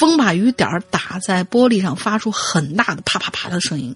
[0.00, 3.94] 风把雨点儿打在玻璃上，发出很大的啪啪啪的声音。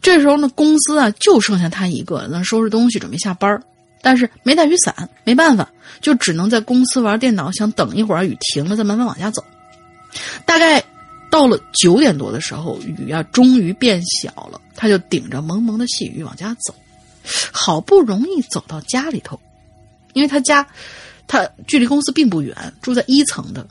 [0.00, 3.62] 这时候呢，公司啊就剩下他一个，那收拾东西准备下班儿
[4.02, 5.68] 但是没带雨伞，没办法，
[6.00, 9.44] 就只能在公司玩电脑，想等一会儿雨停了再慢慢往家走。
[10.44, 10.82] 大概
[11.30, 16.74] 到了九点多的时候，雨啊终于变小了，他就顶着蒙蒙的细雨往家走。
[17.50, 19.40] 好不容易走到家里头，
[20.12, 20.64] 因为他家
[21.26, 23.66] 他距离公司并不远，住在一层的。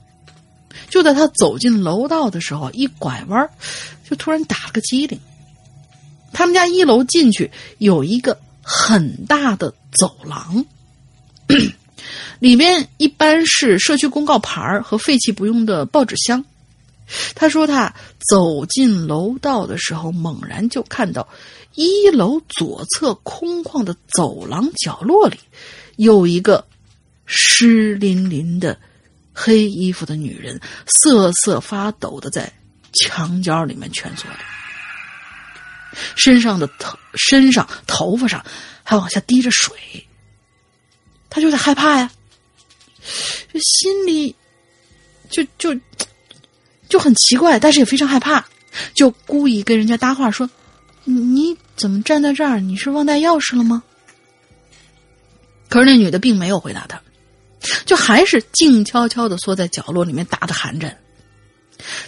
[0.89, 3.49] 就在他走进楼道的时候，一拐弯
[4.07, 5.17] 就突然打了个激灵。
[6.33, 10.65] 他们家一楼进去有一个很大的走廊，
[12.39, 16.43] 里面一般是社区公告牌和废弃不用的报纸箱。
[17.35, 17.93] 他说他
[18.29, 21.27] 走进楼道的时候，猛然就看到
[21.75, 25.37] 一楼左侧空旷的走廊角落里，
[25.97, 26.65] 有一个
[27.25, 28.79] 湿淋淋的
[29.33, 32.51] 黑衣服的女人，瑟瑟发抖的在
[32.93, 34.35] 墙角里面蜷缩着，
[36.15, 38.43] 身上的头、身上、头发上
[38.85, 39.75] 还往下滴着水。
[41.29, 42.09] 他就在害怕呀，
[43.53, 44.33] 就心里
[45.29, 45.77] 就就。
[46.87, 48.45] 就很奇怪，但是也非常害怕，
[48.93, 50.47] 就故意跟人家搭话说
[51.03, 52.59] ：“你怎么站在这儿？
[52.59, 53.81] 你是忘带钥匙了吗？”
[55.67, 57.01] 可是那女的并没有回答他，
[57.87, 60.95] 就还是静悄悄的缩在角落里面打的寒颤。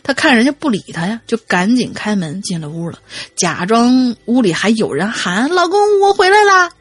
[0.04, 2.99] 他看人家不理他呀，就赶紧开门进了屋了，
[3.36, 6.72] 假装屋里还有人喊：“老公，我回来啦！”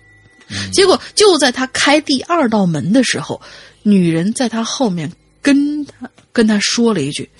[0.73, 3.41] 结果就在他开第二道门的时候，
[3.83, 5.13] 女人在他后面
[5.43, 7.31] 跟他跟他说了一句。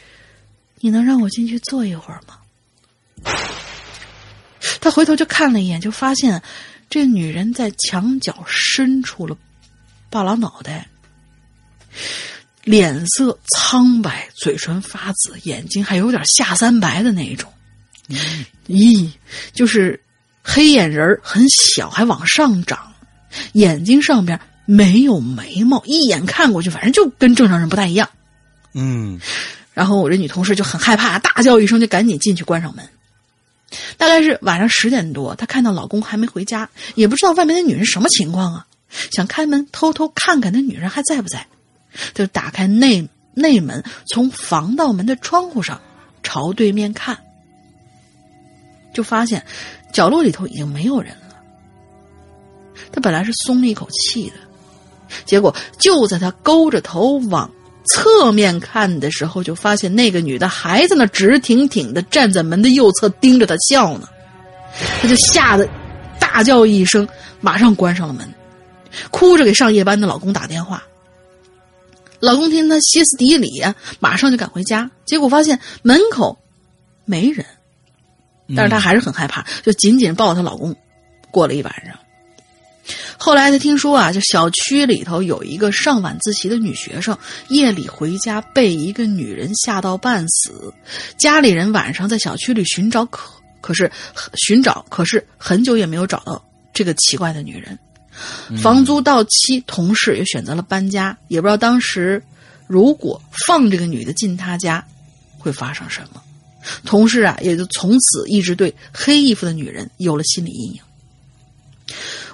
[0.81, 3.33] 你能让我进去坐一会儿吗？
[4.81, 6.43] 他回头就看了一眼，就发现
[6.91, 9.37] 这女人在墙角伸出了
[10.11, 10.89] 半拉脑袋，
[12.67, 17.49] 脸色苍白，嘴唇发紫，眼睛还有点下三白的那一种。
[18.67, 19.09] 咦，
[19.53, 20.03] 就是
[20.43, 22.93] 黑眼仁很小，还往上长，
[23.53, 28.11] 眼睛上边没有眉毛，一眼看过去，反正就跟正常人不太一样。
[28.75, 29.21] 嗯。
[29.73, 32.85] 然后我这女同事就很害怕，大叫一声就赶紧进去关上门。
[33.97, 38.67] 大概是晚上十点多，她看到老公还没回家，也不知道外面的女人什么情况啊，
[39.13, 41.47] 想开门偷偷看看那女人还在不在，
[42.15, 45.81] 就打开内内门，从防盗门的窗户上
[46.23, 47.17] 朝对面看，
[48.93, 49.45] 就发现
[49.93, 51.37] 角落里头已经没有人了。
[52.93, 54.37] 他本来是松了一口气的，
[55.25, 57.51] 结果就在他勾着头往。
[57.89, 64.09] 侧面看的时候，就发现那个女的还在那直挺挺的站在门的右侧盯着他笑呢，
[65.01, 65.69] 他就吓得
[66.19, 67.07] 大叫一声，
[67.41, 68.29] 马上关上了门，
[69.13, 70.83] 哭着给上夜班的老公打电话。
[72.21, 76.39] 老公听他歇斯底里啊，马上就赶回家，结果发现门口
[77.05, 77.45] 没人，
[78.57, 80.75] 但是她还是很害怕，就紧紧抱她老公
[81.31, 81.95] 过了一晚上。
[83.19, 87.19] 后来他听说啊，就小区里头有一个上晚自习的女学生，
[87.49, 90.73] 夜里回家被一个女人吓到半死，
[91.19, 93.29] 家里人晚上在小区里寻找，可
[93.61, 93.91] 可是
[94.35, 97.77] 寻找，可是很久也没有找到这个奇怪的女人。
[98.63, 102.23] 房租到期，同事也选择了搬家，也不知道当时
[102.67, 104.87] 如果放这个女的进他家，
[105.39, 106.23] 会发生什么。
[106.85, 110.81] 同事啊，也就从此一直对黑衣服的女人有了心理阴影。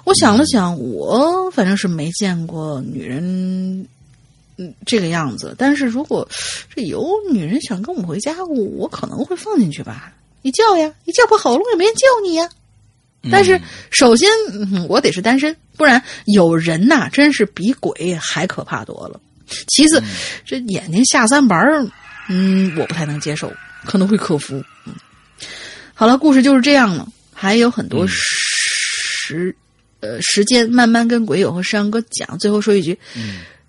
[0.05, 3.87] 我想了想，我反正是没见过女人，
[4.57, 5.55] 嗯，这个样子。
[5.57, 6.27] 但是如果
[6.75, 10.13] 这有女人想跟我回家，我可能会放进去吧。
[10.41, 12.49] 你叫呀，你叫破喉咙也没人叫你呀。
[13.31, 13.59] 但是
[13.89, 14.29] 首先，
[14.87, 19.19] 我得是单身，不然有人呐，真是比鬼还可怕多了。
[19.67, 20.01] 其次，
[20.45, 21.85] 这眼睛下三白儿，
[22.29, 23.51] 嗯，我不太能接受，
[23.85, 24.61] 可能会克服。
[24.85, 24.93] 嗯，
[25.93, 29.55] 好了，故事就是这样了，还有很多时。
[30.01, 32.99] 呃，时间慢慢跟鬼友和山羊哥讲，最后说一句：“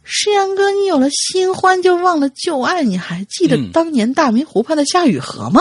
[0.02, 5.60] 山羊哥，你有了新欢就忘了旧爱，你还记得当年大明湖畔的夏雨荷吗？”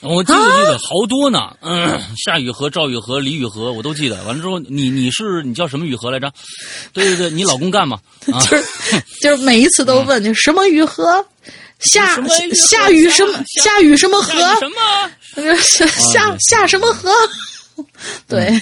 [0.00, 4.22] 我记得记得好多呢，嗯，夏雨荷、赵雨荷、李雨荷，我都记得。
[4.24, 6.32] 完了之后，你你是你叫什么雨荷来着？
[6.92, 7.98] 对对对，你老公干嘛？
[8.26, 8.64] 就是
[9.20, 11.24] 就是每一次都问你什么雨荷，
[11.80, 12.14] 夏
[12.54, 14.32] 下雨什么下雨什么河？
[14.60, 15.56] 什么？
[15.62, 17.10] 夏夏夏什么河？
[18.28, 18.60] 对。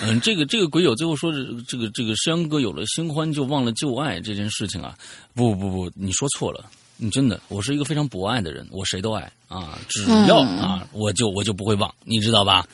[0.00, 1.32] 嗯，这个这个鬼友最后说，
[1.66, 4.94] 这个这个山哥有了新欢就忘了旧爱这件事情啊，
[5.34, 6.64] 不不不，你说错了，
[6.98, 12.66] 你真的，我是一个非常博爱的人，我谁都爱啊，只要啊，我就我就不会忘，你知道吧？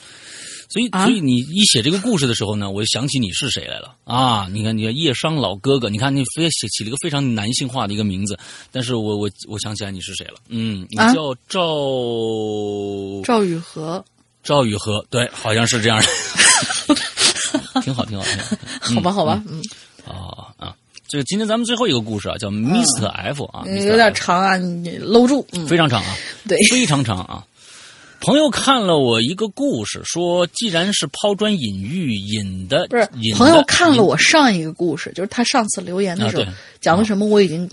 [0.67, 4.47] 所以所以你一写这个故事的时候呢，我就想起你是谁来了啊！
[4.51, 8.37] 你看，你看叶商老哥哥，你看你非写起了一个非常男性化的一个名字，
[8.71, 11.61] 但是我我我想起来你是谁了，嗯，你叫赵
[13.23, 14.03] 赵雨荷，
[14.43, 16.07] 赵雨荷，对，好像是这样的。
[17.83, 18.45] 挺好，挺好，挺好。
[18.95, 19.61] 好吧，好吧，嗯。
[20.07, 20.75] 啊啊，
[21.15, 25.47] 这个今天咱们最后一个故事啊，叫 Mr F 啊，有点长啊，你搂住。
[25.65, 26.13] 非常长啊，
[26.45, 27.47] 对，非常长啊。
[28.19, 36.43] 朋友看了我一个故事，说既然是抛砖引玉引的，不是朋友看了我上一个故事，就是他上次留言的时候
[36.81, 37.65] 讲的什么，我已经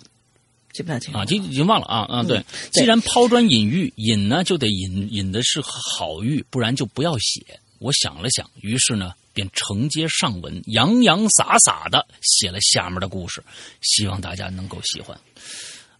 [0.72, 2.22] 记不太清啊，已已经忘了啊啊。
[2.22, 2.40] 对，
[2.70, 7.44] 既然抛砖引玉，引呢就得引引的是好玉，不然就不要写。
[7.80, 9.10] 我想了想，于是呢。
[9.32, 13.42] 便承接上文，洋洋洒洒的写了下面的故事，
[13.80, 15.18] 希望大家能够喜欢。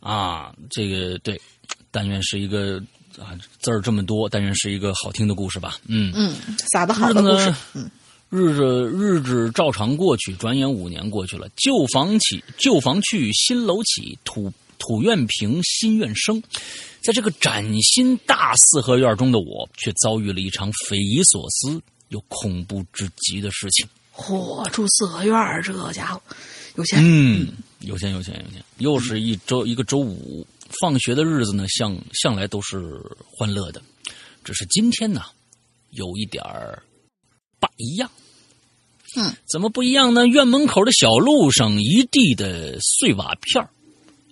[0.00, 1.40] 啊，这个对，
[1.90, 2.82] 但愿是一个
[3.18, 5.78] 啊字儿这么多，但愿是一个好听的故事吧。
[5.86, 6.34] 嗯嗯，
[6.72, 7.90] 撒的好的故事呢，，
[8.28, 16.42] 日子日子照常过去，转眼五年过去了，旧房起，旧房去，新楼起，土土院平，新院生。
[17.04, 21.82] 在这个崭新大四合院中的我，却遭遇了一场匪夷所思
[22.12, 23.89] 又恐怖至极的事情。
[24.14, 26.22] 嚯，住四合院儿，这家伙
[26.76, 27.01] 有钱。
[27.02, 27.48] 嗯，
[27.80, 30.47] 有钱有钱有钱，又是一周一个周五，
[30.80, 33.82] 放学的日子呢，向向来都是欢乐的，
[34.44, 35.22] 只是今天呢，
[35.90, 36.82] 有一点儿
[37.59, 38.10] 不一样。
[39.16, 40.26] 嗯，怎么不一样呢？
[40.26, 43.70] 院门口的小路上一地的碎瓦片儿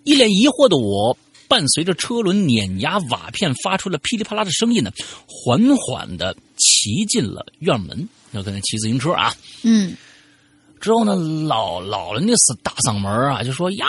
[0.04, 1.16] 一脸疑惑的我，
[1.50, 4.92] 伴随着车轮碾压瓦片发出了噼里啪啦的声音呢，
[5.26, 8.08] 缓缓的骑进了院门。
[8.30, 9.96] 那可能骑自行车啊，嗯，
[10.80, 11.16] 之后呢，
[11.48, 13.84] 老老人那是大嗓门啊，就说：“哟，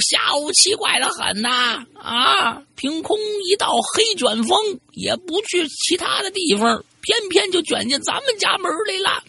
[0.00, 4.58] 下午奇怪的很呐，啊，凭空一道黑卷风，
[4.94, 9.22] 也不去其他的地方，偏偏就卷进咱们家门来了，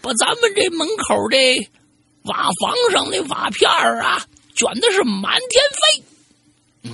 [0.00, 1.68] 把咱们这门口这
[2.22, 4.24] 瓦房上那瓦片儿啊，
[4.54, 6.04] 卷的是满天飞。”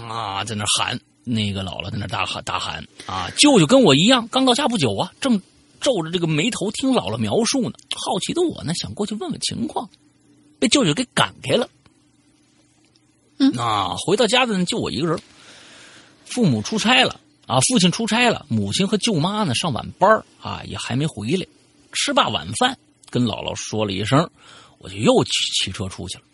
[0.01, 5.41] 啊，在那喊，那个姥姥在那大喊大喊啊，舅舅跟我一样，刚到家不久啊，正
[5.81, 7.73] 皱着这个眉头听姥姥描述呢。
[7.91, 9.89] 好奇的我呢，想过去问问情况，
[10.59, 11.69] 被舅舅给赶开了。
[13.39, 15.21] 嗯啊，回到家的呢，就我一个人。
[16.25, 21.47] 父母出差了啊，父亲出差了，母亲和舅妈呢上晚班儿啊，也还没回来。
[21.93, 22.79] 吃罢晚饭，
[23.11, 24.31] 跟姥姥说了一声，
[24.79, 26.25] 我就又骑骑车出去了。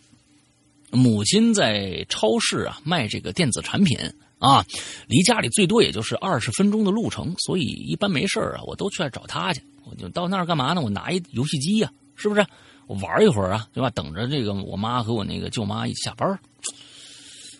[0.91, 3.97] 母亲在超市啊卖这个电子产品
[4.39, 4.65] 啊，
[5.07, 9.61] 离家里最多也就是二十分钟的路程，所以一般没事啊，我都去找她去。
[9.85, 10.81] 我就到那儿干嘛呢？
[10.81, 12.45] 我拿一游戏机呀、是不是？
[12.87, 13.89] 我玩一会儿啊，对吧？
[13.91, 16.39] 等着这个我妈和我那个舅妈一下班。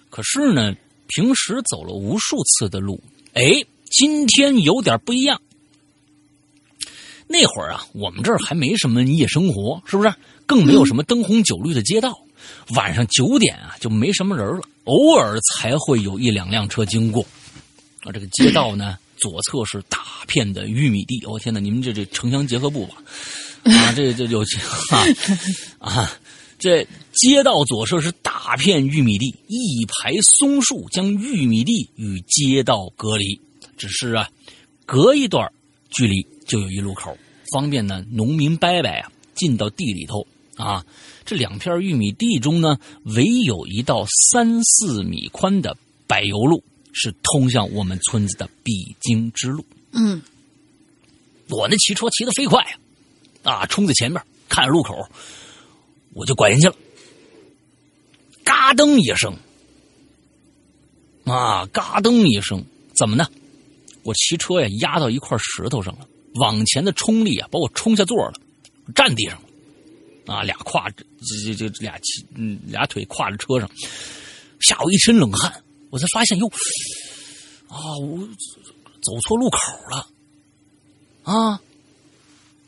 [0.09, 0.73] 可是呢，
[1.07, 2.99] 平时走了无数次的路，
[3.33, 3.43] 哎，
[3.91, 5.41] 今天有点不一样。
[7.27, 10.11] 那会儿啊，我们这儿还没什么夜生活，是不是？
[10.47, 12.19] 更没有什么灯红酒绿的街道。
[12.75, 17.21] 晚上九点啊，就没什么人了，偶尔才会有一两辆车经过。
[18.01, 21.23] 啊，这个街道呢， 左侧是大片的玉米地。
[21.25, 22.95] 我、天哪，你们这这城乡结合部吧？
[23.71, 24.41] 啊，这这有
[24.89, 25.03] 啊
[25.79, 26.19] 啊，
[26.57, 33.39] 这街道左侧是大片玉米地，一排松树将玉米地与街道隔离。
[33.77, 34.29] 只是啊，
[34.85, 35.51] 隔一段
[35.89, 37.17] 距离就有一路口，
[37.51, 40.85] 方便呢农民伯伯啊进到地里头啊。
[41.29, 45.77] 这两片玉米地中呢，唯有一道三四米宽的
[46.07, 49.63] 柏油路是通向我们村子的必经之路。
[49.91, 50.23] 嗯，
[51.49, 52.79] 我那骑车骑得飞快呀、
[53.43, 55.07] 啊，冲在前面，看着路口，
[56.15, 56.75] 我就拐进去了。
[58.43, 59.35] 嘎噔一声，
[61.25, 62.65] 啊，嘎噔一声，
[62.97, 63.27] 怎么呢？
[64.01, 66.07] 我骑车呀压到一块石头上了，
[66.41, 68.33] 往前的冲力啊把我冲下座了，
[68.95, 69.48] 站地上了。
[70.29, 71.03] 啊，俩挎着
[71.45, 73.69] 这这这俩骑嗯俩腿挎着车上，
[74.59, 75.51] 吓我一身冷汗。
[75.89, 76.47] 我才发现哟，
[77.67, 78.19] 啊，我
[79.01, 79.57] 走错路口
[79.89, 80.07] 了。
[81.23, 81.59] 啊，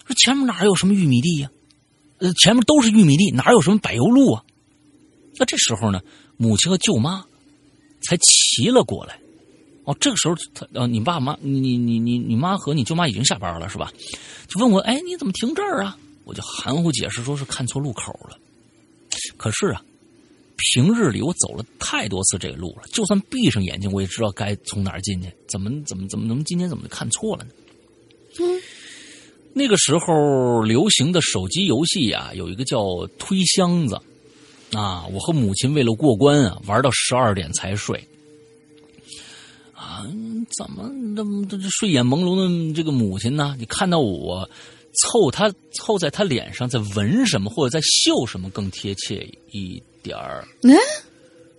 [0.07, 1.51] 这前面哪有什么玉米地呀、
[2.17, 4.43] 呃，前面都是玉米地，哪有什么柏油路啊？
[5.37, 6.01] 那这时候呢，
[6.37, 7.23] 母亲和舅妈
[8.01, 9.19] 才骑了过来。
[9.83, 13.91] 哦，这个时候他呃，你爸妈，你你你你妈和你舅妈已经下班了是吧？
[14.47, 15.97] 就问我，哎，你怎么停这儿啊？
[16.23, 18.37] 我就含糊解释说是看错路口了。
[19.37, 19.83] 可是啊，
[20.57, 25.31] 平日里我走了太多次这个路了，就算闭上眼睛，我也知道该从哪儿进去。
[25.47, 27.51] 怎么怎么怎么怎么今天怎么就看错了呢？
[28.39, 28.61] 嗯，
[29.53, 33.99] 那个时候流行的手机游戏啊，有一个叫推箱子
[34.73, 35.05] 啊。
[35.07, 38.01] 我和母亲为了过关啊，玩到十二点才睡。
[39.73, 40.05] 啊，
[40.57, 43.55] 怎么这么这睡眼朦胧的这个母亲呢？
[43.59, 44.49] 你看到我
[44.93, 50.45] 凑他凑在他脸上，在闻什么或者在嗅什么更贴切一点儿？
[50.63, 50.75] 嗯，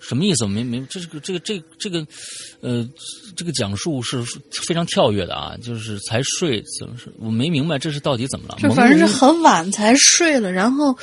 [0.00, 0.44] 什么意思？
[0.44, 2.06] 我没没，这个这个这个这个，
[2.60, 2.86] 呃，
[3.36, 4.22] 这个讲述是
[4.66, 7.12] 非常跳跃的啊，就是才睡怎么是？
[7.18, 8.56] 我没明白这是到底怎么了？
[8.60, 10.96] 这反正是很晚才睡了，然后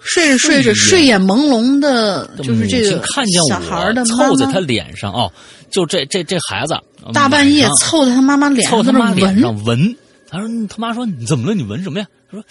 [0.00, 5.30] 睡着睡着睡睡眼朦胧的，就是这个看见我凑在他脸上哦，
[5.70, 6.74] 就这这这孩子
[7.12, 9.96] 大半夜凑在他妈妈脸凑他妈脸，上闻。
[10.28, 11.54] 他说：“他妈说你怎么了？
[11.54, 12.44] 你闻什么呀？”他说：“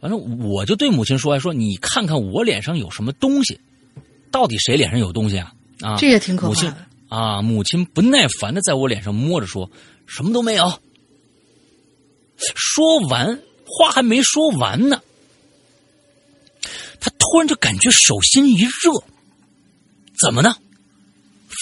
[0.00, 3.58] 反正我就对母亲说：‘说你看看我脸上有什么东西，
[4.30, 6.86] 到底谁脸上有东西啊？’啊，这也挺可母亲怕的。
[7.08, 9.70] 啊，母亲不耐烦的在我脸上摸着说
[10.06, 10.80] ：‘什么都没有。’
[12.54, 15.00] 说完话还没说完呢，
[17.00, 18.92] 他突然就感觉手心一热，
[20.20, 20.56] 怎么呢？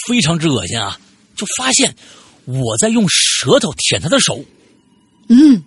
[0.07, 0.99] 非常之恶心啊！
[1.35, 1.95] 就发现
[2.45, 4.43] 我在用舌头舔他的手，
[5.29, 5.63] 嗯，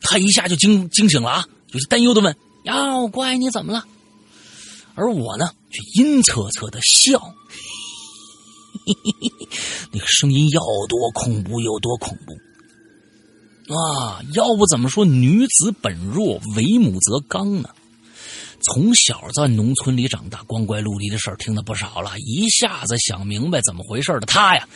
[0.00, 3.84] 他一下就惊惊醒了啊，有些担忧的问：“妖怪，你怎么了？”
[4.94, 7.34] 而我呢，却阴恻恻的笑，
[9.92, 14.22] 那个声音要多恐怖有多恐怖啊！
[14.32, 17.68] 要不怎么说女子本弱，为母则刚呢？
[18.66, 24.68] 从小在农村里长大，光怪陆离的事儿听得不少了，一下子想明白怎么回事的他呀，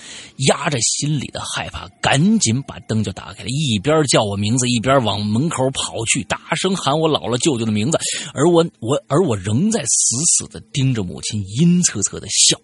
[0.49, 7.99] 压着心里的害怕，赶紧把灯就打开了，一边叫我名字，一边往门口跑去，大声喊我姥姥舅舅的名字，
[8.33, 12.61] 而我我而我仍在死死的盯着母亲，阴恻恻的笑。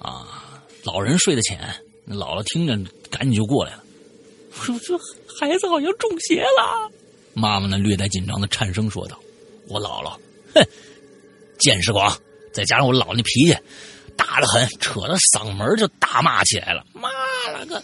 [0.00, 1.60] 啊，老人睡得浅，
[2.08, 2.76] 姥姥听着
[3.08, 3.84] 赶紧就过来了，
[4.50, 4.98] 我说这
[5.38, 6.90] 孩子好像中邪了。
[7.34, 9.18] 妈妈呢，略带紧张的颤声说道
[9.68, 10.16] ：“我姥姥，
[10.54, 10.66] 哼，
[11.58, 12.14] 见识广，
[12.52, 13.56] 再加上我姥姥那脾气
[14.16, 16.84] 大的很，扯着嗓门就大骂起来了。
[16.92, 17.08] 妈
[17.50, 17.82] 了个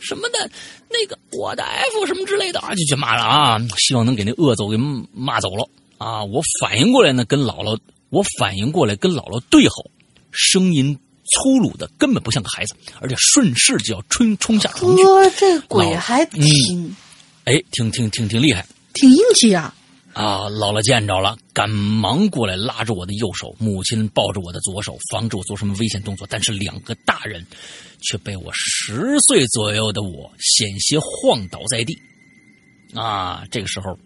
[0.00, 0.48] 什么的，
[0.88, 3.58] 那个我的 F 什么之类的啊，就去骂了啊！
[3.78, 4.76] 希望能给那恶走给
[5.12, 5.68] 骂走了
[5.98, 6.22] 啊！
[6.22, 7.78] 我反应过来呢，跟姥姥，
[8.10, 9.90] 我反应过来跟姥姥对吼，
[10.30, 10.96] 声音
[11.32, 15.02] 粗鲁的，根本不像个孩子，而且顺势就要冲冲下床去。
[15.02, 16.94] 哥，这鬼还挺，
[17.44, 18.64] 哎，挺挺挺挺厉害。”
[18.94, 19.74] 挺硬气呀！
[20.14, 26.24] 啊，姥姥见着了，赶忙过来拉着我的右手，母亲抱着我的左手，防止我做什么危险动作。
[26.30, 27.44] 但是两个大人
[28.00, 31.98] 却被我十岁左右的我险些晃倒在地。
[32.94, 33.98] 啊，这个时候，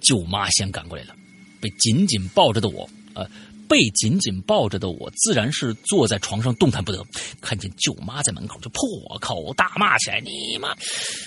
[0.00, 1.14] 舅妈先赶过来了，
[1.60, 3.28] 被紧紧抱着的我，呃，
[3.68, 7.04] 被紧紧抱着的我，自然是坐在床上动弹不得。
[7.42, 8.82] 看见舅妈在门口，就破
[9.18, 10.74] 口大骂起来：“你妈，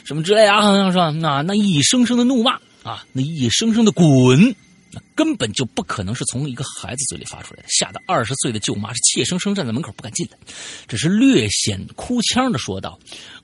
[0.03, 0.63] 什么之类啊？
[0.63, 4.55] 好像说那那一声声的怒骂。”啊，那一声声的滚，
[5.15, 7.67] 根本就不可能是从一个孩子嘴里发出来的。
[7.67, 10.37] 吓得二十岁的舅妈是怯生生站在门口不敢进来，
[10.87, 12.99] 只是略显哭腔的说道：“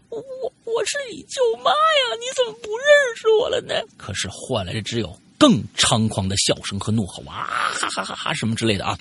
[0.09, 2.87] 我我是你舅妈呀，你怎么不认
[3.17, 8.95] 识我了呢？”可是换来的只有更猖狂的笑声和怒吼啊，哈哈哈哈什么之类的啊。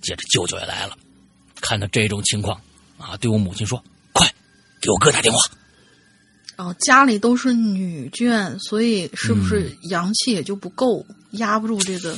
[0.00, 0.96] 接着舅舅也来了，
[1.60, 2.58] 看到这种情况
[2.96, 3.84] 啊，对我母亲说
[4.14, 4.26] ：“快
[4.80, 5.38] 给我哥打电话。”
[6.56, 12.16] 哦，家里都是女眷，所以是不是阳气也就不够，压不住这个？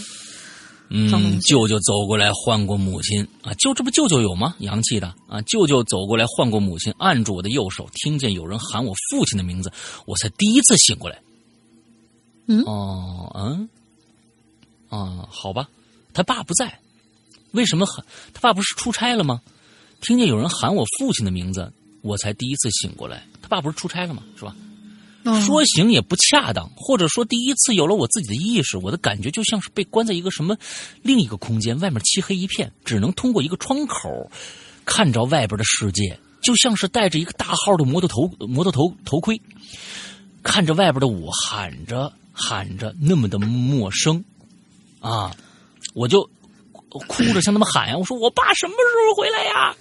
[0.90, 4.54] 嗯，舅舅走过来唤过母亲啊，就这不舅舅有吗？
[4.60, 9.70] 阳气的啊，舅舅走过来唤过母亲，按住我的右手，听见有人喊我父亲的名字，
[10.06, 11.18] 我才第一次醒过来。
[12.46, 13.68] 嗯，哦，嗯，
[14.88, 15.68] 啊，好吧，
[16.14, 16.78] 他爸不在，
[17.50, 19.42] 为什么喊他爸不是出差了吗？
[20.00, 21.72] 听见有人喊我父亲的名字。
[22.00, 24.22] 我才第一次醒过来，他爸不是出差了吗？
[24.36, 24.54] 是吧？
[25.44, 30.56] 说行也不恰当，或者说第一次有了我自己的意识，我的感觉就像是被关在一个什么
[31.02, 34.30] 另一个空间，外面漆黑一片，只能通过一个窗口
[34.86, 39.38] 看着外边的世界，就像是戴着一个大号的摩托头摩托头头盔，
[40.42, 44.24] 看着外边的我喊着喊着那么的陌生
[45.00, 45.34] 啊！
[45.94, 46.22] 我就
[46.88, 49.76] 哭着向他们喊呀，我说我爸什么时候回来呀？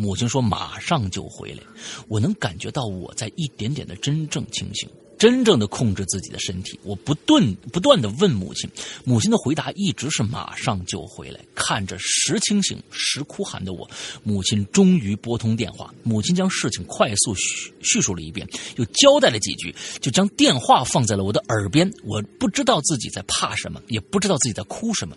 [0.00, 1.62] 母亲说：“马上就回来。”
[2.08, 6.80] 我能感觉到我在一点点的真正清醒，真正的控制自己的身体。
[6.82, 8.70] 我不断不断的问母亲，
[9.04, 11.38] 母亲的回答一直是“马上就回来”。
[11.54, 13.88] 看着时清醒时哭喊的我，
[14.24, 15.92] 母亲终于拨通电话。
[16.02, 21.92] 母亲将事情快速叙叙述了一遍，又交代了几句，就将电话放在了我的耳边。
[22.04, 25.14] 我不知道自己在怕什么，也不知道自己在哭什么。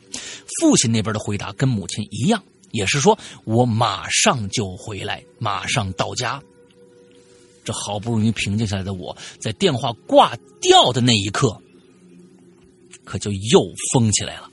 [0.59, 2.43] 父亲那边的回答跟母亲一样。
[2.73, 6.41] 也是说，我马上就回来，马上到家。
[7.63, 11.55] 这好不容易平静下来的我，在电话挂掉的那一刻，
[13.05, 13.61] 可就又
[13.93, 14.49] 疯起来了。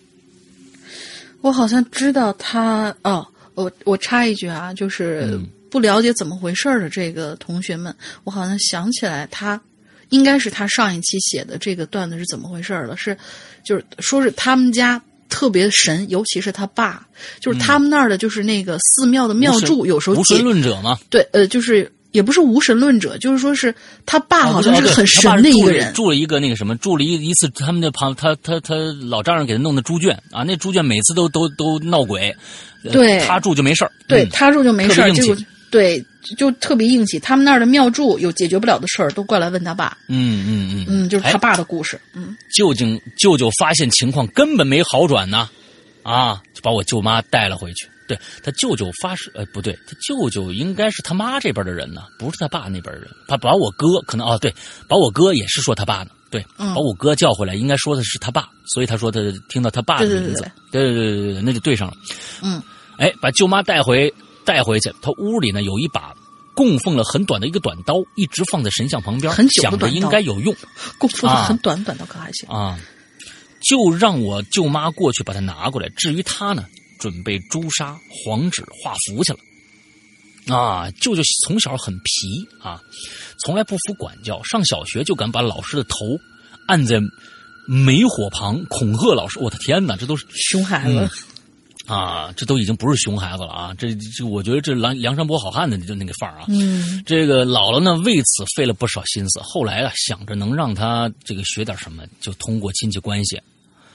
[1.40, 5.40] 我好像知道他哦，我我插一句啊，就是
[5.70, 9.58] 不了解怎么回事的这个同学们，我好像想起来，他
[10.10, 12.94] 应该是他上一期写的这个段子是怎么回事了？
[12.98, 13.16] 是，
[13.64, 15.02] 就是说是他们家。
[15.30, 17.06] 特别神，尤其是他爸，
[17.40, 20.98] 就是他们那儿的，就是那个寺庙的庙祝，有时候无神论者嘛。
[21.08, 23.74] 对，呃，就是也不是无神论者，就是说是
[24.04, 28.74] 他爸好像是很神的一个人，住了一个那个什么，住了一一次他们那旁，他他他
[29.08, 32.36] 老丈人给他弄的猪圈啊，那猪圈每次都都都闹鬼，
[32.92, 35.34] 对，他住就没事儿，对他住就没事儿，就
[35.70, 36.04] 对。
[36.36, 39.96] 就特别硬气，他们那儿的庙祝有解决不了的事儿，都过来问他爸。
[40.08, 42.00] 嗯嗯嗯，嗯，就是他爸的故事。
[42.14, 42.86] 嗯，舅舅
[43.16, 45.48] 舅舅发现情况根本没好转呢，
[46.02, 47.88] 啊，就把我舅妈带了回去。
[48.06, 53.08] 对他舅舅发誓，呃，不对，他舅舅应该是他妈这边的人呢，不是他爸那边的人。
[53.28, 54.52] 他把我哥可能哦，对，
[54.88, 56.10] 把我哥也是说他爸呢。
[56.28, 61.94] 对，把我哥叫回来，应该说的是他爸，所以他说他听到他爸的名字，对对对对对，那就对上了。
[62.42, 62.62] 嗯，
[62.98, 64.12] 哎，把舅妈带回。
[64.50, 64.92] 带回去。
[65.00, 66.14] 他屋里呢有一把
[66.54, 70.54] 供奉了很短的一个短刀，一直放在神像旁边，很久的想着应该有用
[70.98, 72.48] 供奉的啊很短，短刀可还行。
[72.48, 72.78] 啊，
[73.62, 75.88] 就让我舅妈过去把它拿过来。
[75.90, 76.64] 至于他呢，
[76.98, 79.38] 准备朱砂、黄纸画符去了。
[80.54, 82.10] 啊，舅舅从小很皮
[82.60, 82.80] 啊，
[83.44, 85.96] 从来不服管教，上小学就敢把老师的头
[86.66, 86.98] 按在
[87.68, 89.38] 煤火旁恐吓老师。
[89.38, 91.08] 我的天哪，这都是熊孩子，
[91.90, 93.74] 啊，这都已经不是熊孩子了啊！
[93.76, 96.44] 这这，我觉得这梁梁山伯好汉的就那个范儿啊。
[96.48, 99.40] 嗯，这个姥姥呢，为此费了不少心思。
[99.42, 103.40] 后来啊，想着能让他这个学点什么，就通过亲戚关系，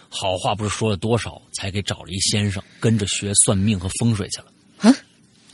[0.09, 4.47] 好话不是说了多少，才给找了一先生，跟着学算命和风水去了。
[4.77, 4.95] 啊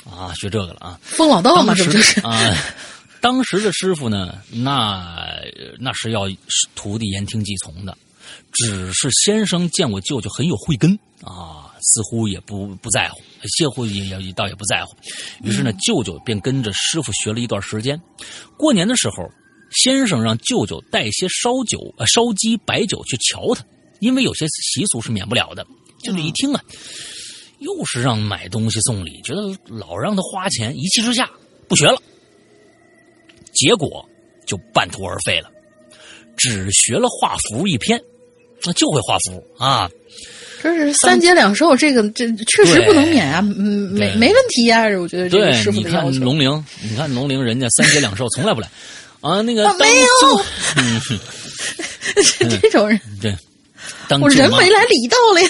[0.09, 0.99] 啊，学这个了啊！
[1.03, 2.19] 疯老道嘛，这不就是？
[2.21, 2.55] 啊，
[3.21, 5.27] 当时的师傅呢，那
[5.79, 6.27] 那是要
[6.73, 7.95] 徒弟言听计从的。
[8.53, 13.19] 只是先生见我舅舅很有慧根啊，似乎也不不在乎，
[13.57, 14.95] 似乎也也倒也不在乎。
[15.43, 17.99] 于是呢，舅舅便跟着师傅学了一段时间。
[18.57, 19.29] 过年的时候，
[19.71, 23.65] 先生让舅舅带些烧酒、呃烧鸡、白酒去瞧他，
[23.99, 25.65] 因为有些习俗是免不了的。
[26.03, 26.63] 舅舅一听啊，
[27.59, 31.29] 又是让买东西送礼，觉得老让他花钱，一气之下
[31.67, 32.01] 不学了，
[33.53, 34.07] 结果
[34.45, 35.49] 就半途而废了，
[36.35, 38.01] 只学了画符一篇，
[38.65, 39.89] 那就会画符啊。
[40.61, 46.19] 这是三节两寿，这个这确实不能免啊，嗯，没没问题呀、我觉得这个对，师傅你看的要求。
[46.19, 48.69] 龙陵，你看龙陵，人家三节两寿从来不来
[49.21, 49.41] 啊。
[49.41, 50.41] 那个啊没有，
[50.77, 51.01] 嗯，
[52.61, 53.35] 这种人，对，
[54.07, 55.49] 当我人没来礼到了呀。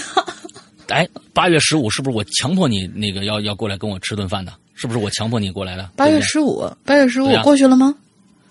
[0.88, 4.54] 哎，八月十五是不是我强迫你那个要要过来跟我吃顿饭的？
[4.76, 5.90] 是不是我强迫你过来的？
[5.96, 7.94] 八月十五，八月十五过去了吗？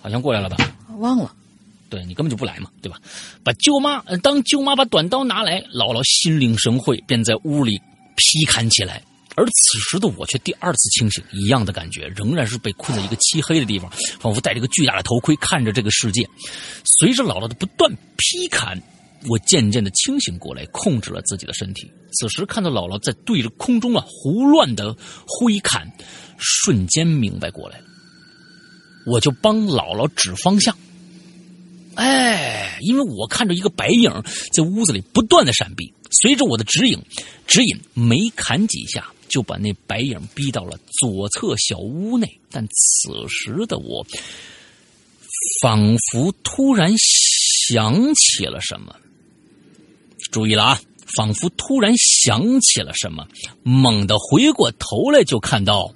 [0.01, 0.57] 好像过来了吧？
[0.99, 1.33] 忘了。
[1.91, 2.99] 对你根本就不来嘛，对吧？
[3.45, 7.79] 把舅妈，当舅妈把短刀拿来，姥姥心领神会，便在屋里
[8.17, 9.03] 劈砍起来。
[9.37, 16.29] 而此时的我却第二次清醒，一样的感觉，仍然是被困在一个漆黑的地方，仿佛戴着一个巨大的头盔看着这个世界。
[16.85, 18.81] 随着姥姥的不断劈砍，
[19.29, 21.91] 我渐渐的清醒过来，控制了自己的身体。
[22.13, 24.95] 此时看到姥姥在对着空中啊胡乱的
[25.27, 25.91] 挥砍，
[26.37, 27.85] 瞬间明白过来了，
[29.07, 30.77] 我就帮姥姥指方向。
[32.01, 34.11] 哎，因为我看着一个白影
[34.55, 36.99] 在屋子里不断的闪避，随着我的指引，
[37.47, 42.27] 指引没砍几下，就把那白影逼到了左侧小屋内。
[42.51, 44.07] 但此时的我，
[45.61, 48.97] 仿佛突然想起了什么。
[50.33, 50.81] 注意了啊！
[51.17, 53.27] 仿佛突然想起了什么，
[53.63, 55.93] 猛地回过头来，就看到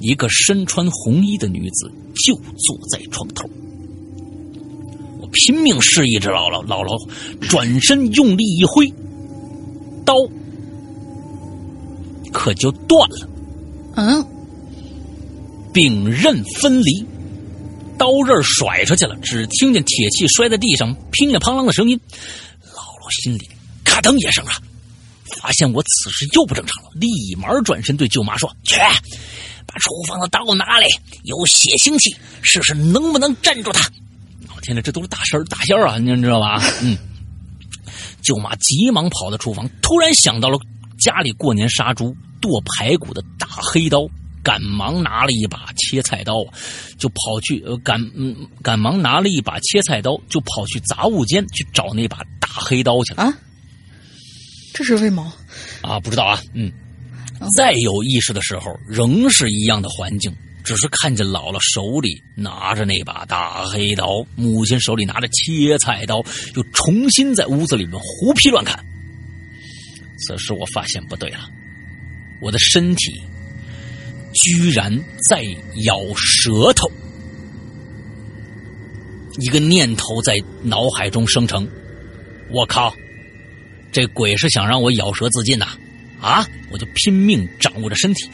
[0.00, 1.90] 一个身穿红衣的女子
[2.26, 3.48] 就坐在床头。
[5.32, 8.88] 拼命示意着姥姥，姥姥转身用力一挥，
[10.04, 10.14] 刀
[12.32, 13.28] 可就断了，
[13.96, 14.26] 嗯，
[15.72, 17.04] 柄刃分离，
[17.98, 21.98] 刀刃甩出去了，只听见铁器摔在地上乒里乓啷的声音。
[22.64, 23.48] 姥姥心里
[23.84, 24.52] 咔噔一声啊，
[25.40, 28.76] 发现我此时又不正常了，立马转身对舅妈说：“去，
[29.66, 30.86] 把厨房的刀拿来，
[31.24, 33.90] 有血腥气，试试能不能镇住他。”
[34.68, 36.62] 我天哪，这都是大事儿大仙儿啊，您知道吧？
[36.82, 36.94] 嗯。
[38.20, 40.58] 舅妈急忙跑到厨房，突然想到了
[41.00, 44.06] 家里过年杀猪剁排骨的大黑刀，
[44.42, 46.44] 赶忙拿了一把切菜刀，
[46.98, 53.22] 就跑去呃赶嗯赶忙拿了一把切菜刀，就跑去杂物间去找那把大黑刀去了。
[53.22, 53.32] 啊，
[54.74, 55.32] 这是为毛？
[55.80, 56.70] 啊，不知道啊，嗯，
[57.56, 60.30] 再有意识的时候，仍是一样的环境，
[60.68, 66.22] 只是看见姥姥手里拿着那把大黑刀，母亲手里拿着切菜刀，
[66.56, 68.78] 又重新在屋子里面胡劈乱砍。
[70.18, 71.48] 此时我发现不对了，
[72.42, 73.18] 我的身体
[74.34, 74.94] 居然
[75.26, 75.42] 在
[75.86, 76.86] 咬舌头，
[79.38, 81.66] 一个念头在脑海中生成，
[82.50, 82.94] 我靠！
[83.90, 85.66] 这鬼是想让我咬舌自尽呐！
[86.20, 86.46] 啊！
[86.70, 88.28] 我就拼命掌握着身体，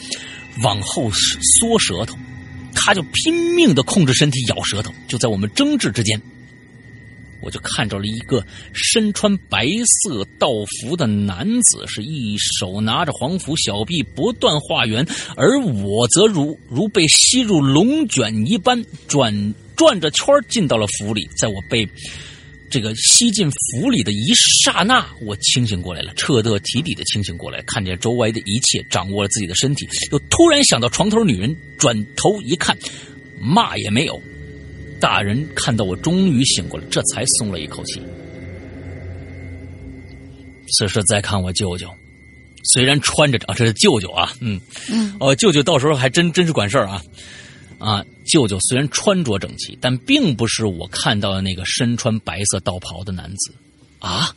[0.62, 2.16] 往后缩舌头，
[2.74, 4.92] 他就拼命的控制身体咬舌头。
[5.08, 6.20] 就在我们争执之间，
[7.40, 9.66] 我就看着了一个身穿白
[10.02, 10.48] 色道
[10.80, 15.06] 服的男子，是一手拿着黄符，小臂不断画圆，
[15.36, 21.88] 而我则如如被吸入龙卷一般转转着圈进到了府里，在我被。
[22.74, 24.32] 这个吸进府里的一
[24.64, 32.76] 刹那，我清醒过来了，彻彻底底的清醒过来，看见周围的一切，掌握了自己的身体，又突然想到床头女人，转头一看，
[33.38, 34.20] 嘛也没有。
[34.98, 38.02] 大人看到我终于醒过来，这才松了一口气。
[40.76, 41.88] 此时再看我舅舅，
[42.72, 44.60] 虽然穿着啊，这是舅舅啊，嗯
[44.90, 47.00] 嗯，哦，舅舅到时候还真真是管事儿啊
[47.78, 48.04] 啊！
[48.26, 53.52] 舅舅虽然穿着整齐，但并不是我看到的那个身穿白色道袍的男子
[53.98, 54.34] 啊，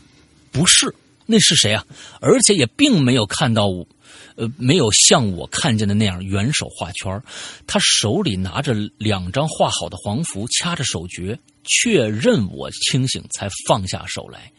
[0.51, 0.93] 不是，
[1.25, 1.85] 那是谁啊？
[2.19, 3.87] 而且也并没有看到我，
[4.35, 7.21] 呃，没有像我看见的那样圆手画圈
[7.65, 14.51] 他手里拿着两张画好的黄符，掐着手诀，确认我清醒才放下手来。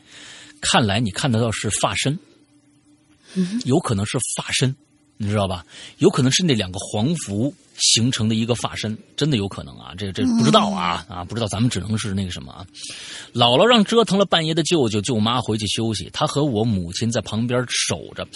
[0.60, 2.18] 看来你看得到是发身，
[3.64, 4.74] 有可能是发身，
[5.18, 5.64] 你知道吧？
[5.98, 9.92] 有可能是那两个黄符形成的一个发身，真的有可能啊！
[9.98, 12.64] 这这不知道啊啊，不知道，咱们只能是那个什么啊。
[13.34, 18.26] 姥姥让折腾了半夜的舅舅舅妈回去休息，她和我母亲在旁边守着。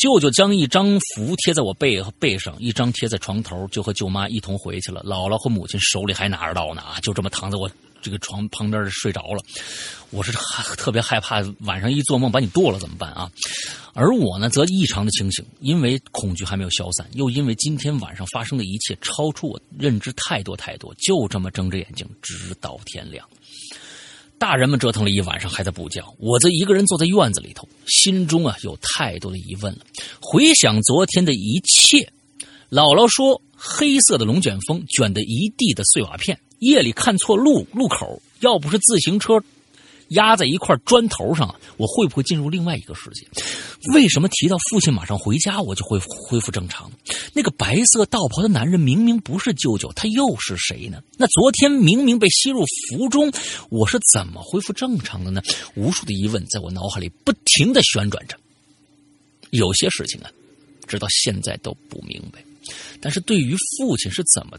[0.00, 5.00] 舅舅将一张符贴在我背背上，一张贴在床头，就和舅妈一同回去了。
[5.02, 7.70] 姥姥和母亲手里还拿着刀呢啊，就这么躺在我
[8.06, 9.42] 这个床旁边睡着了。
[10.10, 10.30] 我是
[10.76, 13.28] 特别害怕晚上一做梦把你剁了怎么办啊？
[13.94, 23.28] 而我呢，则异常的清醒，因为恐惧还没有消散，又因为今天晚上发生的一切超出我认知太多太多，就这么睁着眼睛直到天亮。
[24.38, 29.80] 大人们折腾了一晚上，还在补觉，我则一个人坐在院子里头，心中啊有太多的疑问了。
[30.20, 32.12] 回想昨天的一切，
[32.70, 39.42] 姥姥说黑色的龙卷风卷得一地的碎瓦片，夜里看错路路口，要不是自行车
[40.08, 43.26] 压在一块砖头上，我会不会进入另外一个世界？
[43.92, 46.90] 为什么提到父亲马上回家，我就会恢复正常？
[47.32, 51.02] 那个白色道袍的男人明明不是舅舅，他又是谁呢？
[51.18, 53.30] 那昨天明明被吸入符中，
[53.68, 55.42] 我是怎么恢复正常的呢？
[55.74, 58.36] 无数的疑问在我脑海里不停的旋转着。
[59.50, 60.30] 有些事情啊，
[60.86, 62.40] 直到现在都不明白。
[63.00, 64.58] 但是对于父亲是怎么，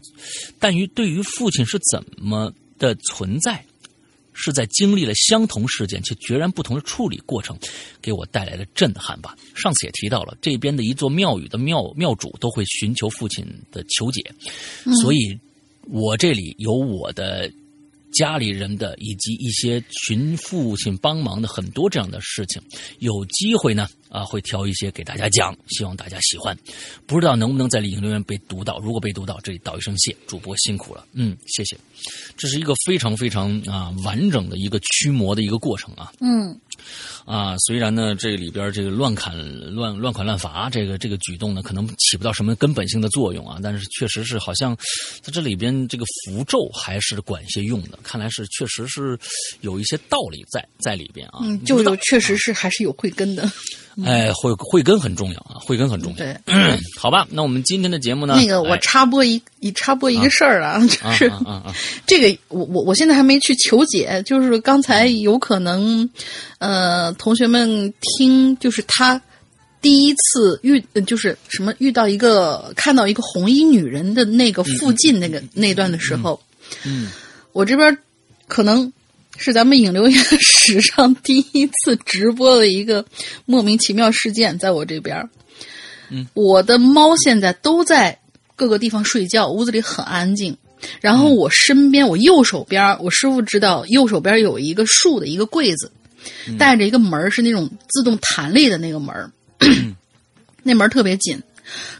[0.58, 3.64] 但于对于父亲是怎么的存在，
[4.32, 7.58] 是在经历了相同事件却截然不同的处理过程，
[8.00, 9.36] 给我带来了震撼吧。
[9.54, 14.22] 上次也提到了，这边的一座庙宇的庙庙主都会寻求父亲的求解，
[15.02, 15.38] 所以
[15.90, 17.50] 我这里有我的
[18.12, 22.60] 家里人的以及一些寻父亲帮忙的很多这样的事情，
[22.98, 26.56] 有机会呢啊会挑一些给大家讲，希望大家喜欢。
[27.06, 31.76] 不知道能不能在影留言被读到，如果被读到，这里道一声谢，主播辛苦了，嗯，谢谢。
[32.36, 36.58] 这是一个非常非常啊完整的一个驱魔的一个过程啊，嗯
[37.24, 39.36] 啊，虽然呢，这里边这个乱砍
[39.70, 44.76] 乱乱砍乱伐这个这个举动呢，可能起不到什么根本性的作用啊，但是确实是好像
[45.20, 49.18] 在这里边这个符咒还是管些用的，看来是确实是
[49.60, 51.40] 有一些道理在在里边啊。
[51.42, 53.50] 嗯，舅舅确实是还是有慧根的。
[54.04, 56.16] 哎，慧慧根很重要啊，慧根很重要。
[56.18, 56.36] 对，
[56.96, 58.34] 好吧，那我们今天的节目呢？
[58.36, 61.74] 那个我哎插播一一插播一个事儿啊，啊就是啊啊啊！
[62.06, 66.08] 这个我我我现在还没去求解，就是刚才有可能，
[66.58, 69.20] 呃，同学们听就是他
[69.82, 76.40] 第一次遇呃就是什么遇到一个看到一个红衣女人的那个附近那个、那段的时候，
[76.84, 77.10] 嗯，
[77.52, 77.98] 我这边
[78.46, 78.92] 可能
[79.36, 83.04] 是咱们影流言 史上第一次直播的一个
[83.44, 85.28] 莫名其妙事件，在我这边。
[86.10, 88.18] 嗯，我的猫现在都在
[88.56, 90.56] 各个地方睡觉，屋子里很安静。
[91.00, 95.90] 然后我身边，我右手边，我师傅知道右手边有一个竖的一个柜子，
[96.56, 99.30] 带着一个门儿是那种自动弹力的那个门儿，
[100.62, 101.42] 那门儿特别紧。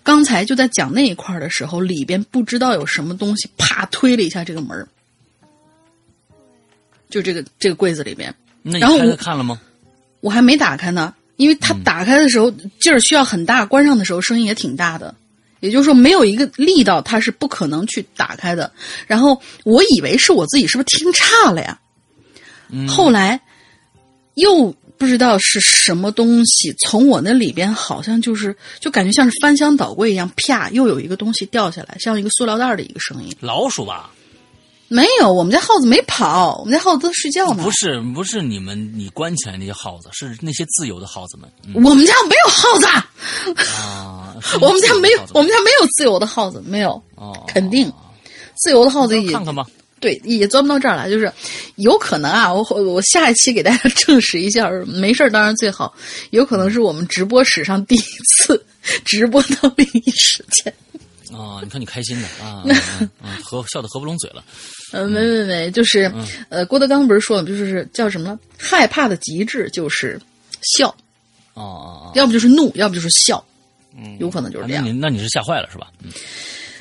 [0.02, 4.88] 刚才就在讲那一块儿的时候，里边不知道有什么东西，啪推了一下这个门儿
[7.10, 9.60] 就这个这个柜子里边，那你开然后我看了吗？
[10.20, 15.14] 我还没打开呢，因为它打开的时候劲儿需要很大，关上的时候声音也挺大的，
[15.60, 18.72] 也就是说没有一个力道，它是不可能去打开的。
[19.06, 21.78] 然后我以为是我自己是不是听差了呀？
[22.70, 23.40] 嗯后来
[24.34, 33.32] 又不知道是什么东西从我那里边，好像就是就感觉像是翻箱倒柜一样，啪，又有一个东西掉下来，像一个塑料袋的一个声音。
[33.40, 34.10] 老鼠吧？
[34.88, 37.62] 没有，我们家耗子没跑，我们家耗子都睡觉呢。
[37.62, 41.48] 不是，不是你们你关起来那些耗子，是那些自由的耗子们。
[41.66, 42.86] 嗯我们家没有耗子。
[43.74, 47.92] 啊，我们家没有我们家没有自由的耗子，没有，哦，肯定
[48.56, 49.66] 自由的耗子也看看吧。
[50.00, 51.10] 对，也钻不到这儿来。
[51.10, 51.30] 就是
[51.74, 55.92] 有可能啊，我我下一期给大家证实一下，没事儿当然最好。
[56.30, 58.64] 有可能是我们直播史上第一次
[59.04, 60.72] 直播到灵异事件。
[61.36, 62.62] 啊，你看你开心的啊，
[63.44, 64.42] 合笑的合不拢嘴了。
[64.92, 68.38] 呃，没没没，就是嗯呃，郭德纲不是说了，就是叫什么呢？
[68.58, 70.20] 害怕的极致就是
[70.76, 70.88] 笑，
[71.54, 73.44] 哦哦哦，要不就是怒，要不就是笑，
[73.96, 74.90] 嗯有可能就是这样那。
[74.92, 75.88] 你那你是吓坏了是吧？
[76.02, 76.10] 嗯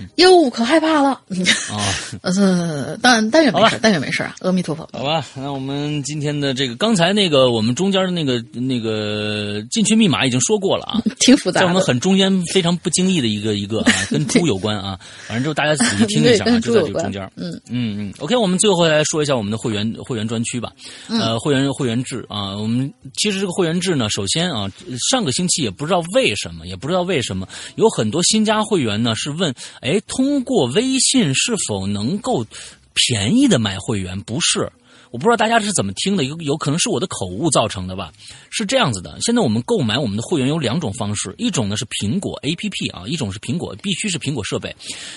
[0.15, 1.10] 业务可害怕了。
[1.10, 1.78] 啊，
[2.22, 4.88] 呃，但但愿没事但愿没事啊，阿弥陀佛。
[4.94, 11.65] 好吧，那我们今天的这个刚才那个我们中间的那个那个进群密码已经说过了啊， 挺复杂的。
[11.65, 17.30] 在我们很中间非常不经意的一个一个啊，跟猪有关啊，反正之后大家仔细听一下啊，就在这个中间。
[17.36, 20.72] 嗯嗯嗯，OK，我们最后来说一下我们的会员会员专区吧。
[21.07, 24.69] 呃，会员会员制啊，我们其实这个会员制呢，首先啊，
[25.10, 32.45] 上个星期也不知道为什么，也不知道为什么有很多新加会员呢是问，哎，哎通过微信是否能够
[32.93, 34.19] 便宜的买会员？
[34.22, 34.69] 不是。
[35.09, 38.11] 我不知道大家是怎么听的，有有可能是我的口误造成的吧？
[38.49, 44.76] 是这样子的，现在我们购买我们的会员有两种方式，一种呢是苹果 APP 啊，一种是苹果必须是苹果设备，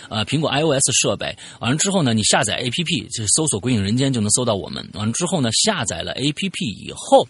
[0.08, 1.36] 呃，苹果 iOS 设备。
[1.58, 4.88] 完了之后呢，你下载 APP 就搜索“鬼影人间”就能搜到我们。
[4.94, 7.26] 完了之后呢，下载了 APP 以后，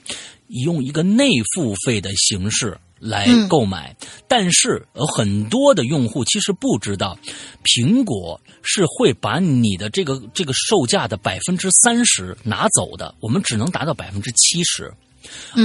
[0.49, 2.79] 用一个内付费的形式。
[3.01, 3.97] 来购买，
[4.29, 7.19] 但是有很多的用户其实不知道，
[7.65, 14.93] 苹果是会把你的这个这个售价的百分之三十拿走的，我们只能达到百分之七十。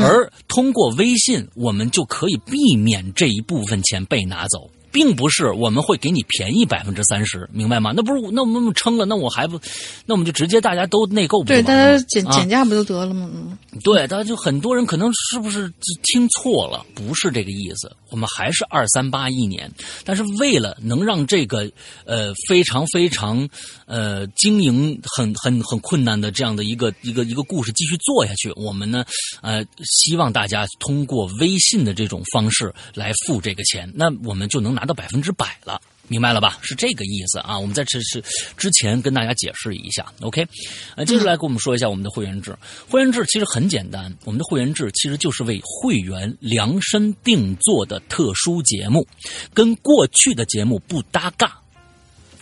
[0.02, 7.92] 而通过微信，我们就可以避免这一部分钱被拿走，并不是我们会给你便宜百分之三十，明白吗？
[7.94, 9.60] 那不是那我们撑了，那我还不，
[10.06, 13.30] 那我们就直接大家都内购不就对，大家减啊减价不就得了吗？
[13.34, 15.70] 嗯对，大家就很多人可能是不是
[16.04, 16.86] 听错了？
[16.96, 19.70] 不是这个意思，我们还是二三八一年，
[20.06, 21.70] 但是为了能让这个
[22.06, 23.46] 呃非常非常
[23.86, 29.04] 呃经营很很很困难的这样的一个一个一个故事继续做下去，我们呢
[29.42, 35.82] 呃希望大家通过微信的这种方式来付这个钱，那我们就能拿到百分之百了。
[36.08, 36.60] 明白了吧？
[36.62, 37.58] 是这个意思啊！
[37.58, 38.24] 我们在这是
[38.56, 40.48] 之前跟大家解释一下，OK？
[40.96, 42.56] 呃，接着来跟我们说一下我们的会员制。
[42.88, 49.08] 会员制其实很简单，我们的会员制其实就是为会员量身定做的特殊节目，
[49.52, 51.60] 跟过去的节目不搭嘎，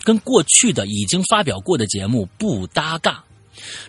[0.02, 3.24] 跟过去的已经发表过的节目不搭嘎。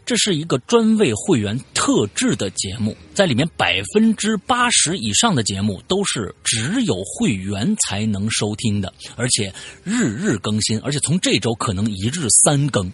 [0.05, 9.53] 这是一个专为会员特制的节目，在里面百分之八十以上的节目都是只有会员才能收听的，而且
[9.83, 12.91] 日日更新，而且从这周可能一日三更。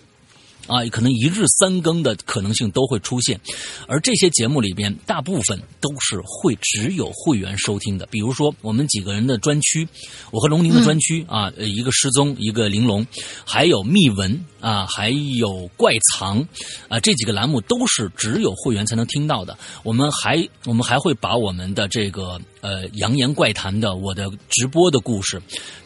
[0.67, 3.39] 啊，可能一日三更的可能性都会出现，
[3.87, 8.05] 而这些节目里边大部分都是会只有会员收听的。
[8.07, 9.87] 比如说我们几个人的专区，
[10.31, 13.05] 我和龙宁的专区、啊，呃一个失踪，一个玲珑，
[13.45, 16.47] 还有秘闻啊，还有怪藏
[16.87, 19.57] 啊，这几个栏目都是只有会员才能听到的。
[19.83, 25.41] 我们还我们还会把我们的这个呃扬言怪谈的我的直播的故事，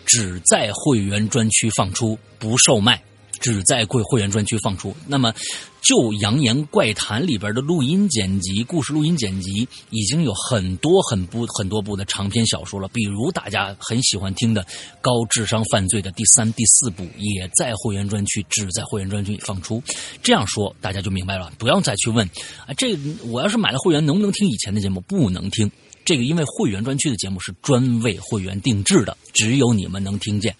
[0.05, 3.01] 只在会员专区放出，不售卖。
[3.45, 4.91] 只在会会员专区放出。
[5.05, 5.31] 那么，
[5.79, 12.87] 就《扬言怪谈》里边的录音剪辑、故事录音剪辑，已经有很多很部很多部的长篇小说了。
[12.87, 14.63] 比如大家很喜欢听的
[14.99, 19.79] 《高智商犯罪》的第三、第四部，也在会员专区，只在会员专区放出。
[20.23, 22.27] 这样说大家就明白了，不要再去问
[22.65, 22.97] 啊，这
[23.27, 24.99] 我要是买了会员，能不能听以前的节目？
[25.01, 25.71] 不能听。
[26.03, 30.55] 这个因为会员专区的节目是专为会员定制的，只有你们能听见。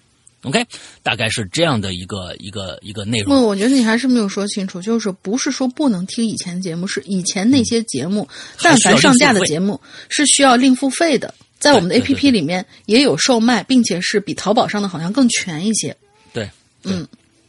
[0.46, 0.64] OK，
[1.02, 3.34] 大概是这样的一个一个一个内容。
[3.36, 8.28] 不，我觉得你还是没有说清楚，就是不是说不能听以前节目，是以前那些节目，
[8.62, 15.96] 但凡上架的节目是需要另付费的，在我们的 APP 里面也有售卖，并且是比淘宝上的好像更全一些。
[16.32, 16.48] 对，
[16.84, 17.04] 嗯，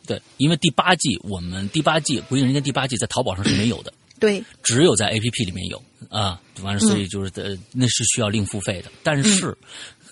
[0.07, 5.79] 对，因为第八季我们第八季《鬼影人间》第八季在淘宝上是没有的，对， 只有在 APP 里面有
[6.09, 6.41] 啊。
[6.63, 8.89] 完了，所以就是呃，那是需要另付费的。
[9.03, 9.55] 但是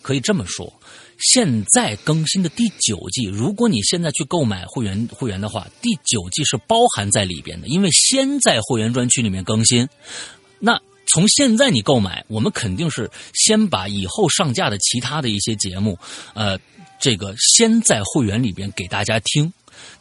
[0.03, 0.71] 可以这么说。
[1.17, 9.87] 现在更新的第九季，如果你现在去购买会员会员的话，第九季是包含在里边的，因为先在会员专区里面更新。
[10.59, 15.97] 那从现在你购买，我们肯定是先把以后上架的其他的一些节目，
[16.33, 16.59] 呃，
[16.99, 19.51] 这个先在会员里边给大家听，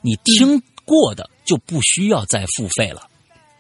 [0.01, 3.09] 你听过的就不需要再付费了。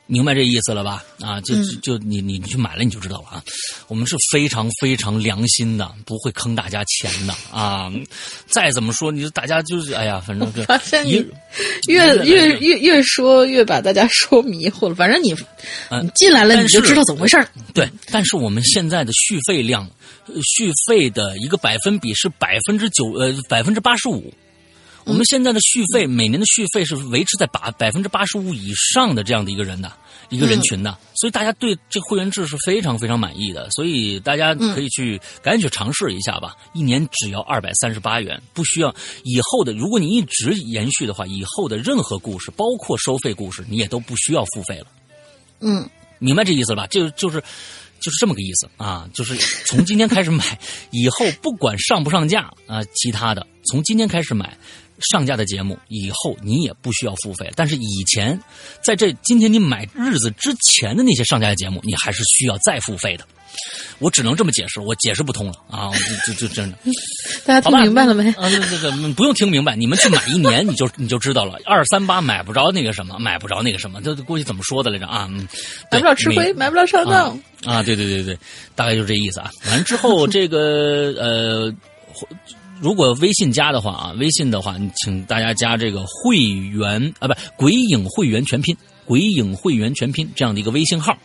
[0.06, 1.02] 明白这意思了吧？
[1.20, 3.42] 啊，就就你你你去买了你就知道了啊。
[3.88, 7.90] 我们是非常非常良心的，不会坑大家钱的啊。
[8.46, 11.18] 再怎么说，你大家就是哎呀，反正发现一
[11.86, 14.94] 你越越越越说越把大家说迷糊了。
[14.94, 15.34] 反正你
[16.02, 17.48] 你进来了你就知道怎么回事儿。
[17.72, 19.88] 对，但是我们现在的续费量，
[20.26, 24.32] 呃续费的一个百分比是百分之九呃百分之八十五。
[25.04, 29.92] 我们现在的续费，每年的续费是维持在百百分之八十五以上的这样的一个人的
[30.30, 38.94] 一个人群的，所以大家对这会员制是非常非常满意的，所以大家可以去赶紧去尝试一下吧，一年只要二百三十八元，不需要
[39.24, 44.86] 以后的，如果你一直延续的话，以后的任何故事，包括收费故事，你也都不需要付费了。
[45.60, 46.86] 嗯，明白这意思了吧？
[46.86, 47.42] 就就是。
[48.00, 50.58] 就是这么个意思啊，就是从今天开始买，
[50.90, 54.58] 以后不管上不上架啊，其他的从今天开始买。
[55.00, 58.40] 上架的节目以后你也不需要付费，但是以前
[58.82, 63.26] 在这今天你买日子之前的那些上架的节目，你还是需要再付费的。
[64.00, 65.88] 我只能这么解释，我解释不通了啊！
[66.26, 66.78] 就就真的，
[67.46, 68.28] 大家听明白了没？
[68.32, 71.56] 啊，这个不用听明白，你们去买一年，你就 你就知道了。
[71.64, 75.28] 二三八买不着那个什么，买不着那个什么，这过去怎么说的来着啊？
[75.30, 75.46] 嗯，
[75.88, 77.80] 买不了吃亏，买不了上当啊！
[77.82, 78.38] 对对对对，
[78.74, 79.48] 大概就是这意思啊。
[79.70, 81.74] 完之后这个呃。
[82.80, 88.76] 如果微信加的话啊，微信的话，请大家加这个会员啊，不，鬼影会员全拼，
[89.06, 91.16] 鬼影会员全拼这样的一个微信号。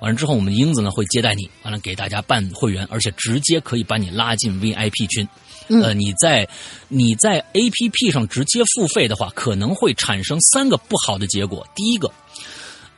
[0.00, 5.26] 完了之后，我们英子呢会接待你，完了给大家办会员，而且直接可以把你拉进 VIP 群。
[5.68, 6.46] 呃，你在
[6.88, 11.66] 你在 APP 上直接付费的话，可能会产生三个不好的结果。
[11.74, 12.10] 第一个，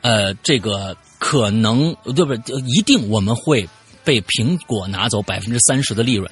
[0.01, 2.55] 呃，这个可能对不对？
[2.75, 3.67] 一定我们会
[4.03, 6.29] 被苹果拿走百分之三十的利润。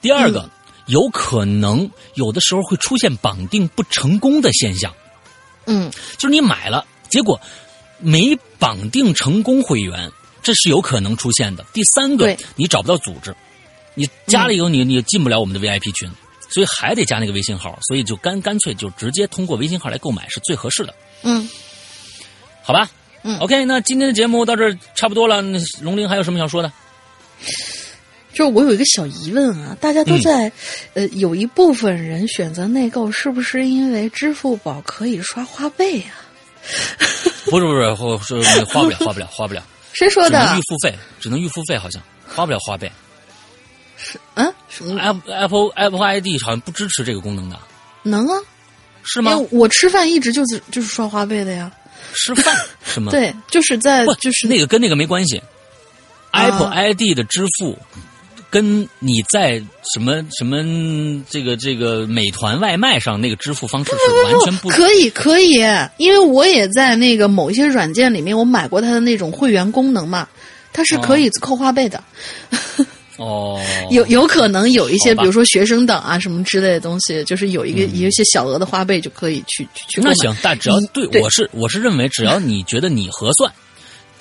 [0.00, 0.50] 第二个。
[0.86, 4.94] 有可能有的时候会出现绑定不成功的现象，
[5.66, 7.40] 嗯，就是你买了，结果
[7.98, 10.10] 没绑定成功会员，
[10.42, 11.64] 这是有可能出现的。
[11.72, 13.34] 第三个，你找不到组织，
[13.94, 16.10] 你加了以后，你你进不了我们的 VIP 群，
[16.50, 20.94] 所以还得加那个微信号，所以就干干脆就直接通过微信号来购买是最合适的。
[21.22, 21.48] 嗯，
[22.62, 22.90] 好吧，
[23.22, 26.70] 嗯，OK，那今天的节目到这儿差不多了，那龙玲还有什么想说的？
[28.34, 30.50] 就是我有一个小疑问啊，大家都在，
[30.94, 36.06] 呃，有一部分人选择内购，是不是因为支付宝可以刷花呗 呀？
[37.46, 39.62] 不是不是，花花不了，花不了，花不了。
[39.94, 40.40] 谁说的？
[40.40, 42.90] 只能预付费，只能预付费，好像花不了花呗。
[43.96, 47.56] 是啊，什么？Apple Apple Apple ID 好像不支持这个功能的。
[48.02, 48.34] 能啊？
[49.04, 49.36] 是吗？
[49.50, 51.70] 我吃饭一直就是就是刷花呗的呀。
[52.16, 52.54] 吃饭
[52.84, 53.12] 是吗？
[53.12, 55.40] 对，就是在就是那个跟那个没关系。
[56.32, 57.78] Apple ID 的支付。
[58.54, 59.60] 跟你在
[59.92, 60.62] 什么什么
[61.28, 65.58] 这个这个美团外卖上那个支付方式是完全不可以可以，
[65.96, 70.28] 因为我也在那个某一些软件里面我买过它的那种会员功能嘛，
[70.72, 72.00] 它是可以扣花呗的。
[73.16, 73.60] 哦，
[73.90, 83.52] 有有可能有一些，比如说学生党啊什么之类的东西，就是有一个有一些小额的花呗就可以去去那行，但只要对我是我是认为，只要你觉得你合算。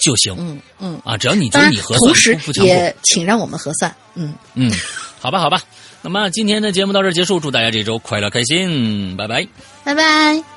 [0.03, 1.01] 就行，嗯嗯。
[1.03, 4.33] 啊，只要你觉得你合算，同时也请让我们合算，嗯。
[4.53, 4.71] 嗯，
[5.19, 5.61] 好吧好吧，
[6.01, 9.47] 那么今天的节目到这结束，祝大家这周快乐开心，拜拜，
[9.83, 10.52] 拜拜。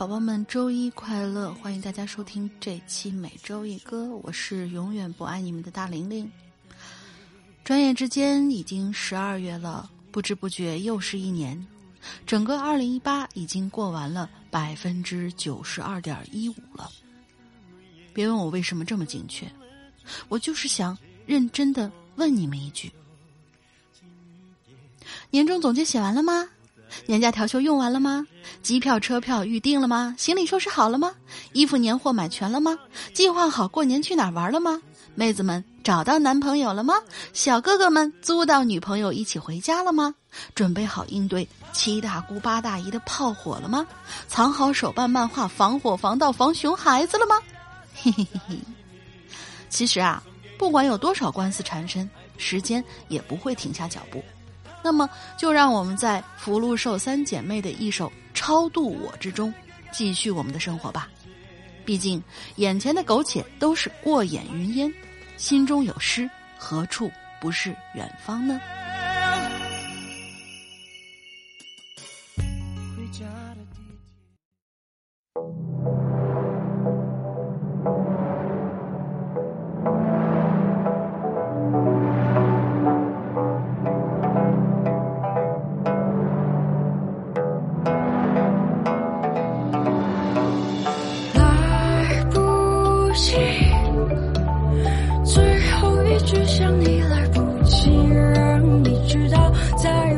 [0.00, 1.52] 宝宝们，周一快乐！
[1.52, 6.32] 欢迎大家收听这期每周一歌，我是永远不爱你们的大玲玲。
[7.62, 11.66] 转眼之间已经十二月了，不知不觉又是一年，
[12.26, 16.90] 整个二零一八已经过完了百分之九十二点一五了。
[18.14, 19.46] 别问我为什么这么精确，
[20.30, 20.96] 我就是想
[21.26, 22.90] 认真的问你们一句：
[25.28, 26.48] 年终总结写完了吗？
[27.06, 28.26] 年假调休用完了吗？
[28.62, 30.14] 机票、车票预定了吗？
[30.18, 31.12] 行李收拾好了吗？
[31.52, 32.78] 衣服、年货买全了吗？
[33.14, 34.80] 计划好过年去哪儿玩了吗？
[35.14, 36.94] 妹子们找到男朋友了吗？
[37.32, 40.14] 小哥哥们租到女朋友一起回家了吗？
[40.54, 43.86] 准备好应对七大姑八大姨的炮火了吗？
[44.28, 47.34] 藏好手办、漫画，防火、防盗、防熊孩子了吗？
[47.94, 48.58] 嘿嘿嘿嘿。
[49.68, 50.22] 其实啊，
[50.58, 52.08] 不管有多少官司缠身，
[52.38, 54.22] 时间也不会停下脚步。
[54.82, 59.52] 那么，就让我们在福禄寿三姐妹的一首《超度我》之中，
[59.92, 61.08] 继续我们的生活吧。
[61.84, 62.22] 毕竟，
[62.56, 64.92] 眼前的苟且都是过眼云烟，
[65.36, 68.60] 心中有诗，何处不是远方呢？
[95.32, 97.88] 最后一句想你来不及
[98.34, 100.09] 让你知道在